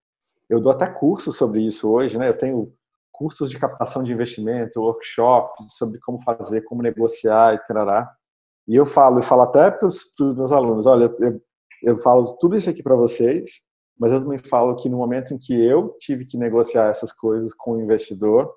eu 0.48 0.62
dou 0.62 0.72
até 0.72 0.86
cursos 0.86 1.36
sobre 1.36 1.62
isso 1.62 1.90
hoje, 1.90 2.20
né? 2.20 2.30
Eu 2.30 2.38
tenho 2.38 2.72
cursos 3.12 3.50
de 3.50 3.58
captação 3.58 4.04
de 4.04 4.14
investimento, 4.14 4.82
workshops 4.82 5.76
sobre 5.76 6.00
como 6.02 6.22
fazer, 6.22 6.62
como 6.62 6.84
negociar 6.84 7.56
e 7.56 7.64
trará. 7.66 8.16
E 8.68 8.76
eu 8.76 8.86
falo, 8.86 9.20
eu 9.20 9.24
falo 9.24 9.44
até 9.44 9.70
para 9.70 9.86
os 9.86 10.12
meus 10.20 10.52
alunos, 10.52 10.86
olha, 10.86 11.14
eu, 11.20 11.42
eu 11.84 11.98
falo 11.98 12.36
tudo 12.38 12.58
isso 12.58 12.70
aqui 12.70 12.82
para 12.82 12.96
vocês, 12.96 13.62
mas 14.00 14.12
eu 14.12 14.22
também 14.22 14.40
falo 14.40 14.76
que 14.76 14.90
no 14.90 14.98
momento 14.98 15.34
em 15.34 15.38
que 15.38 15.54
eu 15.54 15.96
tive 16.00 16.26
que 16.26 16.38
negociar 16.38 16.90
essas 16.90 17.12
coisas 17.12 17.54
com 17.54 17.74
o 17.74 17.82
investidor, 17.82 18.52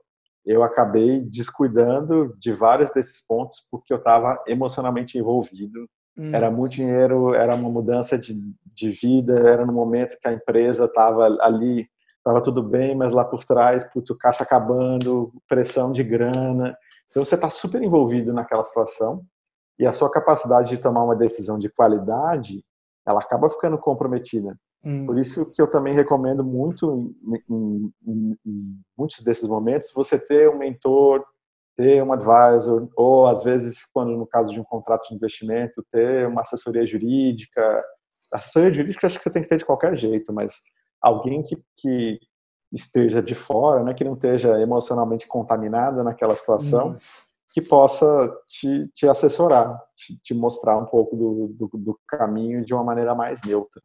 eu 0.47 0.63
acabei 0.63 1.21
descuidando 1.21 2.33
de 2.41 2.53
vários 2.53 2.91
desses 2.91 3.25
pontos 3.27 3.59
porque 3.71 3.93
eu 3.93 3.99
estava 3.99 4.43
emocionalmente 4.47 5.19
envolvido. 5.19 5.87
Hum. 6.17 6.35
Era 6.35 6.51
muito 6.51 6.73
dinheiro, 6.73 7.35
era 7.35 7.55
uma 7.55 7.69
mudança 7.69 8.19
de, 8.19 8.35
de 8.65 8.91
vida, 8.91 9.35
era 9.35 9.67
no 9.67 9.73
momento 9.73 10.17
que 10.21 10.27
a 10.27 10.33
empresa 10.33 10.87
estava 10.87 11.27
ali, 11.43 11.87
estava 12.17 12.41
tudo 12.41 12.63
bem, 12.63 12.97
mas 12.97 13.13
lá 13.13 13.25
por 13.25 13.45
trás, 13.45 13.85
putz, 13.93 14.09
o 14.11 14.17
caixa 14.17 14.43
acabando, 14.43 15.33
pressão 15.47 15.93
de 15.93 16.03
grana. 16.03 16.77
Então 17.11 17.25
você 17.25 17.35
está 17.35 17.51
super 17.51 17.83
envolvido 17.83 18.33
naquela 18.33 18.65
situação 18.65 19.23
e 19.79 19.87
a 19.87 19.93
sua 19.93 20.11
capacidade 20.11 20.71
de 20.71 20.79
tomar 20.79 21.05
uma 21.05 21.17
decisão 21.17 21.59
de 21.59 21.69
qualidade, 21.69 22.65
ela 23.07 23.21
acaba 23.21 23.49
ficando 23.49 23.79
comprometida. 23.79 24.59
Hum. 24.85 25.07
Por 25.07 25.19
isso 25.19 25.47
que 25.47 25.61
eu 25.61 25.69
também 25.69 25.95
recomendo 25.95 26.45
muito, 26.45 27.15
em, 27.49 27.93
em, 28.07 28.39
em, 28.47 28.81
muitos 28.97 29.21
desses 29.21 29.49
momentos, 29.49 29.93
você 29.93 30.19
ter 30.19 30.49
um 30.49 30.59
mentor, 30.59 31.25
ter 31.77 32.03
um 32.03 32.13
advisor, 32.13 32.89
ou 32.97 33.27
às 33.27 33.43
vezes, 33.43 33.85
quando 33.93 34.17
no 34.17 34.27
caso 34.27 34.53
de 34.53 34.61
um 34.61 34.65
contrato 34.65 35.09
de 35.09 35.15
investimento, 35.15 35.85
ter 35.93 36.27
uma 36.27 36.43
assessoria 36.43 36.87
jurídica. 36.87 37.85
assessoria 38.33 38.73
jurídica 38.73 39.07
acho 39.07 39.19
que 39.19 39.23
você 39.23 39.31
tem 39.31 39.43
que 39.43 39.49
ter 39.49 39.59
de 39.59 39.65
qualquer 39.65 39.97
jeito, 39.97 40.33
mas 40.33 40.61
alguém 41.01 41.43
que, 41.43 41.57
que 41.77 42.19
esteja 42.73 43.23
de 43.23 43.35
fora, 43.35 43.83
né, 43.83 43.95
que 43.95 44.05
não 44.05 44.15
esteja 44.15 44.61
emocionalmente 44.61 45.27
contaminado 45.27 46.03
naquela 46.03 46.35
situação, 46.35 46.91
hum. 46.91 46.97
Que 47.51 47.63
possa 47.63 48.07
te, 48.47 48.89
te 48.95 49.09
assessorar, 49.09 49.81
te, 49.97 50.19
te, 50.23 50.35
mostrar 50.35 50.77
um 50.77 50.85
pouco 50.85 51.17
do, 51.17 51.49
do, 51.49 51.79
do 51.79 52.01
caminho 52.07 52.65
de 52.65 52.75
uma 52.75 52.85
maneira 52.85 53.15
mais 53.15 53.43
neutra. 53.43 53.83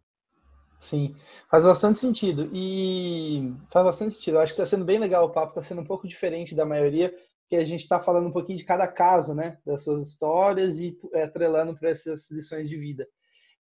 Sim, 0.80 1.16
faz 1.50 1.66
bastante 1.66 1.98
sentido. 1.98 2.50
E 2.54 3.54
faz 3.72 3.86
bastante 3.86 4.16
sentido. 4.16 4.40
Acho 4.40 4.54
que 4.54 4.62
está 4.62 4.70
sendo 4.70 4.84
bem 4.84 5.00
legal 5.00 5.26
o 5.26 5.30
papo, 5.30 5.50
está 5.50 5.64
sendo 5.64 5.82
um 5.82 5.86
pouco 5.86 6.08
diferente 6.08 6.54
da 6.54 6.66
maioria, 6.66 7.14
que 7.48 7.56
a 7.56 7.64
gente 7.64 7.82
está 7.82 8.02
falando 8.02 8.28
um 8.28 8.34
pouquinho 8.34 8.58
de 8.58 8.66
cada 8.66 8.86
caso, 8.86 9.34
né? 9.34 9.58
Das 9.66 9.84
suas 9.84 10.02
histórias 10.02 10.80
e 10.80 10.98
é, 11.14 11.24
atrelando 11.24 11.74
para 11.74 11.90
essas 11.90 12.30
lições 12.32 12.68
de 12.68 12.78
vida. 12.78 13.08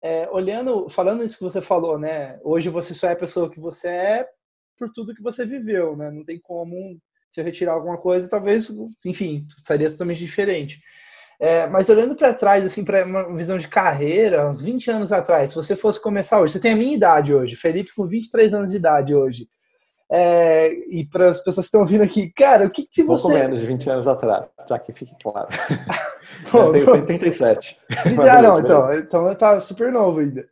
É, 0.02 0.28
olhando, 0.30 0.88
falando 0.88 1.22
isso 1.22 1.38
que 1.38 1.44
você 1.44 1.62
falou, 1.62 1.96
né? 1.96 2.40
Hoje 2.42 2.68
você 2.68 2.92
só 2.92 3.06
é 3.06 3.12
a 3.12 3.16
pessoa 3.16 3.48
que 3.48 3.60
você 3.60 3.88
é 3.88 4.28
por 4.76 4.90
tudo 4.92 5.14
que 5.14 5.22
você 5.22 5.46
viveu, 5.46 5.96
né? 5.96 6.10
Não 6.10 6.24
tem 6.24 6.40
como 6.40 7.00
se 7.32 7.40
eu 7.40 7.44
retirar 7.44 7.72
alguma 7.72 7.96
coisa, 7.96 8.28
talvez, 8.28 8.70
enfim, 9.04 9.46
seria 9.64 9.90
totalmente 9.90 10.18
diferente. 10.18 10.80
É, 11.40 11.66
mas 11.66 11.88
olhando 11.88 12.14
para 12.14 12.34
trás, 12.34 12.64
assim, 12.64 12.84
para 12.84 13.04
uma 13.04 13.34
visão 13.34 13.58
de 13.58 13.66
carreira, 13.66 14.48
uns 14.48 14.62
20 14.62 14.90
anos 14.90 15.12
atrás, 15.12 15.50
se 15.50 15.56
você 15.56 15.74
fosse 15.74 16.00
começar 16.00 16.40
hoje, 16.40 16.52
você 16.52 16.60
tem 16.60 16.72
a 16.72 16.76
minha 16.76 16.94
idade 16.94 17.34
hoje, 17.34 17.56
Felipe 17.56 17.94
com 17.96 18.06
23 18.06 18.54
anos 18.54 18.70
de 18.70 18.76
idade 18.76 19.14
hoje. 19.14 19.48
É, 20.14 20.70
e 20.90 21.06
para 21.06 21.30
as 21.30 21.38
pessoas 21.38 21.64
que 21.64 21.68
estão 21.68 21.80
ouvindo 21.80 22.04
aqui, 22.04 22.30
cara, 22.30 22.66
o 22.66 22.70
que, 22.70 22.86
que 22.86 23.02
você. 23.02 23.22
Pouco 23.22 23.38
menos 23.38 23.60
de 23.60 23.66
20 23.66 23.90
anos 23.90 24.06
atrás, 24.06 24.46
tá? 24.68 24.78
Que 24.78 24.92
fique 24.92 25.16
claro. 25.22 25.48
Pô, 26.50 26.76
eu 26.76 26.84
tenho 26.84 27.06
37. 27.06 27.78
Ah, 27.90 28.42
não, 28.42 28.60
então, 28.60 28.94
então 28.94 29.34
tá 29.34 29.58
super 29.58 29.90
novo 29.90 30.20
ainda. 30.20 30.46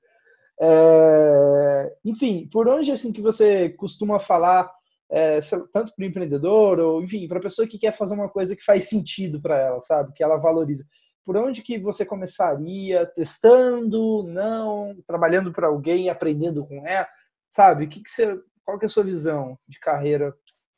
É, 0.58 1.92
enfim, 2.04 2.48
por 2.50 2.68
onde 2.68 2.90
assim 2.90 3.12
que 3.12 3.20
você 3.20 3.68
costuma 3.68 4.18
falar 4.18 4.70
é, 5.10 5.40
tanto 5.72 5.92
para 5.94 6.02
o 6.02 6.06
empreendedor 6.06 6.78
ou, 6.78 7.02
enfim, 7.02 7.26
para 7.26 7.38
a 7.38 7.42
pessoa 7.42 7.66
que 7.66 7.78
quer 7.78 7.92
fazer 7.92 8.14
uma 8.14 8.28
coisa 8.28 8.54
que 8.54 8.64
faz 8.64 8.88
sentido 8.88 9.40
para 9.40 9.58
ela, 9.58 9.80
sabe? 9.80 10.12
Que 10.12 10.22
ela 10.22 10.36
valoriza. 10.36 10.84
Por 11.24 11.36
onde 11.36 11.62
que 11.62 11.78
você 11.78 12.06
começaria? 12.06 13.06
Testando? 13.06 14.22
Não? 14.22 14.96
Trabalhando 15.06 15.52
para 15.52 15.66
alguém? 15.66 16.08
Aprendendo 16.08 16.64
com 16.64 16.86
ela? 16.86 17.08
Sabe? 17.50 17.88
Que, 17.88 18.02
que 18.02 18.08
você, 18.08 18.40
qual 18.64 18.78
que 18.78 18.84
é 18.84 18.88
a 18.88 18.88
sua 18.88 19.02
visão 19.02 19.58
de 19.68 19.78
carreira 19.80 20.32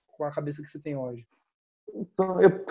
com 0.08 0.24
a 0.24 0.32
cabeça 0.32 0.62
que 0.62 0.68
você 0.68 0.80
tem 0.80 0.96
hoje? 0.96 1.26
Então, 1.94 2.40
eu, 2.40 2.64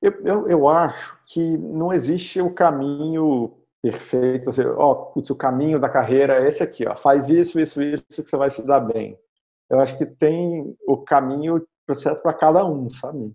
eu, 0.00 0.12
eu, 0.24 0.48
eu 0.48 0.68
acho 0.68 1.18
que 1.26 1.58
não 1.58 1.92
existe 1.92 2.40
o 2.40 2.52
caminho 2.52 3.58
perfeito. 3.82 4.50
Assim, 4.50 4.62
ó, 4.64 5.12
o 5.14 5.34
caminho 5.34 5.78
da 5.78 5.88
carreira 5.88 6.42
é 6.42 6.48
esse 6.48 6.62
aqui, 6.62 6.86
ó. 6.88 6.96
Faz 6.96 7.28
isso, 7.28 7.60
isso, 7.60 7.80
isso 7.82 8.24
que 8.24 8.30
você 8.30 8.36
vai 8.38 8.50
se 8.50 8.62
dar 8.66 8.80
bem 8.80 9.18
eu 9.68 9.80
acho 9.80 9.96
que 9.98 10.06
tem 10.06 10.76
o 10.86 10.98
caminho 10.98 11.66
certo 11.94 12.22
para 12.22 12.34
cada 12.34 12.64
um, 12.64 12.88
sabe? 12.90 13.34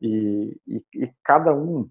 E, 0.00 0.60
e, 0.66 0.84
e 0.94 1.14
cada 1.22 1.54
um 1.54 1.88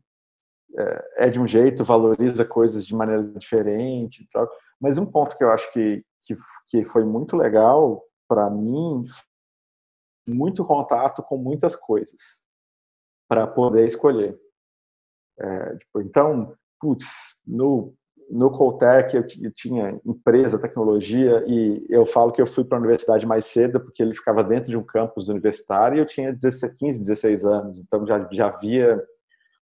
é, 0.78 1.26
é, 1.26 1.30
de 1.30 1.40
um 1.40 1.48
jeito, 1.48 1.84
valoriza 1.84 2.46
coisas 2.46 2.86
de 2.86 2.96
maneira 2.96 3.24
diferente. 3.24 4.28
Tal. 4.32 4.50
Mas 4.80 4.98
um 4.98 5.06
ponto 5.06 5.38
que 5.38 5.44
eu 5.44 5.52
acho 5.52 5.72
que, 5.72 6.04
que, 6.22 6.36
que 6.68 6.86
foi 6.86 7.04
muito 7.04 7.36
legal 7.36 8.04
para 8.28 8.50
mim, 8.50 9.06
muito 10.28 10.66
contato 10.66 11.22
com 11.24 11.38
muitas 11.38 11.76
coisas 11.76 12.44
para 13.28 13.48
poder 13.48 13.86
escolher. 13.86 14.40
É, 15.40 15.78
tipo, 15.78 16.02
então, 16.02 16.56
putz, 16.80 17.06
no 17.46 17.94
no 18.32 18.50
Coltec 18.50 19.16
eu 19.16 19.52
tinha 19.52 20.00
empresa, 20.06 20.60
tecnologia 20.60 21.44
e 21.48 21.86
eu 21.90 22.06
falo 22.06 22.32
que 22.32 22.42
eu 22.42 22.48
fui 22.48 22.64
para 22.64 22.78
a 22.78 22.80
universidade 22.80 23.26
mais 23.26 23.46
cedo 23.46 23.80
porque 23.80 24.02
ele 24.02 24.16
ficava 24.16 24.44
dentro 24.44 24.70
de 24.70 24.78
um 24.78 24.84
campus 24.84 25.28
universitário 25.28 25.98
e 25.98 26.00
eu 26.00 26.06
tinha 26.06 26.34
16, 26.34 26.78
15, 26.78 27.00
16 27.00 27.46
anos, 27.46 27.80
então 27.80 28.06
já 28.06 28.28
já 28.32 28.48
havia 28.48 29.04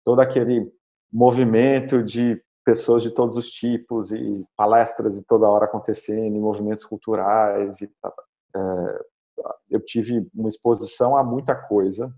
todo 0.03 0.19
aquele 0.19 0.71
movimento 1.11 2.03
de 2.03 2.41
pessoas 2.65 3.03
de 3.03 3.11
todos 3.11 3.37
os 3.37 3.49
tipos 3.49 4.11
e 4.11 4.43
palestras 4.57 5.15
de 5.15 5.23
toda 5.23 5.47
hora 5.47 5.65
acontecendo, 5.65 6.35
e 6.35 6.39
movimentos 6.39 6.83
culturais 6.83 7.81
e 7.81 7.89
é, 8.55 9.05
eu 9.69 9.79
tive 9.79 10.27
uma 10.33 10.49
exposição 10.49 11.15
a 11.15 11.23
muita 11.23 11.53
coisa 11.53 12.11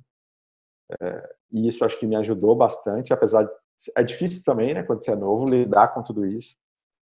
é, 1.02 1.36
e 1.52 1.68
isso 1.68 1.84
acho 1.84 2.00
que 2.00 2.08
me 2.08 2.16
ajudou 2.16 2.56
bastante, 2.56 3.14
apesar 3.14 3.44
de 3.44 3.54
é 3.96 4.04
difícil 4.04 4.42
também, 4.44 4.74
né, 4.74 4.84
quando 4.84 5.04
você 5.04 5.12
é 5.12 5.16
novo, 5.16 5.46
lidar 5.46 5.90
com 5.90 6.02
tudo 6.02 6.26
isso. 6.26 6.56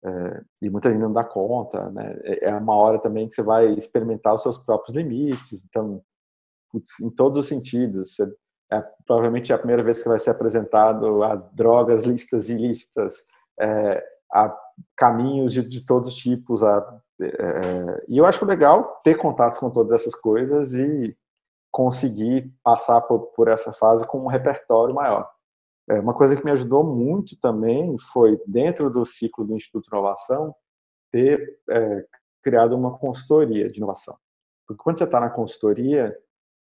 É, 0.05 0.43
e 0.63 0.71
muita 0.71 0.91
gente 0.91 1.01
não 1.01 1.13
dá 1.13 1.25
conta, 1.25 1.91
né? 1.91 2.17
É, 2.23 2.51
é 2.51 2.55
uma 2.55 2.75
hora 2.75 3.01
também 3.01 3.29
que 3.29 3.35
você 3.35 3.43
vai 3.43 3.67
experimentar 3.73 4.35
os 4.35 4.43
seus 4.43 4.57
próprios 4.59 4.97
limites. 4.97 5.65
Então, 5.65 6.01
putz, 6.71 7.01
em 7.01 7.11
todos 7.11 7.39
os 7.39 7.47
sentidos, 7.47 8.15
você, 8.15 8.33
é, 8.73 8.85
provavelmente 9.07 9.51
é 9.51 9.55
a 9.55 9.59
primeira 9.59 9.83
vez 9.83 10.03
que 10.03 10.09
vai 10.09 10.19
ser 10.19 10.31
apresentado 10.31 11.25
a 11.25 11.35
drogas 11.35 12.05
listas 12.05 12.49
ilícitas, 12.49 13.25
é, 13.61 14.05
a 14.33 14.57
caminhos 14.97 15.53
de, 15.53 15.69
de 15.69 15.85
todos 15.85 16.11
os 16.11 16.15
tipos. 16.15 16.63
A, 16.63 17.01
é, 17.21 18.05
e 18.09 18.19
eu 18.19 18.27
acho 18.27 18.45
legal 18.45 19.01
ter 19.03 19.17
contato 19.17 19.59
com 19.59 19.71
todas 19.71 20.01
essas 20.01 20.15
coisas 20.15 20.75
e 20.75 21.17
conseguir 21.73 22.53
passar 22.63 23.01
por, 23.03 23.27
por 23.33 23.49
essa 23.49 23.73
fase 23.73 24.07
com 24.07 24.21
um 24.21 24.29
repertório 24.29 24.95
maior. 24.95 25.29
É, 25.89 26.01
uma 26.01 26.15
coisa 26.15 26.37
que 26.37 26.45
me 26.45 26.51
ajudou 26.51 26.85
muito 26.85 27.37
também 27.41 27.97
foi, 28.13 28.39
dentro 28.47 28.91
do 28.91 29.05
ciclo 29.07 29.45
do 29.45 29.57
Instituto 29.57 29.85
de 29.85 29.89
Inovação, 29.91 30.55
ter 31.11 31.59
é, 31.71 32.05
criado 32.43 32.77
uma 32.77 32.99
consultoria 32.99 33.69
de 33.71 33.79
inovação. 33.79 34.17
Porque 34.67 34.83
quando 34.83 34.99
você 34.99 35.05
está 35.05 35.19
na 35.19 35.31
consultoria, 35.31 36.17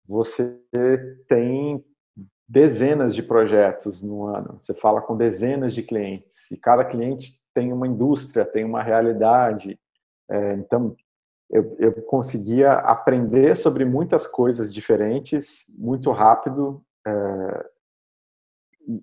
você 0.07 0.61
tem 1.29 1.85
dezenas 2.49 3.15
de 3.15 3.23
projetos 3.23 4.01
no 4.01 4.27
ano, 4.27 4.59
você 4.62 4.73
fala 4.73 5.03
com 5.03 5.17
dezenas 5.17 5.75
de 5.75 5.83
clientes, 5.83 6.49
e 6.53 6.57
cada 6.57 6.85
cliente 6.85 7.41
tem 7.53 7.73
uma 7.73 7.89
indústria, 7.89 8.45
tem 8.45 8.65
uma 8.65 8.83
realidade. 8.83 9.77
É, 10.31 10.53
então, 10.55 10.95
eu, 11.51 11.77
eu 11.79 11.93
conseguia 12.03 12.73
aprender 12.73 13.57
sobre 13.57 13.85
muitas 13.85 14.27
coisas 14.27 14.73
diferentes 14.73 15.64
muito 15.77 16.12
rápido 16.12 16.81
é, 17.05 17.70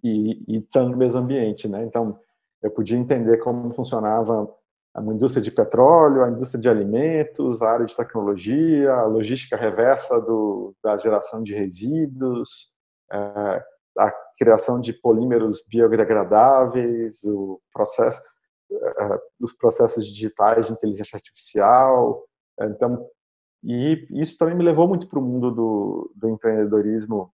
e, 0.03 0.57
estando 0.57 0.91
no 0.91 0.97
mesmo 0.97 1.19
ambiente, 1.19 1.67
né? 1.67 1.83
Então, 1.83 2.19
eu 2.61 2.71
podia 2.71 2.97
entender 2.97 3.37
como 3.37 3.73
funcionava 3.73 4.49
a 4.95 5.01
indústria 5.01 5.41
de 5.41 5.51
petróleo, 5.51 6.23
a 6.23 6.29
indústria 6.29 6.61
de 6.61 6.69
alimentos, 6.69 7.61
a 7.61 7.71
área 7.71 7.85
de 7.85 7.95
tecnologia, 7.95 8.93
a 8.93 9.05
logística 9.05 9.57
reversa 9.57 10.21
do, 10.21 10.75
da 10.83 10.97
geração 10.97 11.41
de 11.41 11.53
resíduos, 11.53 12.71
é, 13.11 13.63
a 13.97 14.11
criação 14.37 14.79
de 14.79 14.93
polímeros 14.93 15.65
biodegradáveis, 15.67 17.23
o 17.23 17.59
processo, 17.73 18.21
é, 18.71 19.19
os 19.39 19.51
processos 19.51 20.05
digitais 20.05 20.67
de 20.67 20.73
inteligência 20.73 21.17
artificial. 21.17 22.23
Então, 22.61 23.07
e 23.63 24.05
isso 24.11 24.37
também 24.37 24.55
me 24.55 24.63
levou 24.63 24.87
muito 24.87 25.07
para 25.07 25.17
o 25.17 25.23
mundo 25.23 25.49
do, 25.49 26.11
do 26.15 26.29
empreendedorismo 26.29 27.32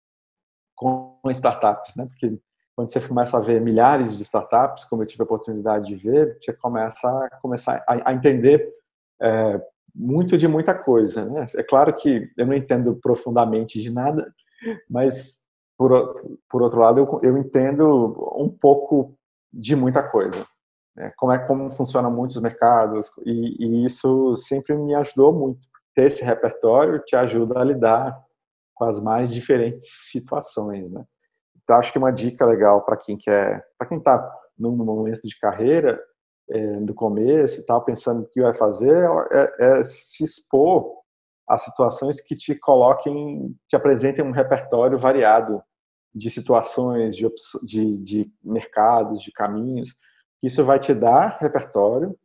com 0.76 1.18
startups, 1.30 1.96
né? 1.96 2.06
Porque 2.06 2.38
quando 2.76 2.92
você 2.92 3.00
começa 3.00 3.38
a 3.38 3.40
ver 3.40 3.60
milhares 3.60 4.16
de 4.16 4.22
startups, 4.22 4.84
como 4.84 5.02
eu 5.02 5.06
tive 5.06 5.22
a 5.22 5.24
oportunidade 5.24 5.86
de 5.86 5.96
ver, 5.96 6.36
você 6.38 6.52
começa 6.52 7.08
a 7.08 7.30
começar 7.40 7.82
a, 7.88 8.10
a 8.10 8.12
entender 8.12 8.70
é, 9.20 9.60
muito 9.94 10.36
de 10.36 10.46
muita 10.46 10.74
coisa. 10.74 11.24
Né? 11.24 11.46
É 11.56 11.62
claro 11.62 11.94
que 11.94 12.30
eu 12.36 12.46
não 12.46 12.54
entendo 12.54 12.94
profundamente 12.96 13.80
de 13.80 13.90
nada, 13.90 14.30
mas 14.90 15.42
por, 15.78 15.90
por 16.50 16.62
outro 16.62 16.80
lado 16.80 17.00
eu, 17.00 17.20
eu 17.22 17.38
entendo 17.38 18.14
um 18.36 18.48
pouco 18.48 19.16
de 19.50 19.74
muita 19.74 20.02
coisa. 20.02 20.46
Né? 20.94 21.10
Como 21.16 21.32
é 21.32 21.38
como 21.38 21.70
funcionam 21.72 22.10
muitos 22.10 22.40
mercados 22.42 23.10
e, 23.24 23.56
e 23.58 23.86
isso 23.86 24.36
sempre 24.36 24.76
me 24.76 24.94
ajudou 24.94 25.32
muito. 25.32 25.66
Ter 25.94 26.04
esse 26.04 26.22
repertório 26.22 27.02
te 27.06 27.16
ajuda 27.16 27.58
a 27.58 27.64
lidar 27.64 28.25
com 28.76 28.84
as 28.84 29.00
mais 29.00 29.32
diferentes 29.32 29.88
situações, 30.10 30.88
né? 30.92 31.04
Então 31.62 31.76
acho 31.76 31.90
que 31.90 31.98
uma 31.98 32.12
dica 32.12 32.46
legal 32.46 32.84
para 32.84 32.96
quem 32.96 33.16
quer, 33.16 33.66
para 33.76 33.88
quem 33.88 33.98
está 33.98 34.32
num 34.56 34.76
momento 34.76 35.26
de 35.26 35.36
carreira 35.38 36.00
é, 36.48 36.80
do 36.80 36.94
começo 36.94 37.58
e 37.58 37.62
tal, 37.64 37.84
pensando 37.84 38.22
o 38.22 38.28
que 38.28 38.40
vai 38.40 38.54
fazer, 38.54 39.04
é, 39.32 39.80
é, 39.80 39.84
se 39.84 40.22
expor 40.22 41.00
a 41.48 41.58
situações 41.58 42.20
que 42.20 42.34
te 42.34 42.54
coloquem, 42.54 43.56
te 43.68 43.74
apresentem 43.74 44.24
um 44.24 44.30
repertório 44.30 44.98
variado 44.98 45.60
de 46.14 46.30
situações, 46.30 47.16
de, 47.16 47.28
de, 47.64 47.96
de 47.98 48.32
mercados, 48.44 49.22
de 49.22 49.32
caminhos, 49.32 49.96
isso 50.42 50.64
vai 50.64 50.78
te 50.78 50.94
dar 50.94 51.38
repertório 51.40 52.16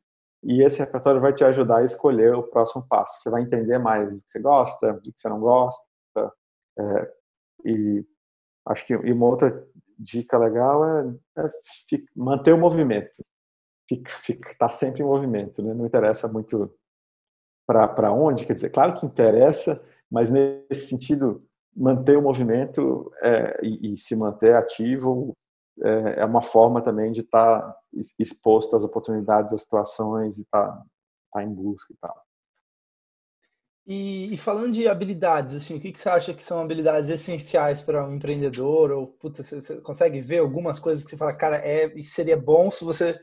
e 0.43 0.63
esse 0.63 0.79
repertório 0.79 1.21
vai 1.21 1.33
te 1.33 1.43
ajudar 1.43 1.77
a 1.77 1.83
escolher 1.83 2.35
o 2.35 2.43
próximo 2.43 2.85
passo. 2.87 3.21
Você 3.21 3.29
vai 3.29 3.41
entender 3.41 3.77
mais 3.77 4.13
do 4.13 4.21
que 4.21 4.29
você 4.29 4.39
gosta, 4.39 4.93
do 4.93 5.01
que 5.01 5.19
você 5.19 5.29
não 5.29 5.39
gosta. 5.39 5.81
É, 6.81 7.13
e 7.65 8.05
acho 8.67 8.85
que 8.85 8.93
e 8.93 9.11
uma 9.11 9.27
outra 9.27 9.67
dica 9.97 10.37
legal 10.37 10.83
é, 10.85 11.15
é 11.37 11.51
manter 12.15 12.53
o 12.53 12.57
movimento 12.57 13.23
fica, 13.91 14.11
fica, 14.23 14.55
tá 14.57 14.69
sempre 14.69 15.01
em 15.01 15.05
movimento, 15.05 15.61
né? 15.61 15.73
Não 15.73 15.85
interessa 15.85 16.27
muito 16.27 16.73
para 17.67 18.11
onde, 18.11 18.45
quer 18.45 18.53
dizer, 18.53 18.69
claro 18.69 18.93
que 18.99 19.05
interessa, 19.05 19.81
mas 20.09 20.29
nesse 20.29 20.87
sentido, 20.87 21.45
manter 21.75 22.17
o 22.17 22.21
movimento 22.21 23.11
é, 23.21 23.59
e, 23.63 23.93
e, 23.93 23.97
se 23.97 24.13
manter 24.13 24.55
ativo 24.55 25.33
é, 25.81 26.19
é, 26.19 26.25
uma 26.25 26.41
forma 26.41 26.81
também 26.81 27.13
de 27.13 27.21
estar 27.21 27.61
tá 27.61 27.77
exposto 28.19 28.75
às 28.75 28.83
oportunidades, 28.83 29.53
às 29.53 29.61
situações 29.61 30.37
e 30.37 30.41
estar 30.41 30.67
tá, 30.67 30.83
tá 31.31 31.43
em 31.43 31.53
busca 31.53 31.93
e 31.93 31.97
tal. 31.97 32.21
E, 33.85 34.33
e, 34.33 34.37
falando 34.37 34.73
de 34.73 34.87
habilidades, 34.87 35.55
assim, 35.55 35.75
o 35.75 35.79
que, 35.79 35.91
que 35.91 35.99
você 35.99 36.07
acha 36.07 36.33
que 36.33 36.43
são 36.43 36.61
habilidades 36.61 37.09
essenciais 37.09 37.81
para 37.81 38.07
um 38.07 38.15
empreendedor? 38.15 38.91
Ou 38.91 39.07
putz, 39.07 39.39
você, 39.39 39.59
você, 39.59 39.81
consegue 39.81 40.21
ver 40.21 40.39
algumas 40.39 40.79
coisas 40.79 41.03
que 41.03 41.09
você 41.09 41.17
fala, 41.17 41.35
cara, 41.35 41.57
é, 41.57 41.89
seria 42.01 42.37
bom 42.37 42.69
se 42.69 42.83
você 42.83 43.19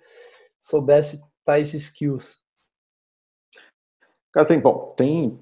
soubesse 0.58 1.22
tais 1.44 1.72
skills? 1.74 2.42
Cara, 4.32 4.46
tem, 4.46 4.60
bom, 4.60 4.92
tem 4.96 5.38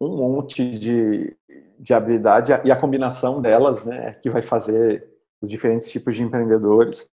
um 0.00 0.16
monte 0.16 0.78
de, 0.78 1.36
de 1.78 1.94
habilidade 1.94 2.52
e 2.64 2.70
a 2.70 2.76
combinação 2.76 3.40
delas, 3.40 3.84
né, 3.84 4.14
que 4.22 4.30
vai 4.30 4.42
fazer 4.42 5.08
os 5.40 5.50
diferentes 5.50 5.90
tipos 5.90 6.14
de 6.14 6.22
empreendedores. 6.22 7.08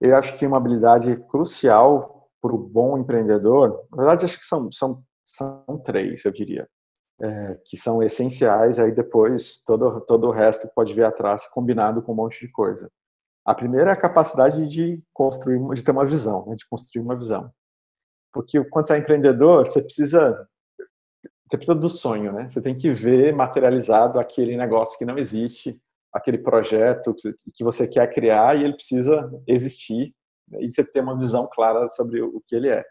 Eu 0.00 0.16
acho 0.16 0.36
que 0.36 0.46
uma 0.46 0.56
habilidade 0.56 1.16
crucial 1.28 2.28
para 2.40 2.52
o 2.52 2.58
bom 2.58 2.98
empreendedor, 2.98 3.86
na 3.90 3.98
verdade, 3.98 4.24
acho 4.24 4.38
que 4.38 4.44
são, 4.44 4.70
são, 4.72 5.02
são 5.24 5.80
três, 5.84 6.24
eu 6.24 6.32
diria, 6.32 6.68
é, 7.22 7.58
que 7.64 7.76
são 7.76 8.02
essenciais, 8.02 8.78
aí 8.78 8.92
depois 8.92 9.62
todo, 9.64 10.00
todo 10.00 10.26
o 10.26 10.32
resto 10.32 10.68
pode 10.74 10.92
vir 10.92 11.04
atrás 11.04 11.46
combinado 11.48 12.02
com 12.02 12.12
um 12.12 12.16
monte 12.16 12.40
de 12.40 12.50
coisa. 12.50 12.90
A 13.44 13.54
primeira 13.54 13.90
é 13.90 13.92
a 13.92 14.00
capacidade 14.00 14.66
de 14.66 15.02
construir, 15.12 15.60
de 15.74 15.82
ter 15.82 15.92
uma 15.92 16.06
visão, 16.06 16.46
né? 16.46 16.56
de 16.56 16.66
construir 16.68 17.02
uma 17.02 17.16
visão. 17.16 17.50
Porque 18.32 18.62
quando 18.64 18.86
você 18.86 18.94
é 18.94 18.98
empreendedor, 18.98 19.70
você 19.70 19.82
precisa 19.82 20.48
você 21.48 21.58
precisa 21.58 21.78
do 21.78 21.88
sonho, 21.88 22.32
né? 22.32 22.48
Você 22.48 22.62
tem 22.62 22.74
que 22.74 22.90
ver 22.90 23.34
materializado 23.34 24.18
aquele 24.18 24.56
negócio 24.56 24.96
que 24.96 25.04
não 25.04 25.18
existe, 25.18 25.78
aquele 26.10 26.38
projeto 26.38 27.14
que 27.54 27.62
você 27.62 27.86
quer 27.86 28.10
criar 28.12 28.56
e 28.56 28.64
ele 28.64 28.72
precisa 28.72 29.30
existir 29.46 30.14
né? 30.48 30.60
e 30.62 30.70
você 30.70 30.82
ter 30.82 31.00
uma 31.00 31.18
visão 31.18 31.46
clara 31.52 31.88
sobre 31.88 32.22
o 32.22 32.42
que 32.46 32.56
ele 32.56 32.70
é. 32.70 32.82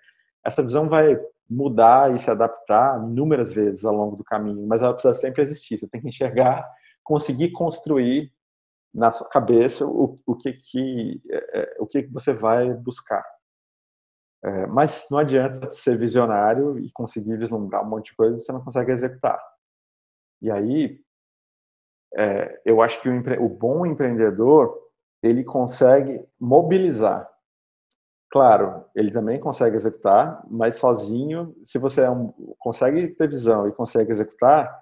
Essa 0.45 0.61
visão 0.61 0.87
vai 0.87 1.19
mudar 1.51 2.15
e 2.15 2.19
se 2.19 2.31
adaptar 2.31 2.97
inúmeras 3.03 3.51
vezes 3.51 3.83
ao 3.83 3.93
longo 3.93 4.15
do 4.15 4.23
caminho, 4.23 4.65
mas 4.65 4.81
ela 4.81 4.93
precisa 4.93 5.13
sempre 5.13 5.41
existir. 5.41 5.77
Você 5.77 5.87
tem 5.87 5.99
que 5.99 6.07
enxergar, 6.07 6.65
conseguir 7.03 7.51
construir 7.51 8.31
na 8.93 9.11
sua 9.11 9.27
cabeça 9.27 9.85
o, 9.85 10.15
o 10.25 10.35
que 10.35 10.53
que 10.53 11.21
é, 11.29 11.61
é, 11.61 11.75
o 11.79 11.85
que 11.85 12.03
que 12.03 12.11
você 12.11 12.33
vai 12.33 12.73
buscar. 12.73 13.23
É, 14.43 14.65
mas 14.67 15.07
não 15.11 15.19
adianta 15.19 15.69
ser 15.69 15.97
visionário 15.97 16.79
e 16.79 16.89
conseguir 16.91 17.37
vislumbrar 17.37 17.83
um 17.83 17.89
monte 17.89 18.07
de 18.07 18.15
coisa 18.15 18.37
se 18.37 18.45
você 18.45 18.51
não 18.51 18.63
consegue 18.63 18.91
executar. 18.91 19.39
E 20.41 20.49
aí, 20.49 20.99
é, 22.15 22.61
eu 22.65 22.81
acho 22.81 23.01
que 23.01 23.09
o, 23.09 23.13
empre... 23.13 23.37
o 23.37 23.49
bom 23.49 23.85
empreendedor 23.85 24.75
ele 25.21 25.43
consegue 25.43 26.25
mobilizar. 26.39 27.29
Claro, 28.31 28.85
ele 28.95 29.11
também 29.11 29.39
consegue 29.41 29.75
executar, 29.75 30.41
mas 30.49 30.75
sozinho, 30.75 31.53
se 31.65 31.77
você 31.77 32.01
é 32.01 32.09
um, 32.09 32.29
consegue 32.57 33.09
ter 33.09 33.27
visão 33.27 33.67
e 33.67 33.73
consegue 33.73 34.09
executar, 34.09 34.73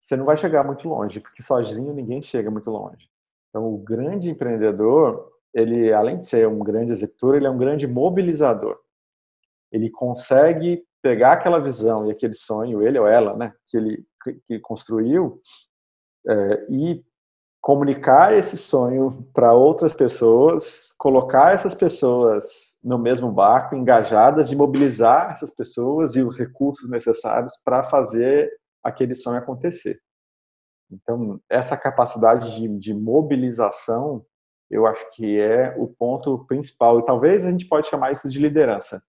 você 0.00 0.16
não 0.16 0.24
vai 0.24 0.36
chegar 0.36 0.64
muito 0.64 0.88
longe, 0.88 1.20
porque 1.20 1.40
sozinho 1.40 1.94
ninguém 1.94 2.20
chega 2.20 2.50
muito 2.50 2.70
longe. 2.70 3.08
Então, 3.50 3.72
o 3.72 3.78
grande 3.78 4.28
empreendedor, 4.28 5.30
ele, 5.54 5.92
além 5.92 6.18
de 6.18 6.26
ser 6.26 6.48
um 6.48 6.58
grande 6.58 6.90
executor, 6.90 7.36
ele 7.36 7.46
é 7.46 7.50
um 7.50 7.56
grande 7.56 7.86
mobilizador. 7.86 8.76
Ele 9.70 9.90
consegue 9.90 10.84
pegar 11.00 11.34
aquela 11.34 11.60
visão 11.60 12.06
e 12.06 12.10
aquele 12.10 12.34
sonho, 12.34 12.82
ele 12.82 12.98
ou 12.98 13.06
ela, 13.06 13.36
né, 13.36 13.52
que 13.68 13.76
ele 13.76 14.04
que 14.46 14.58
construiu, 14.58 15.40
é, 16.28 16.66
e 16.68 17.02
comunicar 17.60 18.34
esse 18.34 18.58
sonho 18.58 19.24
para 19.32 19.54
outras 19.54 19.94
pessoas, 19.94 20.92
colocar 20.98 21.54
essas 21.54 21.74
pessoas 21.74 22.67
no 22.82 22.98
mesmo 22.98 23.30
barco, 23.30 23.74
engajadas, 23.74 24.52
e 24.52 24.56
mobilizar 24.56 25.32
essas 25.32 25.50
pessoas 25.50 26.14
e 26.14 26.22
os 26.22 26.36
recursos 26.36 26.88
necessários 26.88 27.52
para 27.64 27.82
fazer 27.82 28.50
aquele 28.82 29.14
sonho 29.14 29.38
acontecer. 29.38 30.00
Então, 30.90 31.40
essa 31.50 31.76
capacidade 31.76 32.54
de, 32.54 32.68
de, 32.78 32.94
mobilização, 32.94 34.24
eu 34.70 34.86
acho 34.86 35.10
que 35.12 35.38
é 35.38 35.74
o 35.76 35.86
ponto 35.86 36.46
principal. 36.46 36.98
E 36.98 37.04
talvez 37.04 37.44
a 37.44 37.50
gente 37.50 37.66
pode 37.66 37.88
chamar 37.88 38.12
isso 38.12 38.28
de 38.28 38.38
liderança. 38.38 39.02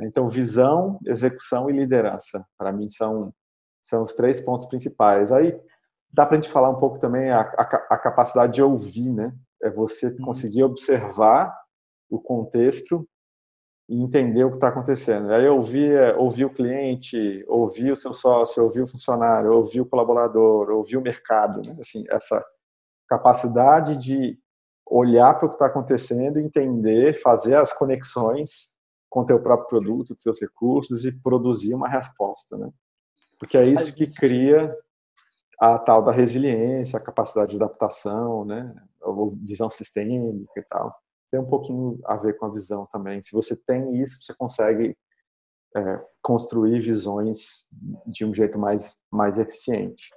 Então, 0.00 0.28
visão, 0.28 0.98
execução 1.06 1.70
e 1.70 1.72
liderança, 1.72 2.44
para 2.58 2.72
mim, 2.72 2.88
são, 2.88 3.32
são 3.80 4.02
os 4.02 4.14
três 4.14 4.40
pontos 4.40 4.66
principais. 4.66 5.30
Aí, 5.30 5.56
dá 6.12 6.26
para 6.26 6.36
a 6.36 6.40
gente 6.40 6.50
falar 6.50 6.70
um 6.70 6.80
pouco 6.80 6.98
também 6.98 7.30
a, 7.30 7.40
a, 7.40 7.62
a, 7.90 7.98
capacidade 7.98 8.54
de 8.54 8.62
ouvir, 8.62 9.10
né? 9.10 9.32
É 9.62 9.70
você 9.70 10.08
uhum. 10.08 10.24
conseguir 10.24 10.64
observar 10.64 11.56
o 12.12 12.20
contexto 12.20 13.08
e 13.88 14.00
entender 14.00 14.44
o 14.44 14.50
que 14.50 14.56
está 14.56 14.68
acontecendo. 14.68 15.32
Aí 15.32 15.48
ouvir, 15.48 16.14
ouvir 16.16 16.44
o 16.44 16.52
cliente, 16.52 17.44
ouvir 17.48 17.90
o 17.90 17.96
seu 17.96 18.12
sócio, 18.12 18.62
ouvir 18.62 18.82
o 18.82 18.86
funcionário, 18.86 19.52
ouvir 19.52 19.80
o 19.80 19.86
colaborador, 19.86 20.70
ouvir 20.70 20.98
o 20.98 21.02
mercado, 21.02 21.62
né? 21.66 21.78
assim, 21.80 22.04
essa 22.10 22.44
capacidade 23.08 23.96
de 23.96 24.38
olhar 24.86 25.34
para 25.34 25.46
o 25.46 25.48
que 25.48 25.54
está 25.54 25.66
acontecendo, 25.66 26.38
entender, 26.38 27.20
fazer 27.20 27.54
as 27.54 27.72
conexões 27.72 28.72
com 29.08 29.20
o 29.20 29.26
teu 29.26 29.40
próprio 29.40 29.68
produto, 29.68 30.14
com 30.14 30.20
seus 30.20 30.40
recursos 30.40 31.04
e 31.06 31.12
produzir 31.12 31.74
uma 31.74 31.88
resposta, 31.88 32.56
né? 32.58 32.70
Porque 33.38 33.58
é 33.58 33.64
isso 33.64 33.94
que 33.94 34.06
cria 34.06 34.74
a 35.60 35.78
tal 35.78 36.02
da 36.02 36.12
resiliência, 36.12 36.96
a 36.96 37.02
capacidade 37.02 37.50
de 37.50 37.56
adaptação, 37.56 38.44
né? 38.44 38.74
A 39.02 39.10
visão 39.42 39.68
sistêmica 39.68 40.60
e 40.60 40.62
tal 40.62 40.94
tem 41.32 41.40
um 41.40 41.46
pouquinho 41.46 41.98
a 42.04 42.14
ver 42.14 42.36
com 42.36 42.44
a 42.44 42.50
visão 42.50 42.86
também. 42.92 43.22
Se 43.22 43.32
você 43.32 43.56
tem 43.56 44.00
isso, 44.02 44.22
você 44.22 44.34
consegue 44.34 44.94
é, 45.74 46.00
construir 46.20 46.78
visões 46.78 47.66
de 48.06 48.26
um 48.26 48.34
jeito 48.34 48.58
mais, 48.58 49.00
mais 49.10 49.38
eficiente. 49.38 50.10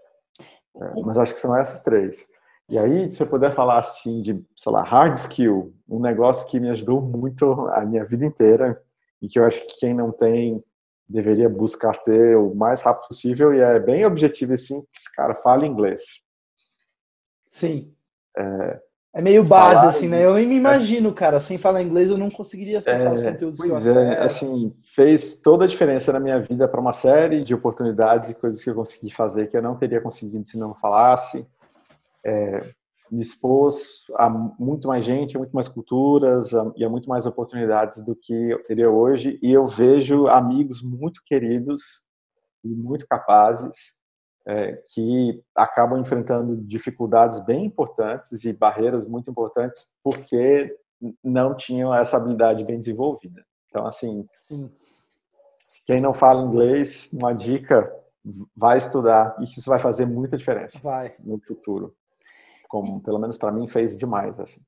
É, 0.75 1.01
mas 1.01 1.17
acho 1.17 1.33
que 1.33 1.39
são 1.39 1.55
essas 1.55 1.79
três. 1.79 2.27
E 2.69 2.77
aí, 2.77 3.09
se 3.11 3.23
eu 3.23 3.27
puder 3.27 3.55
falar 3.55 3.79
assim 3.79 4.21
de, 4.21 4.45
sei 4.57 4.71
lá, 4.71 4.83
hard 4.83 5.17
skill, 5.17 5.73
um 5.87 6.01
negócio 6.01 6.47
que 6.49 6.59
me 6.59 6.69
ajudou 6.69 7.01
muito 7.01 7.49
a 7.69 7.85
minha 7.85 8.03
vida 8.03 8.25
inteira 8.25 8.83
e 9.21 9.29
que 9.29 9.39
eu 9.39 9.45
acho 9.45 9.65
que 9.67 9.79
quem 9.79 9.93
não 9.93 10.11
tem 10.11 10.61
deveria 11.07 11.47
buscar 11.47 11.95
ter 12.03 12.35
o 12.35 12.53
mais 12.53 12.81
rápido 12.81 13.07
possível 13.07 13.53
e 13.53 13.59
é 13.59 13.79
bem 13.79 14.05
objetivo 14.05 14.53
e 14.53 14.57
simples, 14.57 15.07
cara, 15.15 15.35
fala 15.35 15.65
inglês. 15.65 16.01
Sim. 17.49 17.95
É, 18.37 18.81
é 19.15 19.21
meio 19.21 19.45
base, 19.45 19.75
falar 19.77 19.89
assim, 19.89 20.09
né? 20.09 20.25
Eu 20.25 20.33
nem 20.33 20.45
me 20.45 20.57
imagino, 20.57 21.13
cara, 21.13 21.39
sem 21.39 21.57
falar 21.57 21.81
inglês 21.81 22.11
eu 22.11 22.17
não 22.17 22.29
conseguiria 22.29 22.79
acessar 22.79 23.13
é, 23.13 23.15
os 23.15 23.21
conteúdos 23.21 23.61
pois 23.65 23.81
que 23.81 23.87
eu 23.87 23.97
é, 23.97 24.19
assim, 24.19 24.75
fez 24.93 25.35
toda 25.35 25.63
a 25.63 25.67
diferença 25.67 26.11
na 26.11 26.19
minha 26.19 26.37
vida 26.41 26.67
para 26.67 26.81
uma 26.81 26.91
série 26.91 27.41
de 27.41 27.55
oportunidades 27.55 28.29
e 28.29 28.33
coisas 28.33 28.61
que 28.61 28.69
eu 28.69 28.75
consegui 28.75 29.09
fazer 29.09 29.47
que 29.47 29.55
eu 29.55 29.61
não 29.61 29.77
teria 29.77 30.01
conseguido 30.01 30.45
se 30.45 30.57
não 30.57 30.75
falasse. 30.75 31.47
É, 32.25 32.59
me 33.09 33.21
expôs 33.21 34.03
a 34.15 34.29
muito 34.29 34.89
mais 34.89 35.05
gente, 35.05 35.37
a 35.37 35.39
muito 35.39 35.53
mais 35.53 35.69
culturas 35.69 36.53
a, 36.53 36.69
e 36.75 36.83
a 36.83 36.89
muito 36.89 37.07
mais 37.07 37.25
oportunidades 37.25 38.03
do 38.03 38.17
que 38.17 38.33
eu 38.33 38.61
teria 38.65 38.89
hoje. 38.89 39.39
E 39.41 39.53
eu 39.53 39.65
vejo 39.65 40.27
amigos 40.27 40.81
muito 40.81 41.21
queridos 41.25 42.03
e 42.65 42.67
muito 42.67 43.07
capazes 43.07 43.95
é, 44.47 44.73
que 44.93 45.41
acabam 45.55 45.99
enfrentando 45.99 46.55
dificuldades 46.57 47.39
bem 47.39 47.65
importantes 47.65 48.43
e 48.43 48.53
barreiras 48.53 49.07
muito 49.07 49.29
importantes 49.29 49.93
porque 50.03 50.75
não 51.23 51.55
tinham 51.55 51.93
essa 51.93 52.17
habilidade 52.17 52.63
bem 52.63 52.79
desenvolvida. 52.79 53.43
Então, 53.69 53.85
assim, 53.85 54.27
Sim. 54.41 54.71
quem 55.85 55.99
não 55.99 56.13
fala 56.13 56.43
inglês, 56.43 57.09
uma 57.11 57.33
dica, 57.33 57.91
vai 58.55 58.77
estudar 58.77 59.35
e 59.39 59.43
isso 59.43 59.69
vai 59.69 59.79
fazer 59.79 60.05
muita 60.05 60.37
diferença 60.37 60.79
vai. 60.81 61.13
no 61.19 61.39
futuro. 61.39 61.95
Como, 62.67 63.01
pelo 63.01 63.19
menos 63.19 63.37
para 63.37 63.51
mim, 63.51 63.67
fez 63.67 63.95
demais, 63.95 64.39
assim. 64.39 64.61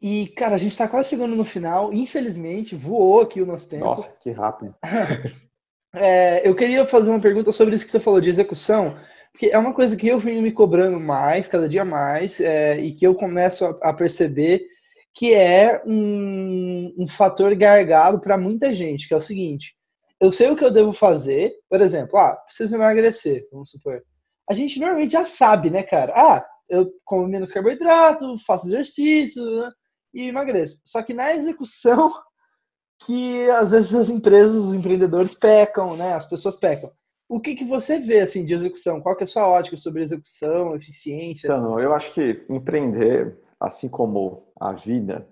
E, 0.00 0.26
cara, 0.28 0.56
a 0.56 0.58
gente 0.58 0.72
está 0.72 0.88
quase 0.88 1.10
chegando 1.10 1.36
no 1.36 1.44
final. 1.44 1.92
Infelizmente, 1.92 2.74
voou 2.74 3.20
aqui 3.20 3.40
o 3.40 3.46
nosso 3.46 3.68
tempo. 3.68 3.84
Nossa, 3.84 4.16
que 4.20 4.32
rápido. 4.32 4.74
é, 5.94 6.48
eu 6.48 6.56
queria 6.56 6.84
fazer 6.86 7.10
uma 7.10 7.20
pergunta 7.20 7.52
sobre 7.52 7.76
isso 7.76 7.84
que 7.84 7.92
você 7.92 8.00
falou 8.00 8.20
de 8.20 8.28
execução, 8.28 8.96
porque 9.32 9.46
é 9.46 9.58
uma 9.58 9.72
coisa 9.72 9.96
que 9.96 10.06
eu 10.06 10.18
venho 10.18 10.42
me 10.42 10.52
cobrando 10.52 11.00
mais, 11.00 11.48
cada 11.48 11.68
dia 11.68 11.84
mais, 11.84 12.40
é, 12.40 12.78
e 12.80 12.92
que 12.92 13.06
eu 13.06 13.14
começo 13.14 13.64
a, 13.64 13.90
a 13.90 13.94
perceber 13.94 14.66
que 15.14 15.34
é 15.34 15.82
um, 15.86 16.94
um 16.98 17.06
fator 17.06 17.54
gargalo 17.54 18.20
para 18.20 18.38
muita 18.38 18.72
gente, 18.72 19.08
que 19.08 19.14
é 19.14 19.16
o 19.16 19.20
seguinte: 19.20 19.74
eu 20.20 20.30
sei 20.30 20.50
o 20.50 20.56
que 20.56 20.64
eu 20.64 20.72
devo 20.72 20.92
fazer, 20.92 21.54
por 21.68 21.80
exemplo, 21.80 22.18
ah, 22.18 22.36
preciso 22.46 22.74
emagrecer, 22.74 23.46
vamos 23.50 23.70
supor. 23.70 24.02
A 24.48 24.54
gente 24.54 24.78
normalmente 24.78 25.12
já 25.12 25.24
sabe, 25.24 25.70
né, 25.70 25.82
cara? 25.82 26.12
Ah, 26.14 26.46
eu 26.68 26.92
como 27.04 27.26
menos 27.26 27.52
carboidrato, 27.52 28.36
faço 28.46 28.66
exercício 28.66 29.44
né, 29.44 29.70
e 30.14 30.28
emagreço. 30.28 30.80
Só 30.84 31.02
que 31.02 31.14
na 31.14 31.34
execução, 31.34 32.12
que 33.04 33.48
às 33.50 33.72
vezes 33.72 33.94
as 33.94 34.08
empresas, 34.08 34.56
os 34.56 34.74
empreendedores 34.74 35.34
pecam, 35.34 35.96
né? 35.96 36.14
As 36.14 36.26
pessoas 36.26 36.56
pecam. 36.56 36.90
O 37.32 37.40
que, 37.40 37.54
que 37.54 37.64
você 37.64 37.98
vê 37.98 38.20
assim 38.20 38.44
de 38.44 38.52
execução? 38.52 39.00
Qual 39.00 39.16
que 39.16 39.22
é 39.22 39.24
a 39.24 39.26
sua 39.26 39.48
ótica 39.48 39.74
sobre 39.78 40.02
execução, 40.02 40.76
eficiência? 40.76 41.46
Então, 41.46 41.80
eu 41.80 41.94
acho 41.94 42.12
que 42.12 42.44
empreender, 42.46 43.40
assim 43.58 43.88
como 43.88 44.52
a 44.60 44.74
vida, 44.74 45.26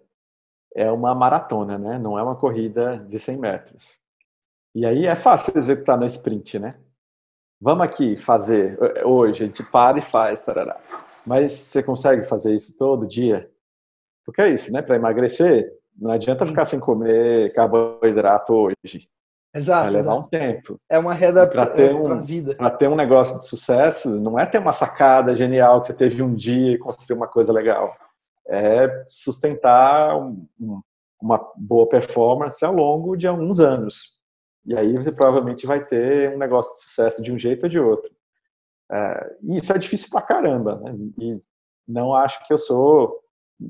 é 0.74 0.90
uma 0.90 1.14
maratona, 1.14 1.76
né? 1.76 1.98
Não 1.98 2.18
é 2.18 2.22
uma 2.22 2.36
corrida 2.36 3.04
de 3.06 3.18
100 3.18 3.36
metros. 3.36 3.98
E 4.74 4.86
aí 4.86 5.04
é 5.04 5.14
fácil 5.14 5.52
executar 5.54 6.00
na 6.00 6.06
sprint, 6.06 6.58
né? 6.58 6.80
Vamos 7.60 7.84
aqui 7.84 8.16
fazer 8.16 8.78
hoje, 9.04 9.44
a 9.44 9.46
gente 9.46 9.62
para 9.62 9.98
e 9.98 10.02
faz, 10.02 10.40
tarará. 10.40 10.80
Mas 11.26 11.52
você 11.52 11.82
consegue 11.82 12.22
fazer 12.22 12.54
isso 12.54 12.74
todo 12.78 13.06
dia? 13.06 13.52
Porque 14.24 14.40
é 14.40 14.48
isso, 14.48 14.72
né? 14.72 14.80
Para 14.80 14.96
emagrecer, 14.96 15.70
não 15.94 16.12
adianta 16.12 16.46
ficar 16.46 16.64
sem 16.64 16.80
comer 16.80 17.52
carboidrato 17.52 18.54
hoje. 18.54 19.06
Exato. 19.54 19.84
Vai 19.84 19.92
levar 19.92 20.12
exato. 20.12 20.26
um 20.26 20.28
tempo. 20.28 20.80
É 20.88 20.98
uma 20.98 21.12
readaptação 21.12 22.02
para 22.04 22.14
um, 22.14 22.22
vida. 22.22 22.54
Para 22.54 22.70
ter 22.70 22.88
um 22.88 22.96
negócio 22.96 23.38
de 23.38 23.46
sucesso, 23.46 24.10
não 24.20 24.38
é 24.38 24.46
ter 24.46 24.58
uma 24.58 24.72
sacada 24.72 25.34
genial 25.34 25.80
que 25.80 25.88
você 25.88 25.94
teve 25.94 26.22
um 26.22 26.34
dia 26.34 26.72
e 26.72 26.78
construir 26.78 27.16
uma 27.16 27.26
coisa 27.26 27.52
legal. 27.52 27.92
É 28.48 29.04
sustentar 29.06 30.16
um, 30.16 30.46
uma 31.20 31.40
boa 31.56 31.88
performance 31.88 32.64
ao 32.64 32.72
longo 32.72 33.16
de 33.16 33.26
alguns 33.26 33.60
anos. 33.60 34.18
E 34.64 34.76
aí 34.76 34.94
você 34.94 35.10
provavelmente 35.10 35.66
vai 35.66 35.84
ter 35.84 36.34
um 36.34 36.38
negócio 36.38 36.74
de 36.74 36.82
sucesso 36.82 37.22
de 37.22 37.32
um 37.32 37.38
jeito 37.38 37.64
ou 37.64 37.68
de 37.68 37.80
outro. 37.80 38.10
É, 38.90 39.36
e 39.42 39.58
isso 39.58 39.72
é 39.72 39.78
difícil 39.78 40.08
pra 40.10 40.22
caramba, 40.22 40.76
né? 40.76 40.94
E 41.18 41.40
não 41.86 42.14
acho 42.14 42.44
que 42.46 42.52
eu 42.52 42.58
sou 42.58 43.20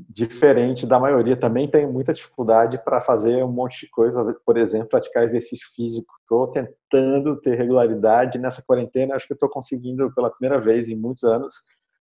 diferente 0.09 0.87
da 0.87 0.99
maioria. 0.99 1.37
Também 1.37 1.69
tenho 1.69 1.93
muita 1.93 2.13
dificuldade 2.13 2.83
para 2.85 3.01
fazer 3.01 3.43
um 3.43 3.51
monte 3.51 3.87
de 3.87 3.91
coisa, 3.91 4.35
por 4.47 4.57
exemplo, 4.57 4.89
praticar 4.89 5.25
exercício 5.25 5.67
físico. 5.75 6.13
Estou 6.21 6.49
tentando 6.49 7.41
ter 7.41 7.57
regularidade 7.57 8.39
nessa 8.39 8.63
quarentena. 8.63 9.17
Acho 9.17 9.27
que 9.27 9.35
estou 9.35 9.49
conseguindo 9.49 10.13
pela 10.15 10.31
primeira 10.31 10.63
vez 10.63 10.89
em 10.89 10.97
muitos 10.97 11.25
anos 11.25 11.55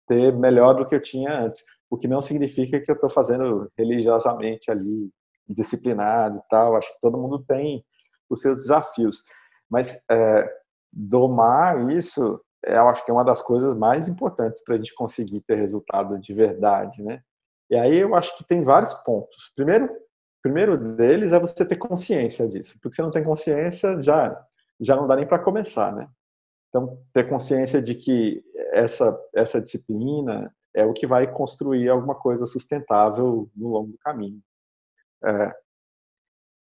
ter 0.07 0.33
melhor 0.33 0.75
do 0.75 0.87
que 0.87 0.95
eu 0.95 1.01
tinha 1.01 1.37
antes. 1.45 1.63
O 1.89 1.97
que 1.97 2.07
não 2.07 2.21
significa 2.21 2.79
que 2.79 2.89
eu 2.89 2.95
estou 2.95 3.09
fazendo 3.09 3.69
religiosamente 3.77 4.71
ali, 4.71 5.09
disciplinado 5.47 6.37
e 6.37 6.49
tal. 6.49 6.75
Acho 6.75 6.93
que 6.93 7.01
todo 7.01 7.17
mundo 7.17 7.43
tem 7.45 7.83
os 8.29 8.41
seus 8.41 8.61
desafios. 8.61 9.23
Mas 9.69 10.01
é, 10.09 10.49
domar 10.91 11.89
isso 11.89 12.39
eu 12.65 12.87
acho 12.87 13.03
que 13.03 13.11
é 13.11 13.13
uma 13.13 13.25
das 13.25 13.41
coisas 13.41 13.75
mais 13.75 14.07
importantes 14.07 14.63
para 14.63 14.75
a 14.75 14.77
gente 14.77 14.93
conseguir 14.95 15.41
ter 15.41 15.55
resultado 15.55 16.17
de 16.17 16.33
verdade, 16.33 17.03
né? 17.03 17.21
E 17.73 17.75
aí 17.75 17.97
eu 17.97 18.13
acho 18.13 18.37
que 18.37 18.43
tem 18.43 18.61
vários 18.61 18.93
pontos. 18.93 19.51
Primeiro, 19.55 19.89
primeiro 20.43 20.77
deles 20.95 21.31
é 21.31 21.39
você 21.39 21.65
ter 21.65 21.75
consciência 21.75 22.47
disso, 22.47 22.77
porque 22.79 22.95
se 22.95 23.01
não 23.01 23.09
tem 23.09 23.23
consciência 23.23 23.99
já 23.99 24.45
já 24.79 24.95
não 24.95 25.07
dá 25.07 25.15
nem 25.15 25.25
para 25.25 25.39
começar, 25.39 25.91
né? 25.91 26.07
Então 26.69 27.01
ter 27.11 27.27
consciência 27.27 27.81
de 27.81 27.95
que 27.95 28.43
essa 28.73 29.19
essa 29.33 29.59
disciplina 29.59 30.55
é 30.71 30.85
o 30.85 30.93
que 30.93 31.07
vai 31.07 31.25
construir 31.25 31.89
alguma 31.89 32.13
coisa 32.13 32.45
sustentável 32.45 33.49
no 33.55 33.69
longo 33.69 33.91
do 33.93 33.97
caminho. 33.97 34.39
É, 35.23 35.55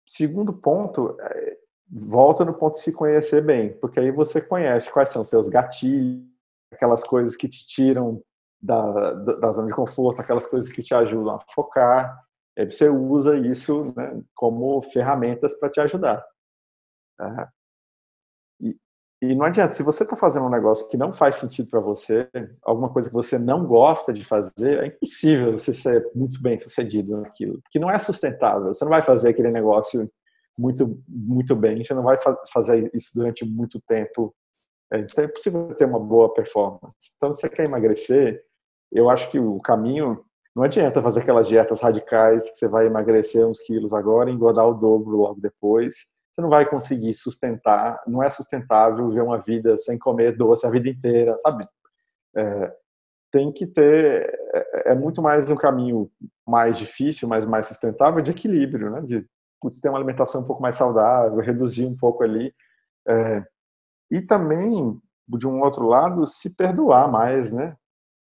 segundo 0.06 0.54
ponto, 0.54 1.18
é, 1.20 1.58
volta 1.90 2.46
no 2.46 2.54
ponto 2.54 2.76
de 2.76 2.84
se 2.84 2.94
conhecer 2.94 3.44
bem, 3.44 3.78
porque 3.80 4.00
aí 4.00 4.12
você 4.12 4.40
conhece 4.42 4.90
quais 4.90 5.10
são 5.10 5.26
seus 5.26 5.50
gatilhos, 5.50 6.26
aquelas 6.72 7.04
coisas 7.04 7.36
que 7.36 7.50
te 7.50 7.68
tiram 7.68 8.24
da, 8.62 9.14
da, 9.14 9.52
zona 9.52 9.68
de 9.68 9.74
conforto, 9.74 10.22
aquelas 10.22 10.46
coisas 10.46 10.72
que 10.72 10.84
te 10.84 10.94
ajudam 10.94 11.36
a 11.36 11.40
focar. 11.54 12.24
Aí 12.58 12.70
você 12.70 12.90
usa 12.90 13.38
isso 13.38 13.86
né, 13.96 14.22
como 14.36 14.82
ferramentas 14.82 15.54
para 15.58 15.70
te 15.70 15.80
ajudar. 15.80 16.24
Tá? 17.18 17.50
E, 18.62 18.78
e 19.22 19.36
não 19.36 19.46
adianta, 19.46 19.74
se 19.74 19.84
você 19.84 20.04
está 20.04 20.16
fazendo 20.16 20.46
um 20.46 20.50
negócio 20.50 20.88
que 20.90 20.98
não 20.98 21.14
faz 21.14 21.36
sentido 21.36 21.70
para 21.70 21.80
você, 21.80 22.30
alguma 22.62 22.92
coisa 22.92 23.10
que 23.10 23.16
você 23.16 23.40
não 23.40 23.66
gosta 23.66 24.14
de 24.14 24.24
fazer, 24.24 24.84
é 24.84 24.88
impossível 24.88 25.54
você 25.54 25.74
ser 25.74 26.10
muito 26.14 26.42
bem 26.42 26.60
sucedido 26.60 27.22
naquilo, 27.22 27.62
porque 27.62 27.80
não 27.80 27.90
é 27.90 27.98
sustentável. 27.98 28.74
Você 28.74 28.84
não 28.84 28.92
vai 28.92 29.02
fazer 29.02 29.30
aquele 29.30 29.52
negócio 29.52 30.10
muito, 30.58 31.02
muito 31.08 31.56
bem. 31.56 31.84
Você 31.84 31.94
não 31.94 32.04
vai 32.04 32.18
fazer 32.52 32.92
isso 32.94 33.12
durante 33.16 33.46
muito 33.46 33.82
tempo. 33.82 34.36
É, 34.92 35.00
então 35.00 35.24
é 35.24 35.28
impossível 35.28 35.74
ter 35.76 35.86
uma 35.86 36.00
boa 36.00 36.34
performance. 36.34 37.14
Então, 37.16 37.34
se 37.34 37.42
você 37.42 37.50
quer 37.50 37.66
emagrecer, 37.66 38.44
eu 38.92 39.10
acho 39.10 39.30
que 39.32 39.40
o 39.40 39.60
caminho 39.60 40.24
não 40.56 40.64
adianta 40.64 41.02
fazer 41.02 41.22
aquelas 41.22 41.48
dietas 41.48 41.80
radicais 41.80 42.50
que 42.50 42.58
você 42.58 42.68
vai 42.68 42.86
emagrecer 42.86 43.46
uns 43.46 43.60
quilos 43.60 43.94
agora 43.94 44.30
e 44.30 44.34
engordar 44.34 44.68
o 44.68 44.74
dobro 44.74 45.16
logo 45.16 45.40
depois. 45.40 46.08
Você 46.32 46.42
não 46.42 46.50
vai 46.50 46.66
conseguir 46.66 47.14
sustentar, 47.14 48.02
não 48.06 48.22
é 48.22 48.30
sustentável 48.30 49.10
ver 49.10 49.22
uma 49.22 49.38
vida 49.38 49.78
sem 49.78 49.98
comer 49.98 50.36
doce 50.38 50.66
a 50.66 50.70
vida 50.70 50.90
inteira, 50.90 51.38
sabe? 51.40 51.68
É, 52.36 52.74
tem 53.32 53.52
que 53.52 53.66
ter, 53.66 54.30
é, 54.54 54.92
é 54.92 54.96
muito 54.96 55.22
mais 55.22 55.50
um 55.50 55.56
caminho 55.56 56.12
mais 56.46 56.78
difícil, 56.78 57.28
mas 57.28 57.46
mais 57.46 57.66
sustentável 57.68 58.22
de 58.22 58.32
equilíbrio, 58.32 58.90
né? 58.90 59.02
De 59.02 59.26
putz, 59.62 59.80
ter 59.80 59.90
uma 59.90 59.98
alimentação 59.98 60.42
um 60.42 60.46
pouco 60.46 60.62
mais 60.62 60.76
saudável, 60.76 61.38
reduzir 61.40 61.86
um 61.86 61.96
pouco 61.96 62.24
ali. 62.24 62.54
É, 63.08 63.44
e 64.10 64.22
também, 64.22 65.00
de 65.28 65.48
um 65.48 65.62
outro 65.62 65.88
lado, 65.88 66.28
se 66.28 66.56
perdoar 66.56 67.10
mais, 67.10 67.52
né? 67.52 67.76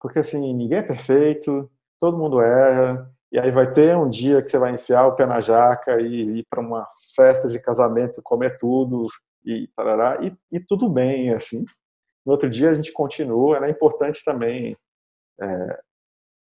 Porque, 0.05 0.19
assim, 0.19 0.53
ninguém 0.53 0.81
é 0.81 0.83
perfeito, 0.83 1.71
todo 1.99 2.19
mundo 2.19 2.43
erra, 2.43 3.11
e 3.33 3.39
aí 3.39 3.51
vai 3.51 3.73
ter 3.73 3.97
um 3.97 4.11
dia 4.11 4.43
que 4.43 4.51
você 4.51 4.59
vai 4.59 4.75
enfiar 4.75 5.07
o 5.07 5.17
pé 5.17 5.25
na 5.25 5.41
jaca 5.41 5.99
e 5.99 6.41
ir 6.41 6.47
para 6.51 6.61
uma 6.61 6.87
festa 7.17 7.49
de 7.49 7.59
casamento, 7.59 8.21
comer 8.23 8.59
tudo, 8.59 9.07
e 9.43 9.67
tarará, 9.75 10.19
e, 10.23 10.37
e 10.53 10.61
tudo 10.61 10.91
bem, 10.91 11.31
assim. 11.33 11.65
No 12.23 12.33
outro 12.33 12.51
dia 12.51 12.69
a 12.69 12.75
gente 12.75 12.93
continua, 12.93 13.65
é 13.65 13.71
importante 13.71 14.23
também 14.23 14.77
é, 15.41 15.81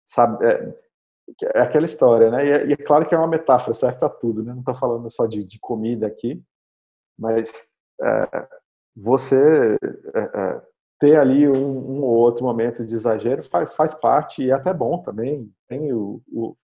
sabe, 0.04 0.44
é, 0.44 0.74
é 1.54 1.60
aquela 1.62 1.86
história, 1.86 2.30
né? 2.30 2.46
E 2.46 2.50
é, 2.50 2.66
e 2.66 2.72
é, 2.74 2.76
claro 2.76 3.08
que 3.08 3.14
é 3.14 3.18
uma 3.18 3.26
metáfora, 3.26 3.72
serve 3.72 3.98
para 3.98 4.10
tudo, 4.10 4.42
né? 4.42 4.52
Não 4.52 4.60
estou 4.60 4.74
falando 4.74 5.08
só 5.08 5.24
de, 5.24 5.42
de, 5.42 5.58
comida 5.58 6.06
aqui, 6.06 6.38
mas 7.18 7.66
é, 8.02 8.46
você 8.94 9.78
é, 10.14 10.20
é, 10.20 10.62
ter 11.04 11.20
ali 11.20 11.46
um, 11.46 11.52
um, 11.54 12.02
ou 12.02 12.14
outro 12.14 12.44
momento 12.44 12.86
de 12.86 12.94
exagero 12.94 13.42
faz, 13.42 13.74
faz 13.74 13.94
parte 13.94 14.42
e 14.42 14.50
é 14.50 14.54
até 14.54 14.72
bom 14.72 14.98
também. 15.02 15.52
Tem 15.68 15.92
o, 15.92 16.22
o, 16.32 16.56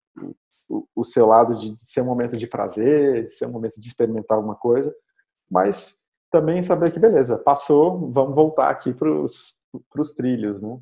o, 0.67 0.87
o 0.97 1.05
seu 1.05 1.27
lado 1.27 1.57
de 1.57 1.77
ser 1.81 2.01
um 2.01 2.07
momento 2.07 2.39
de 2.39 2.47
prazer, 2.47 3.27
de 3.27 3.33
ser 3.33 3.47
um 3.47 3.53
momento 3.53 3.79
de 3.79 3.87
experimentar 3.87 4.39
alguma 4.39 4.55
coisa, 4.55 4.95
mas 5.51 5.99
também 6.31 6.63
saber 6.63 6.91
que 6.91 6.99
beleza, 6.99 7.37
passou, 7.37 8.11
vamos 8.11 8.35
voltar 8.35 8.71
aqui 8.71 8.95
para 8.95 9.11
os 9.11 10.15
trilhos, 10.17 10.63
né? 10.63 10.79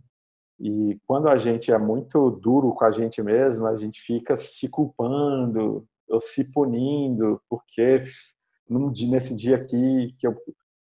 E 0.60 0.98
quando 1.06 1.28
a 1.28 1.38
gente 1.38 1.72
é 1.72 1.78
muito 1.78 2.30
duro 2.30 2.72
com 2.72 2.84
a 2.84 2.90
gente 2.90 3.22
mesmo, 3.22 3.66
a 3.66 3.76
gente 3.76 4.00
fica 4.00 4.36
se 4.36 4.68
culpando 4.68 5.86
ou 6.08 6.20
se 6.20 6.44
punindo, 6.52 7.40
porque 7.48 8.00
nesse 8.68 9.34
dia 9.34 9.56
aqui 9.56 10.14
que 10.18 10.26
eu 10.26 10.36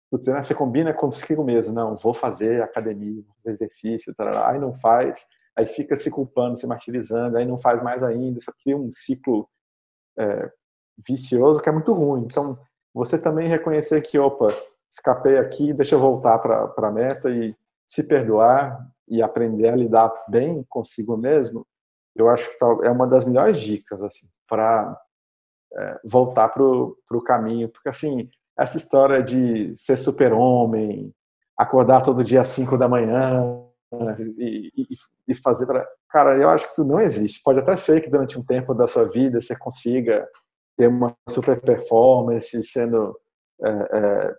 putz, 0.09 0.27
né, 0.27 0.41
você 0.41 0.53
combina 0.53 0.93
consigo 0.93 1.43
mesmo, 1.43 1.73
não, 1.73 1.95
vou 1.95 2.13
fazer 2.13 2.61
academia, 2.61 3.21
vou 3.21 3.35
fazer 3.35 3.51
exercício, 3.51 4.13
tarará, 4.15 4.51
aí 4.51 4.59
não 4.59 4.73
faz, 4.73 5.25
aí 5.55 5.65
fica 5.65 5.95
se 5.95 6.09
culpando, 6.11 6.57
se 6.57 6.67
martirizando, 6.67 7.37
aí 7.37 7.45
não 7.45 7.57
faz 7.57 7.81
mais 7.81 8.03
ainda, 8.03 8.37
isso 8.37 8.53
cria 8.63 8.77
um 8.77 8.91
ciclo 8.91 9.47
é, 10.17 10.51
vicioso 11.07 11.59
que 11.59 11.69
é 11.69 11.71
muito 11.71 11.93
ruim. 11.93 12.23
Então, 12.23 12.57
você 12.93 13.17
também 13.17 13.47
reconhecer 13.47 14.01
que, 14.01 14.17
opa, 14.17 14.47
escapei 14.89 15.37
aqui, 15.37 15.73
deixa 15.73 15.95
eu 15.95 15.99
voltar 15.99 16.39
para 16.39 16.71
a 16.77 16.91
meta 16.91 17.29
e 17.29 17.55
se 17.85 18.03
perdoar 18.03 18.87
e 19.07 19.21
aprender 19.21 19.69
a 19.69 19.75
lidar 19.75 20.11
bem 20.27 20.63
consigo 20.69 21.15
mesmo, 21.17 21.65
eu 22.15 22.29
acho 22.29 22.49
que 22.49 22.65
é 22.83 22.89
uma 22.89 23.05
das 23.05 23.25
melhores 23.25 23.57
dicas 23.57 24.01
assim 24.01 24.27
para 24.47 24.99
é, 25.73 25.99
voltar 26.05 26.49
para 26.49 26.63
o 26.63 27.21
caminho, 27.23 27.69
porque 27.69 27.89
assim 27.89 28.29
essa 28.57 28.77
história 28.77 29.21
de 29.21 29.73
ser 29.75 29.97
super 29.97 30.33
homem, 30.33 31.11
acordar 31.57 32.01
todo 32.01 32.23
dia 32.23 32.41
às 32.41 32.47
5 32.49 32.77
da 32.77 32.87
manhã 32.87 33.61
e, 34.37 34.71
e, 34.75 34.85
e 35.27 35.35
fazer 35.35 35.65
para 35.65 35.85
cara, 36.09 36.37
eu 36.37 36.49
acho 36.49 36.65
que 36.65 36.71
isso 36.71 36.85
não 36.85 36.99
existe. 36.99 37.41
Pode 37.43 37.59
até 37.59 37.75
ser 37.75 38.01
que 38.01 38.09
durante 38.09 38.39
um 38.39 38.43
tempo 38.43 38.73
da 38.73 38.87
sua 38.87 39.03
vida 39.05 39.41
você 39.41 39.57
consiga 39.57 40.25
ter 40.77 40.87
uma 40.87 41.13
super 41.29 41.59
performance, 41.59 42.63
sendo 42.63 43.17
é, 43.61 43.69
é, 43.69 44.35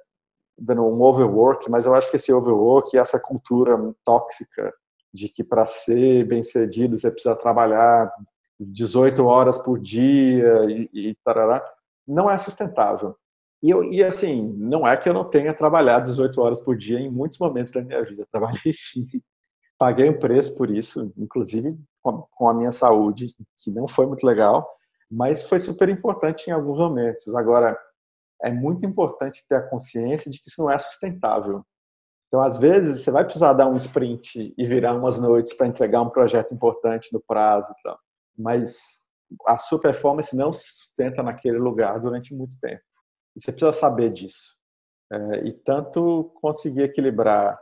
dando 0.59 0.85
um 0.85 1.03
overwork, 1.03 1.71
mas 1.71 1.85
eu 1.85 1.95
acho 1.95 2.11
que 2.11 2.17
esse 2.17 2.33
overwork 2.33 2.95
e 2.95 2.99
essa 2.99 3.21
cultura 3.21 3.77
tóxica 4.05 4.73
de 5.13 5.29
que 5.29 5.45
para 5.45 5.67
ser 5.67 6.27
bem 6.27 6.43
sucedido 6.43 6.97
você 6.97 7.11
precisa 7.11 7.35
trabalhar 7.37 8.11
18 8.59 9.25
horas 9.25 9.59
por 9.59 9.79
dia 9.79 10.65
e, 10.69 10.89
e 10.93 11.15
tarará, 11.25 11.63
não 12.07 12.31
é 12.31 12.39
sustentável. 12.39 13.17
E, 13.63 13.71
eu, 13.71 13.85
e 13.85 14.05
assim, 14.05 14.53
não 14.59 14.87
é 14.87 14.97
que 14.97 15.09
eu 15.09 15.15
não 15.15 15.29
tenha 15.29 15.55
trabalhado 15.55 16.05
18 16.07 16.41
horas 16.41 16.61
por 16.61 16.77
dia 16.77 17.01
em 17.01 17.11
muitos 17.11 17.39
momentos 17.39 17.73
da 17.73 17.83
minha 17.83 18.03
vida. 18.05 18.27
Trabalhei 18.31 18.73
sim. 18.73 19.07
Paguei 19.79 20.09
um 20.09 20.19
preço 20.19 20.57
por 20.57 20.71
isso, 20.71 21.13
inclusive 21.17 21.77
com 22.03 22.49
a 22.49 22.55
minha 22.55 22.71
saúde, 22.71 23.35
que 23.63 23.71
não 23.71 23.89
foi 23.89 24.07
muito 24.07 24.25
legal, 24.25 24.67
mas 25.11 25.43
foi 25.43 25.59
super 25.59 25.89
importante 25.89 26.49
em 26.49 26.53
alguns 26.53 26.79
momentos. 26.79 27.35
Agora, 27.35 27.77
é 28.43 28.51
muito 28.51 28.87
importante 28.87 29.45
ter 29.49 29.57
a 29.57 29.69
consciência 29.69 30.31
de 30.31 30.39
que 30.39 30.49
isso 30.49 30.63
não 30.63 30.71
é 30.71 30.79
sustentável. 30.79 31.65
Então, 32.29 32.43
às 32.43 32.57
vezes, 32.57 33.03
você 33.03 33.11
vai 33.11 33.25
precisar 33.25 33.53
dar 33.53 33.69
um 33.69 33.77
sprint 33.77 34.55
e 34.57 34.67
virar 34.67 34.95
umas 34.95 35.19
noites 35.19 35.53
para 35.53 35.67
entregar 35.67 36.03
um 36.03 36.11
projeto 36.11 36.53
importante 36.53 37.13
no 37.13 37.21
prazo, 37.21 37.69
mas 38.37 39.05
a 39.47 39.59
sua 39.59 39.81
performance 39.81 40.37
não 40.37 40.53
se 40.53 40.67
sustenta 40.67 41.23
naquele 41.23 41.59
lugar 41.59 42.01
durante 42.01 42.35
muito 42.35 42.59
tempo. 42.61 42.83
E 43.37 43.41
você 43.41 43.53
precisa 43.53 43.73
saber 43.73 44.11
disso. 44.13 44.57
É, 45.13 45.47
e 45.47 45.53
tanto 45.53 46.33
conseguir 46.41 46.83
equilibrar 46.83 47.61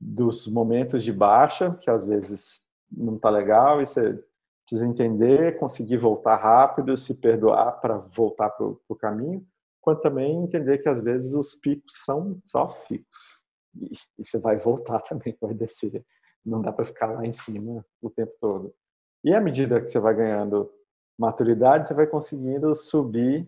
dos 0.00 0.46
momentos 0.46 1.02
de 1.02 1.12
baixa, 1.12 1.74
que 1.82 1.90
às 1.90 2.06
vezes 2.06 2.60
não 2.90 3.16
está 3.16 3.28
legal, 3.28 3.82
e 3.82 3.86
você 3.86 4.24
precisa 4.66 4.86
entender, 4.86 5.58
conseguir 5.58 5.98
voltar 5.98 6.36
rápido, 6.36 6.96
se 6.96 7.20
perdoar 7.20 7.72
para 7.80 7.98
voltar 7.98 8.48
para 8.50 8.66
o 8.66 8.96
caminho, 8.96 9.46
quanto 9.80 10.00
também 10.00 10.42
entender 10.42 10.78
que 10.78 10.88
às 10.88 11.00
vezes 11.00 11.34
os 11.34 11.54
picos 11.54 12.04
são 12.04 12.40
só 12.44 12.66
picos 12.66 13.42
e, 13.74 13.92
e 14.18 14.24
você 14.24 14.38
vai 14.38 14.56
voltar 14.56 15.00
também, 15.08 15.36
vai 15.40 15.54
descer. 15.54 16.04
Não 16.44 16.62
dá 16.62 16.72
para 16.72 16.84
ficar 16.84 17.06
lá 17.06 17.26
em 17.26 17.32
cima 17.32 17.84
o 18.00 18.08
tempo 18.08 18.32
todo. 18.40 18.74
E 19.22 19.34
à 19.34 19.40
medida 19.40 19.80
que 19.80 19.88
você 19.88 19.98
vai 19.98 20.14
ganhando 20.14 20.72
maturidade, 21.18 21.88
você 21.88 21.94
vai 21.94 22.06
conseguindo 22.06 22.74
subir 22.74 23.46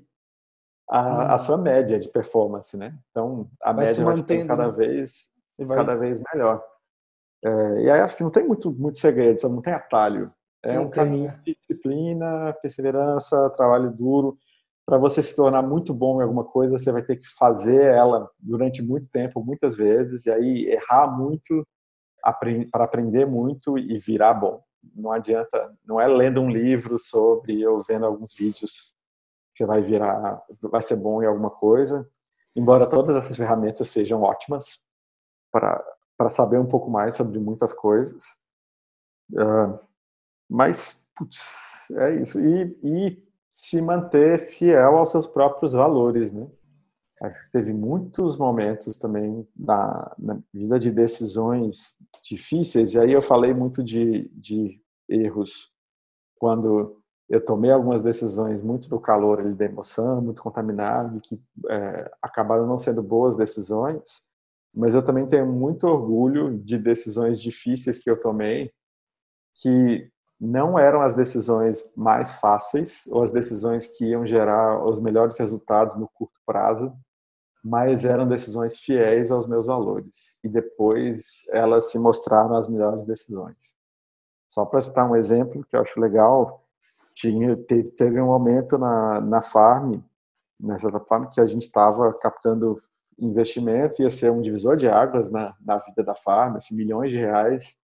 a, 0.92 1.34
a 1.34 1.38
sua 1.38 1.56
média 1.56 1.98
de 1.98 2.06
performance, 2.08 2.76
né? 2.76 2.94
Então 3.10 3.48
a 3.62 3.72
vai 3.72 3.86
média 3.86 4.04
vai 4.04 4.16
ficando 4.16 4.46
cada 4.46 4.66
né? 4.66 4.72
vez 4.72 5.30
vai... 5.58 5.78
cada 5.78 5.94
vez 5.94 6.22
melhor. 6.32 6.62
É, 7.42 7.82
e 7.82 7.90
aí 7.90 8.00
acho 8.00 8.14
que 8.14 8.22
não 8.22 8.30
tem 8.30 8.46
muito 8.46 8.70
muito 8.70 8.98
segredo, 8.98 9.40
não 9.48 9.62
tem 9.62 9.72
atalho. 9.72 10.30
É 10.62 10.78
um 10.78 10.90
caminho 10.90 11.32
de 11.44 11.56
disciplina, 11.56 12.52
perseverança, 12.62 13.50
trabalho 13.50 13.90
duro 13.90 14.36
para 14.86 14.98
você 14.98 15.22
se 15.22 15.34
tornar 15.34 15.62
muito 15.62 15.94
bom 15.94 16.20
em 16.20 16.24
alguma 16.24 16.44
coisa, 16.44 16.76
você 16.76 16.92
vai 16.92 17.02
ter 17.02 17.16
que 17.16 17.26
fazer 17.26 17.82
ela 17.82 18.28
durante 18.38 18.82
muito 18.82 19.08
tempo, 19.08 19.42
muitas 19.42 19.76
vezes, 19.76 20.26
e 20.26 20.30
aí 20.30 20.66
errar 20.66 21.06
muito 21.06 21.66
para 22.70 22.84
aprender 22.84 23.26
muito 23.26 23.78
e 23.78 23.98
virar 23.98 24.34
bom. 24.34 24.62
Não 24.94 25.10
adianta, 25.12 25.72
não 25.86 26.00
é 26.00 26.06
lendo 26.06 26.40
um 26.40 26.50
livro 26.50 26.98
sobre 26.98 27.66
ou 27.66 27.82
vendo 27.82 28.04
alguns 28.04 28.34
vídeos 28.34 28.92
você 29.54 29.66
vai 29.66 29.82
virar, 29.82 30.42
vai 30.60 30.82
ser 30.82 30.96
bom 30.96 31.22
em 31.22 31.26
alguma 31.26 31.50
coisa. 31.50 32.08
Embora 32.54 32.88
todas 32.88 33.16
essas 33.16 33.36
ferramentas 33.36 33.88
sejam 33.88 34.20
ótimas 34.22 34.80
para 35.50 36.30
saber 36.30 36.58
um 36.58 36.66
pouco 36.66 36.90
mais 36.90 37.14
sobre 37.14 37.38
muitas 37.38 37.72
coisas, 37.72 38.24
uh, 39.32 39.78
mas 40.48 41.02
putz, 41.16 41.90
é 41.92 42.16
isso. 42.16 42.40
E, 42.40 42.78
e 42.82 43.22
se 43.50 43.80
manter 43.80 44.38
fiel 44.38 44.96
aos 44.96 45.10
seus 45.10 45.26
próprios 45.26 45.72
valores, 45.72 46.32
né? 46.32 46.48
Teve 47.52 47.72
muitos 47.72 48.36
momentos 48.36 48.98
também 48.98 49.46
na, 49.54 50.12
na, 50.18 50.40
vida 50.52 50.76
de 50.76 50.90
decisões 50.90 51.94
difíceis, 52.20 52.94
e 52.94 52.98
aí 52.98 53.12
eu 53.12 53.22
falei 53.22 53.54
muito 53.54 53.80
de, 53.84 54.28
de 54.34 54.82
erros 55.08 55.70
quando 56.36 57.00
eu 57.28 57.44
tomei 57.44 57.70
algumas 57.70 58.02
decisões 58.02 58.60
muito 58.60 58.90
no 58.90 59.00
calor 59.00 59.40
ali, 59.40 59.54
da 59.54 59.64
emoção, 59.64 60.20
muito 60.20 60.42
contaminado, 60.42 61.20
que 61.20 61.40
é, 61.68 62.10
acabaram 62.20 62.66
não 62.66 62.78
sendo 62.78 63.02
boas 63.02 63.36
decisões, 63.36 64.22
mas 64.74 64.94
eu 64.94 65.02
também 65.02 65.26
tenho 65.26 65.46
muito 65.46 65.86
orgulho 65.86 66.58
de 66.58 66.78
decisões 66.78 67.40
difíceis 67.40 67.98
que 67.98 68.10
eu 68.10 68.20
tomei, 68.20 68.72
que 69.60 70.10
não 70.40 70.78
eram 70.78 71.02
as 71.02 71.14
decisões 71.14 71.90
mais 71.96 72.32
fáceis 72.32 73.06
ou 73.08 73.22
as 73.22 73.30
decisões 73.30 73.86
que 73.86 74.06
iam 74.06 74.26
gerar 74.26 74.84
os 74.84 74.98
melhores 74.98 75.38
resultados 75.38 75.94
no 75.94 76.08
curto 76.08 76.40
prazo, 76.44 76.92
mas 77.62 78.04
eram 78.04 78.26
decisões 78.26 78.78
fiéis 78.80 79.30
aos 79.30 79.46
meus 79.46 79.66
valores. 79.66 80.38
E 80.42 80.48
depois 80.48 81.46
elas 81.50 81.90
se 81.90 81.98
mostraram 81.98 82.56
as 82.56 82.68
melhores 82.68 83.04
decisões. 83.04 83.76
Só 84.48 84.64
para 84.66 84.82
citar 84.82 85.08
um 85.08 85.14
exemplo 85.14 85.64
que 85.64 85.76
eu 85.76 85.80
acho 85.80 86.00
legal, 86.00 86.61
tinha, 87.14 87.56
teve 87.56 88.20
um 88.20 88.26
momento 88.26 88.78
na, 88.78 89.20
na 89.20 89.42
Farm, 89.42 90.00
nessa 90.58 90.90
Farm, 91.00 91.26
que 91.30 91.40
a 91.40 91.46
gente 91.46 91.62
estava 91.62 92.12
captando 92.14 92.82
investimento, 93.18 94.02
ia 94.02 94.10
ser 94.10 94.30
um 94.30 94.40
divisor 94.40 94.76
de 94.76 94.88
águas 94.88 95.30
na, 95.30 95.54
na 95.60 95.78
vida 95.78 96.02
da 96.02 96.14
Farm, 96.14 96.56
assim, 96.56 96.74
milhões 96.74 97.10
de 97.10 97.18
reais 97.18 97.76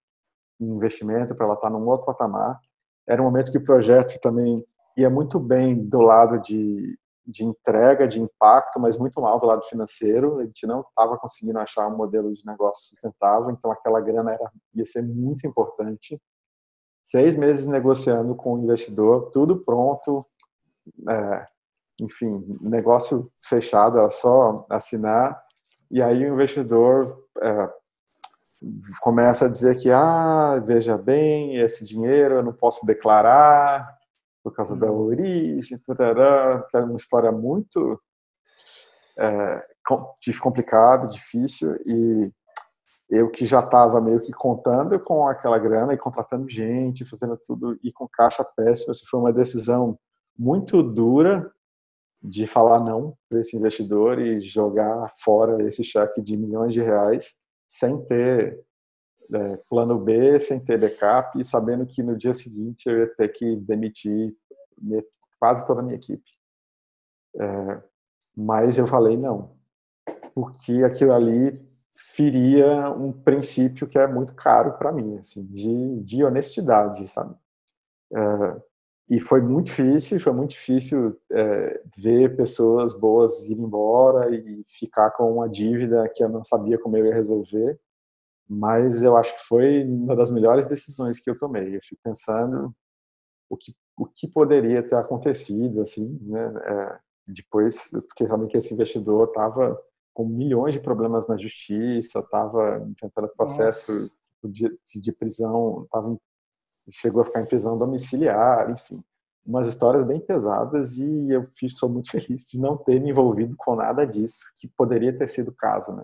investimento 0.61 1.35
para 1.35 1.47
ela 1.47 1.55
estar 1.55 1.70
num 1.70 1.87
outro 1.87 2.07
patamar. 2.07 2.59
Era 3.07 3.22
um 3.22 3.24
momento 3.24 3.53
que 3.53 3.59
o 3.59 3.64
projeto 3.64 4.18
também 4.20 4.64
ia 4.97 5.09
muito 5.09 5.39
bem 5.39 5.76
do 5.89 6.01
lado 6.01 6.41
de, 6.41 6.99
de 7.26 7.45
entrega, 7.45 8.09
de 8.09 8.20
impacto, 8.20 8.81
mas 8.81 8.99
muito 8.99 9.20
mal 9.20 9.39
do 9.39 9.47
lado 9.47 9.64
financeiro. 9.64 10.41
A 10.41 10.45
gente 10.45 10.66
não 10.66 10.81
estava 10.81 11.16
conseguindo 11.16 11.59
achar 11.59 11.87
um 11.89 11.97
modelo 11.97 12.33
de 12.35 12.45
negócio 12.45 12.89
sustentável, 12.89 13.51
então 13.51 13.70
aquela 13.70 14.01
grana 14.01 14.33
era, 14.33 14.51
ia 14.74 14.85
ser 14.85 15.03
muito 15.03 15.47
importante. 15.47 16.20
Seis 17.11 17.34
meses 17.36 17.66
negociando 17.66 18.34
com 18.34 18.52
o 18.52 18.62
investidor, 18.62 19.30
tudo 19.30 19.56
pronto, 19.56 20.26
é, 21.09 21.46
enfim, 22.02 22.44
negócio 22.61 23.32
fechado, 23.42 23.96
era 23.96 24.11
só 24.11 24.66
assinar. 24.68 25.42
E 25.90 26.02
aí 26.02 26.22
o 26.22 26.34
investidor 26.34 27.24
é, 27.40 27.72
começa 29.00 29.46
a 29.46 29.48
dizer 29.48 29.78
que, 29.78 29.90
ah, 29.90 30.62
veja 30.66 30.98
bem, 30.98 31.56
esse 31.56 31.82
dinheiro 31.82 32.34
eu 32.34 32.42
não 32.42 32.52
posso 32.52 32.84
declarar 32.84 33.88
por 34.44 34.54
causa 34.54 34.76
da 34.76 34.92
uhum. 34.92 35.06
origem, 35.06 35.78
tarará, 35.78 36.62
que 36.70 36.76
é 36.76 36.80
uma 36.80 36.98
história 36.98 37.32
muito 37.32 37.98
é, 39.18 39.66
complicada, 40.42 41.06
difícil, 41.06 41.74
e 41.86 42.30
eu 43.09 43.30
que 43.30 43.46
já 43.46 43.61
estava 43.61 44.00
meio 44.00 44.20
que 44.20 44.32
contando 44.32 44.98
com 45.00 45.26
aquela 45.26 45.59
grana 45.59 45.94
e 45.94 45.98
contratando 45.98 46.48
gente, 46.48 47.06
fazendo 47.06 47.38
tudo, 47.38 47.78
e 47.82 47.90
com 47.90 48.06
caixa 48.06 48.44
péssima, 48.44 48.92
isso 48.92 49.06
foi 49.09 49.18
uma 49.18 49.32
decisão 49.32 49.98
muito 50.38 50.82
dura 50.82 51.50
de 52.22 52.46
falar 52.46 52.80
não 52.80 53.16
para 53.28 53.40
esse 53.40 53.56
investidor 53.56 54.18
e 54.18 54.40
jogar 54.40 55.14
fora 55.18 55.62
esse 55.66 55.82
cheque 55.82 56.20
de 56.20 56.36
milhões 56.36 56.74
de 56.74 56.82
reais 56.82 57.36
sem 57.66 58.04
ter 58.04 58.61
é, 59.32 59.56
plano 59.68 59.98
B, 59.98 60.38
sem 60.40 60.59
ter 60.59 60.78
backup 60.78 61.38
e 61.38 61.44
sabendo 61.44 61.86
que 61.86 62.02
no 62.02 62.16
dia 62.16 62.34
seguinte 62.34 62.88
eu 62.88 62.98
ia 62.98 63.14
ter 63.14 63.28
que 63.28 63.56
demitir 63.56 64.34
quase 65.38 65.66
toda 65.66 65.80
a 65.80 65.82
minha 65.82 65.96
equipe. 65.96 66.30
É, 67.36 67.82
mas 68.36 68.78
eu 68.78 68.86
falei 68.86 69.16
não, 69.16 69.56
porque 70.34 70.82
aquilo 70.82 71.12
ali 71.12 71.67
feria 71.99 72.90
um 72.90 73.12
princípio 73.12 73.88
que 73.88 73.99
é 73.99 74.07
muito 74.07 74.34
caro 74.34 74.72
para 74.78 74.92
mim, 74.92 75.18
assim, 75.18 75.44
de, 75.46 76.03
de 76.03 76.24
honestidade, 76.24 77.09
sabe? 77.09 77.34
É, 78.12 78.62
e 79.11 79.20
foi 79.20 79.40
muito 79.40 79.66
difícil, 79.66 80.20
foi 80.20 80.32
muito 80.32 80.51
difícil 80.51 81.18
é, 81.32 81.82
ver 81.96 82.36
pessoas 82.36 82.94
boas 82.94 83.44
ir 83.46 83.55
embora 83.55 84.34
e 84.34 84.62
ficar 84.66 85.11
com 85.12 85.32
uma 85.32 85.49
dívida 85.49 86.09
que 86.14 86.22
eu 86.22 86.28
não 86.28 86.44
sabia 86.44 86.78
como 86.78 86.96
eu 86.96 87.07
ia 87.07 87.14
resolver. 87.14 87.78
mas 88.49 89.03
eu 89.03 89.16
acho 89.16 89.34
que 89.36 89.42
foi 89.44 89.84
uma 89.84 90.16
das 90.16 90.30
melhores 90.30 90.66
decisões 90.66 91.20
que 91.20 91.30
eu 91.30 91.38
tomei. 91.38 91.76
Eu 91.76 91.80
fico 91.82 92.01
pensando 92.03 92.74
o 93.51 93.57
que, 93.57 93.74
o 93.99 94.07
que 94.07 94.28
poderia 94.28 94.82
ter 94.82 94.96
acontecido, 94.96 95.82
assim, 95.82 96.18
né? 96.22 96.53
É, 96.64 96.99
depois 97.28 97.90
eu 97.92 98.03
fiquei 98.03 98.26
realmente 98.26 98.53
que 98.53 98.59
esse 98.59 98.74
investidor 98.74 99.28
estava 99.28 99.78
com 100.18 100.26
milhões 100.26 100.74
de 100.74 100.80
problemas 100.80 101.28
na 101.28 101.36
justiça, 101.36 102.18
estava 102.18 102.84
enfrentando 102.90 103.30
processo 103.36 104.10
de, 104.42 104.76
de, 104.96 105.12
prisão, 105.12 105.86
tava, 105.92 106.18
chegou 106.90 107.22
a 107.22 107.24
ficar 107.24 107.40
em 107.40 107.46
prisão 107.46 107.78
domiciliar, 107.78 108.68
enfim, 108.68 109.00
umas 109.46 109.68
histórias 109.68 110.02
bem 110.02 110.18
pesadas 110.18 110.96
e 110.98 111.30
eu 111.30 111.46
fiz, 111.56 111.78
sou 111.78 111.88
muito 111.88 112.10
feliz 112.10 112.44
de 112.46 112.58
não 112.58 112.76
ter 112.76 113.00
me 113.00 113.10
envolvido 113.10 113.54
com 113.56 113.76
nada 113.76 114.04
disso, 114.04 114.40
que 114.56 114.66
poderia 114.66 115.16
ter 115.16 115.28
sido 115.28 115.52
o 115.52 115.54
caso, 115.54 115.94
né? 115.94 116.02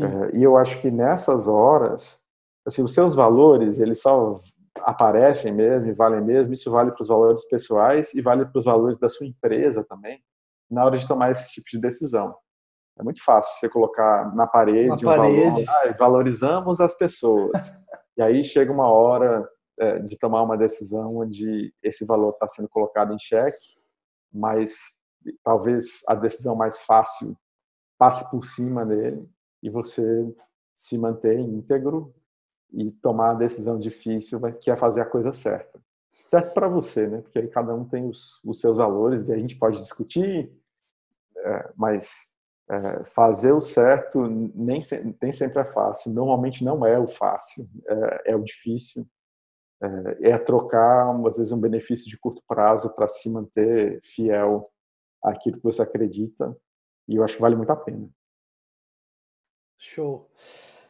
É, 0.00 0.38
e 0.38 0.42
eu 0.42 0.56
acho 0.56 0.80
que 0.80 0.90
nessas 0.90 1.46
horas, 1.46 2.18
assim, 2.66 2.82
os 2.82 2.94
seus 2.94 3.14
valores, 3.14 3.78
eles 3.78 4.00
só 4.00 4.40
aparecem 4.78 5.52
mesmo 5.52 5.90
e 5.90 5.92
valem 5.92 6.22
mesmo, 6.22 6.54
isso 6.54 6.70
vale 6.70 6.90
para 6.90 7.02
os 7.02 7.08
valores 7.08 7.44
pessoais 7.50 8.14
e 8.14 8.22
vale 8.22 8.46
para 8.46 8.58
os 8.58 8.64
valores 8.64 8.98
da 8.98 9.10
sua 9.10 9.26
empresa 9.26 9.84
também, 9.84 10.24
na 10.70 10.86
hora 10.86 10.96
de 10.96 11.06
tomar 11.06 11.30
esse 11.30 11.52
tipo 11.52 11.68
de 11.70 11.78
decisão. 11.78 12.34
É 12.98 13.02
muito 13.02 13.22
fácil 13.24 13.58
você 13.58 13.68
colocar 13.68 14.34
na 14.34 14.46
parede, 14.46 14.88
na 14.88 14.94
um 14.94 15.00
parede. 15.00 15.64
valor, 15.64 15.88
ah, 15.88 15.96
valorizamos 15.98 16.80
as 16.80 16.94
pessoas. 16.94 17.76
e 18.16 18.22
aí 18.22 18.44
chega 18.44 18.72
uma 18.72 18.88
hora 18.88 19.48
é, 19.78 19.98
de 20.00 20.18
tomar 20.18 20.42
uma 20.42 20.56
decisão 20.56 21.16
onde 21.16 21.74
esse 21.82 22.04
valor 22.04 22.30
está 22.30 22.46
sendo 22.46 22.68
colocado 22.68 23.14
em 23.14 23.18
xeque, 23.18 23.78
mas 24.32 24.76
talvez 25.42 26.02
a 26.06 26.14
decisão 26.14 26.54
mais 26.54 26.78
fácil 26.78 27.36
passe 27.98 28.30
por 28.30 28.44
cima 28.44 28.84
dele 28.84 29.28
e 29.62 29.70
você 29.70 30.02
se 30.74 30.96
manter 30.96 31.38
íntegro 31.38 32.14
e 32.72 32.90
tomar 32.90 33.30
a 33.30 33.38
decisão 33.38 33.78
difícil 33.78 34.40
que 34.60 34.70
é 34.70 34.76
fazer 34.76 35.00
a 35.00 35.06
coisa 35.06 35.32
certa. 35.32 35.80
Certo 36.24 36.54
para 36.54 36.68
você, 36.68 37.06
né? 37.08 37.20
Porque 37.22 37.38
aí 37.38 37.48
cada 37.48 37.74
um 37.74 37.84
tem 37.84 38.08
os, 38.08 38.40
os 38.44 38.60
seus 38.60 38.76
valores 38.76 39.28
e 39.28 39.32
a 39.32 39.36
gente 39.36 39.56
pode 39.56 39.80
discutir, 39.80 40.52
é, 41.36 41.72
mas 41.76 42.29
é, 42.70 43.04
fazer 43.04 43.52
o 43.52 43.60
certo 43.60 44.28
nem, 44.28 44.80
nem 45.20 45.32
sempre 45.32 45.60
é 45.60 45.64
fácil. 45.64 46.12
Normalmente 46.12 46.64
não 46.64 46.86
é 46.86 46.96
o 46.98 47.08
fácil, 47.08 47.68
é, 47.86 48.30
é 48.30 48.36
o 48.36 48.44
difícil. 48.44 49.04
É, 49.82 50.30
é 50.30 50.38
trocar, 50.38 51.10
às 51.26 51.38
vezes, 51.38 51.52
um 51.52 51.60
benefício 51.60 52.08
de 52.08 52.16
curto 52.16 52.42
prazo 52.46 52.90
para 52.90 53.08
se 53.08 53.28
manter 53.28 54.00
fiel 54.04 54.70
àquilo 55.22 55.56
que 55.56 55.64
você 55.64 55.82
acredita. 55.82 56.56
E 57.08 57.16
eu 57.16 57.24
acho 57.24 57.34
que 57.34 57.42
vale 57.42 57.56
muito 57.56 57.72
a 57.72 57.76
pena. 57.76 58.08
Show. 59.76 60.30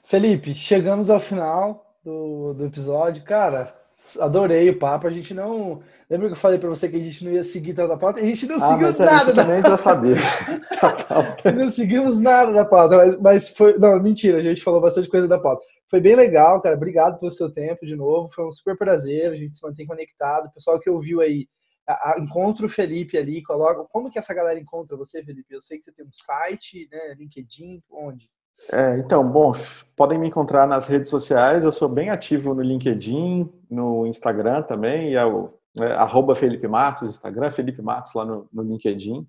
Felipe, 0.04 0.54
chegamos 0.54 1.08
ao 1.08 1.20
final 1.20 1.98
do, 2.04 2.52
do 2.52 2.66
episódio. 2.66 3.24
Cara, 3.24 3.79
adorei 4.18 4.70
o 4.70 4.78
papo. 4.78 5.07
A 5.07 5.11
gente 5.11 5.34
não. 5.34 5.82
Lembra 6.09 6.28
que 6.28 6.32
eu 6.32 6.38
falei 6.38 6.59
para 6.59 6.68
você 6.68 6.88
que 6.88 6.96
a 6.96 7.01
gente 7.01 7.24
não 7.24 7.32
ia 7.32 7.44
seguir 7.44 7.74
toda 7.74 7.94
a 7.94 7.96
pauta? 7.96 8.20
A 8.20 8.24
gente 8.24 8.46
não 8.46 8.57
ah, 8.57 8.61
seguiu 8.61 9.07
nada 9.07 9.32
da 9.32 9.42
também 9.42 9.62
já 9.62 9.76
sabia. 9.76 10.16
não 11.57 11.68
seguimos 11.68 12.20
nada 12.20 12.53
da 12.53 12.64
pauta, 12.64 12.96
mas, 12.96 13.16
mas 13.20 13.48
foi. 13.51 13.78
Não, 13.78 14.03
mentira, 14.03 14.38
a 14.38 14.42
gente 14.42 14.62
falou 14.62 14.80
bastante 14.80 15.09
coisa 15.09 15.28
da 15.28 15.38
pauta. 15.38 15.64
Foi 15.88 16.01
bem 16.01 16.16
legal, 16.16 16.61
cara. 16.61 16.76
Obrigado 16.76 17.18
pelo 17.18 17.30
seu 17.30 17.51
tempo 17.53 17.84
de 17.84 17.96
novo. 17.96 18.28
Foi 18.32 18.46
um 18.46 18.53
super 18.53 18.76
prazer. 18.76 19.30
A 19.30 19.36
gente 19.36 19.57
se 19.57 19.62
mantém 19.62 19.86
conectado. 19.86 20.46
O 20.46 20.53
pessoal 20.53 20.78
que 20.78 20.88
ouviu 20.88 21.20
aí, 21.20 21.48
a, 21.86 22.12
a, 22.12 22.20
encontra 22.20 22.66
o 22.66 22.68
Felipe 22.68 23.18
ali, 23.18 23.42
coloca. 23.42 23.84
Como 23.90 24.11
que 24.11 24.18
essa 24.18 24.34
galera 24.34 24.59
encontra 24.59 24.96
você, 24.96 25.22
Felipe? 25.22 25.55
Eu 25.55 25.61
sei 25.61 25.78
que 25.78 25.84
você 25.84 25.92
tem 25.92 26.07
um 26.07 26.12
site, 26.12 26.88
né? 26.90 27.14
LinkedIn, 27.18 27.82
onde? 27.90 28.30
É, 28.72 28.98
então, 28.98 29.26
bom, 29.26 29.52
podem 29.96 30.18
me 30.18 30.28
encontrar 30.28 30.66
nas 30.66 30.86
redes 30.86 31.08
sociais. 31.08 31.64
Eu 31.64 31.72
sou 31.72 31.88
bem 31.88 32.11
ativo 32.11 32.54
no 32.54 32.62
LinkedIn, 32.62 33.50
no 33.70 34.06
Instagram 34.06 34.62
também, 34.62 35.12
e 35.12 35.14
é 35.14 35.24
o 35.24 35.54
é, 35.78 36.36
Felipe 36.36 36.68
Matos, 36.68 37.08
Instagram, 37.08 37.50
Felipe 37.50 37.80
Matos 37.80 38.12
lá 38.14 38.24
no, 38.24 38.48
no 38.52 38.62
LinkedIn. 38.62 39.26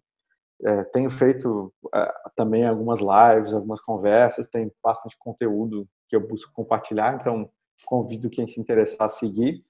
É, 0.64 0.84
tenho 0.86 1.10
feito 1.10 1.74
é, 1.94 2.14
também 2.36 2.68
algumas 2.68 3.00
lives, 3.00 3.54
algumas 3.54 3.82
conversas, 3.82 4.48
tem 4.48 4.72
bastante 4.84 5.16
conteúdo 5.18 5.88
que 6.08 6.16
eu 6.16 6.28
busco 6.28 6.52
compartilhar, 6.54 7.16
então 7.16 7.50
convido 7.86 8.30
quem 8.30 8.46
se 8.46 8.60
interessar 8.60 9.06
a 9.06 9.10
seguir. 9.10 9.64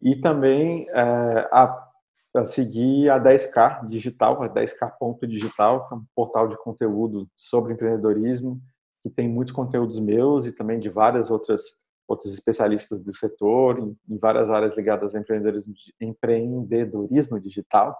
E 0.00 0.14
também 0.16 0.88
é, 0.90 1.48
a, 1.50 1.88
a, 2.36 2.44
seguir 2.44 3.10
a 3.10 3.20
10K 3.20 3.88
Digital, 3.88 4.42
a 4.42 4.48
10K.digital, 4.48 5.88
que 5.88 5.94
é 5.94 5.96
um 5.96 6.04
portal 6.14 6.48
de 6.48 6.56
conteúdo 6.58 7.28
sobre 7.36 7.72
empreendedorismo, 7.72 8.60
que 9.02 9.10
tem 9.10 9.28
muitos 9.28 9.54
conteúdos 9.54 9.98
meus 9.98 10.46
e 10.46 10.52
também 10.52 10.78
de 10.78 10.88
várias 10.88 11.30
outras 11.30 11.62
outros 12.08 12.32
especialistas 12.32 13.00
do 13.00 13.12
setor 13.12 13.78
em, 13.78 13.96
em 14.08 14.18
várias 14.18 14.48
áreas 14.48 14.74
ligadas 14.74 15.14
ao 15.14 15.20
empreendedorismo, 15.20 15.74
empreendedorismo 16.00 17.38
digital. 17.38 17.94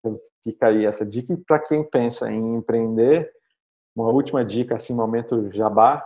Então, 0.00 0.18
fica 0.42 0.68
aí 0.68 0.86
essa 0.86 1.04
dica. 1.04 1.34
E 1.34 1.36
para 1.36 1.58
quem 1.58 1.84
pensa 1.84 2.32
em 2.32 2.56
empreender, 2.56 3.30
uma 3.94 4.08
última 4.08 4.42
dica, 4.42 4.76
assim, 4.76 4.94
momento 4.94 5.50
jabá, 5.52 6.02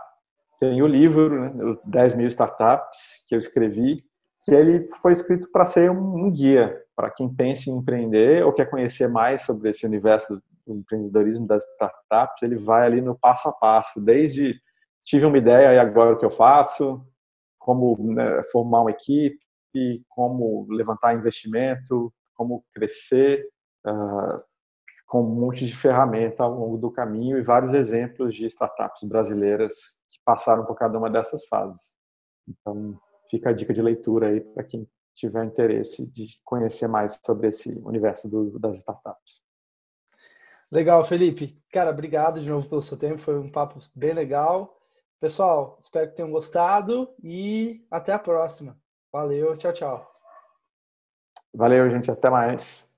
tem 0.59 0.81
o 0.81 0.87
livro, 0.87 1.39
né, 1.39 1.77
10 1.85 2.15
mil 2.15 2.27
startups, 2.27 3.23
que 3.27 3.33
eu 3.33 3.39
escrevi, 3.39 3.95
que 4.41 4.53
ele 4.53 4.85
foi 5.01 5.13
escrito 5.13 5.49
para 5.51 5.65
ser 5.65 5.89
um, 5.89 6.25
um 6.25 6.31
guia 6.31 6.77
para 6.95 7.09
quem 7.09 7.33
pensa 7.33 7.69
em 7.69 7.77
empreender 7.77 8.45
ou 8.45 8.51
quer 8.51 8.69
conhecer 8.69 9.07
mais 9.07 9.43
sobre 9.43 9.69
esse 9.69 9.85
universo 9.85 10.41
do 10.73 10.79
empreendedorismo 10.79 11.47
das 11.47 11.63
startups, 11.73 12.41
ele 12.41 12.57
vai 12.57 12.85
ali 12.85 13.01
no 13.01 13.17
passo 13.17 13.49
a 13.49 13.51
passo, 13.51 13.99
desde 13.99 14.59
tive 15.03 15.25
uma 15.25 15.37
ideia 15.37 15.73
e 15.73 15.79
agora 15.79 16.13
o 16.13 16.17
que 16.17 16.25
eu 16.25 16.29
faço, 16.29 17.03
como 17.57 17.97
né, 18.13 18.43
formar 18.51 18.81
uma 18.81 18.91
equipe, 18.91 19.39
como 20.07 20.67
levantar 20.69 21.13
investimento, 21.13 22.13
como 22.33 22.63
crescer, 22.73 23.47
uh, 23.85 24.37
com 25.05 25.23
um 25.23 25.35
monte 25.35 25.65
de 25.65 25.75
ferramenta 25.75 26.43
ao 26.43 26.53
longo 26.53 26.77
do 26.77 26.91
caminho 26.91 27.37
e 27.37 27.41
vários 27.41 27.73
exemplos 27.73 28.35
de 28.35 28.45
startups 28.45 29.03
brasileiras 29.03 29.73
que 30.09 30.19
passaram 30.23 30.65
por 30.65 30.75
cada 30.75 30.97
uma 30.97 31.09
dessas 31.09 31.45
fases. 31.47 31.95
Então, 32.47 32.99
fica 33.29 33.49
a 33.49 33.53
dica 33.53 33.73
de 33.73 33.81
leitura 33.81 34.27
aí 34.27 34.41
para 34.41 34.63
quem 34.63 34.87
tiver 35.15 35.43
interesse 35.43 36.05
de 36.05 36.27
conhecer 36.45 36.87
mais 36.87 37.19
sobre 37.25 37.47
esse 37.47 37.71
universo 37.79 38.29
do, 38.29 38.57
das 38.59 38.77
startups. 38.77 39.43
Legal, 40.71 41.03
Felipe. 41.03 41.61
Cara, 41.71 41.91
obrigado 41.91 42.41
de 42.41 42.49
novo 42.49 42.69
pelo 42.69 42.81
seu 42.81 42.97
tempo. 42.97 43.19
Foi 43.19 43.37
um 43.37 43.49
papo 43.49 43.79
bem 43.95 44.13
legal. 44.13 44.77
Pessoal, 45.19 45.77
espero 45.79 46.09
que 46.09 46.15
tenham 46.15 46.31
gostado 46.31 47.13
e 47.23 47.85
até 47.91 48.13
a 48.13 48.19
próxima. 48.19 48.77
Valeu, 49.11 49.57
tchau, 49.57 49.73
tchau. 49.73 50.11
Valeu, 51.53 51.89
gente. 51.89 52.11
Até 52.11 52.29
mais. 52.29 52.88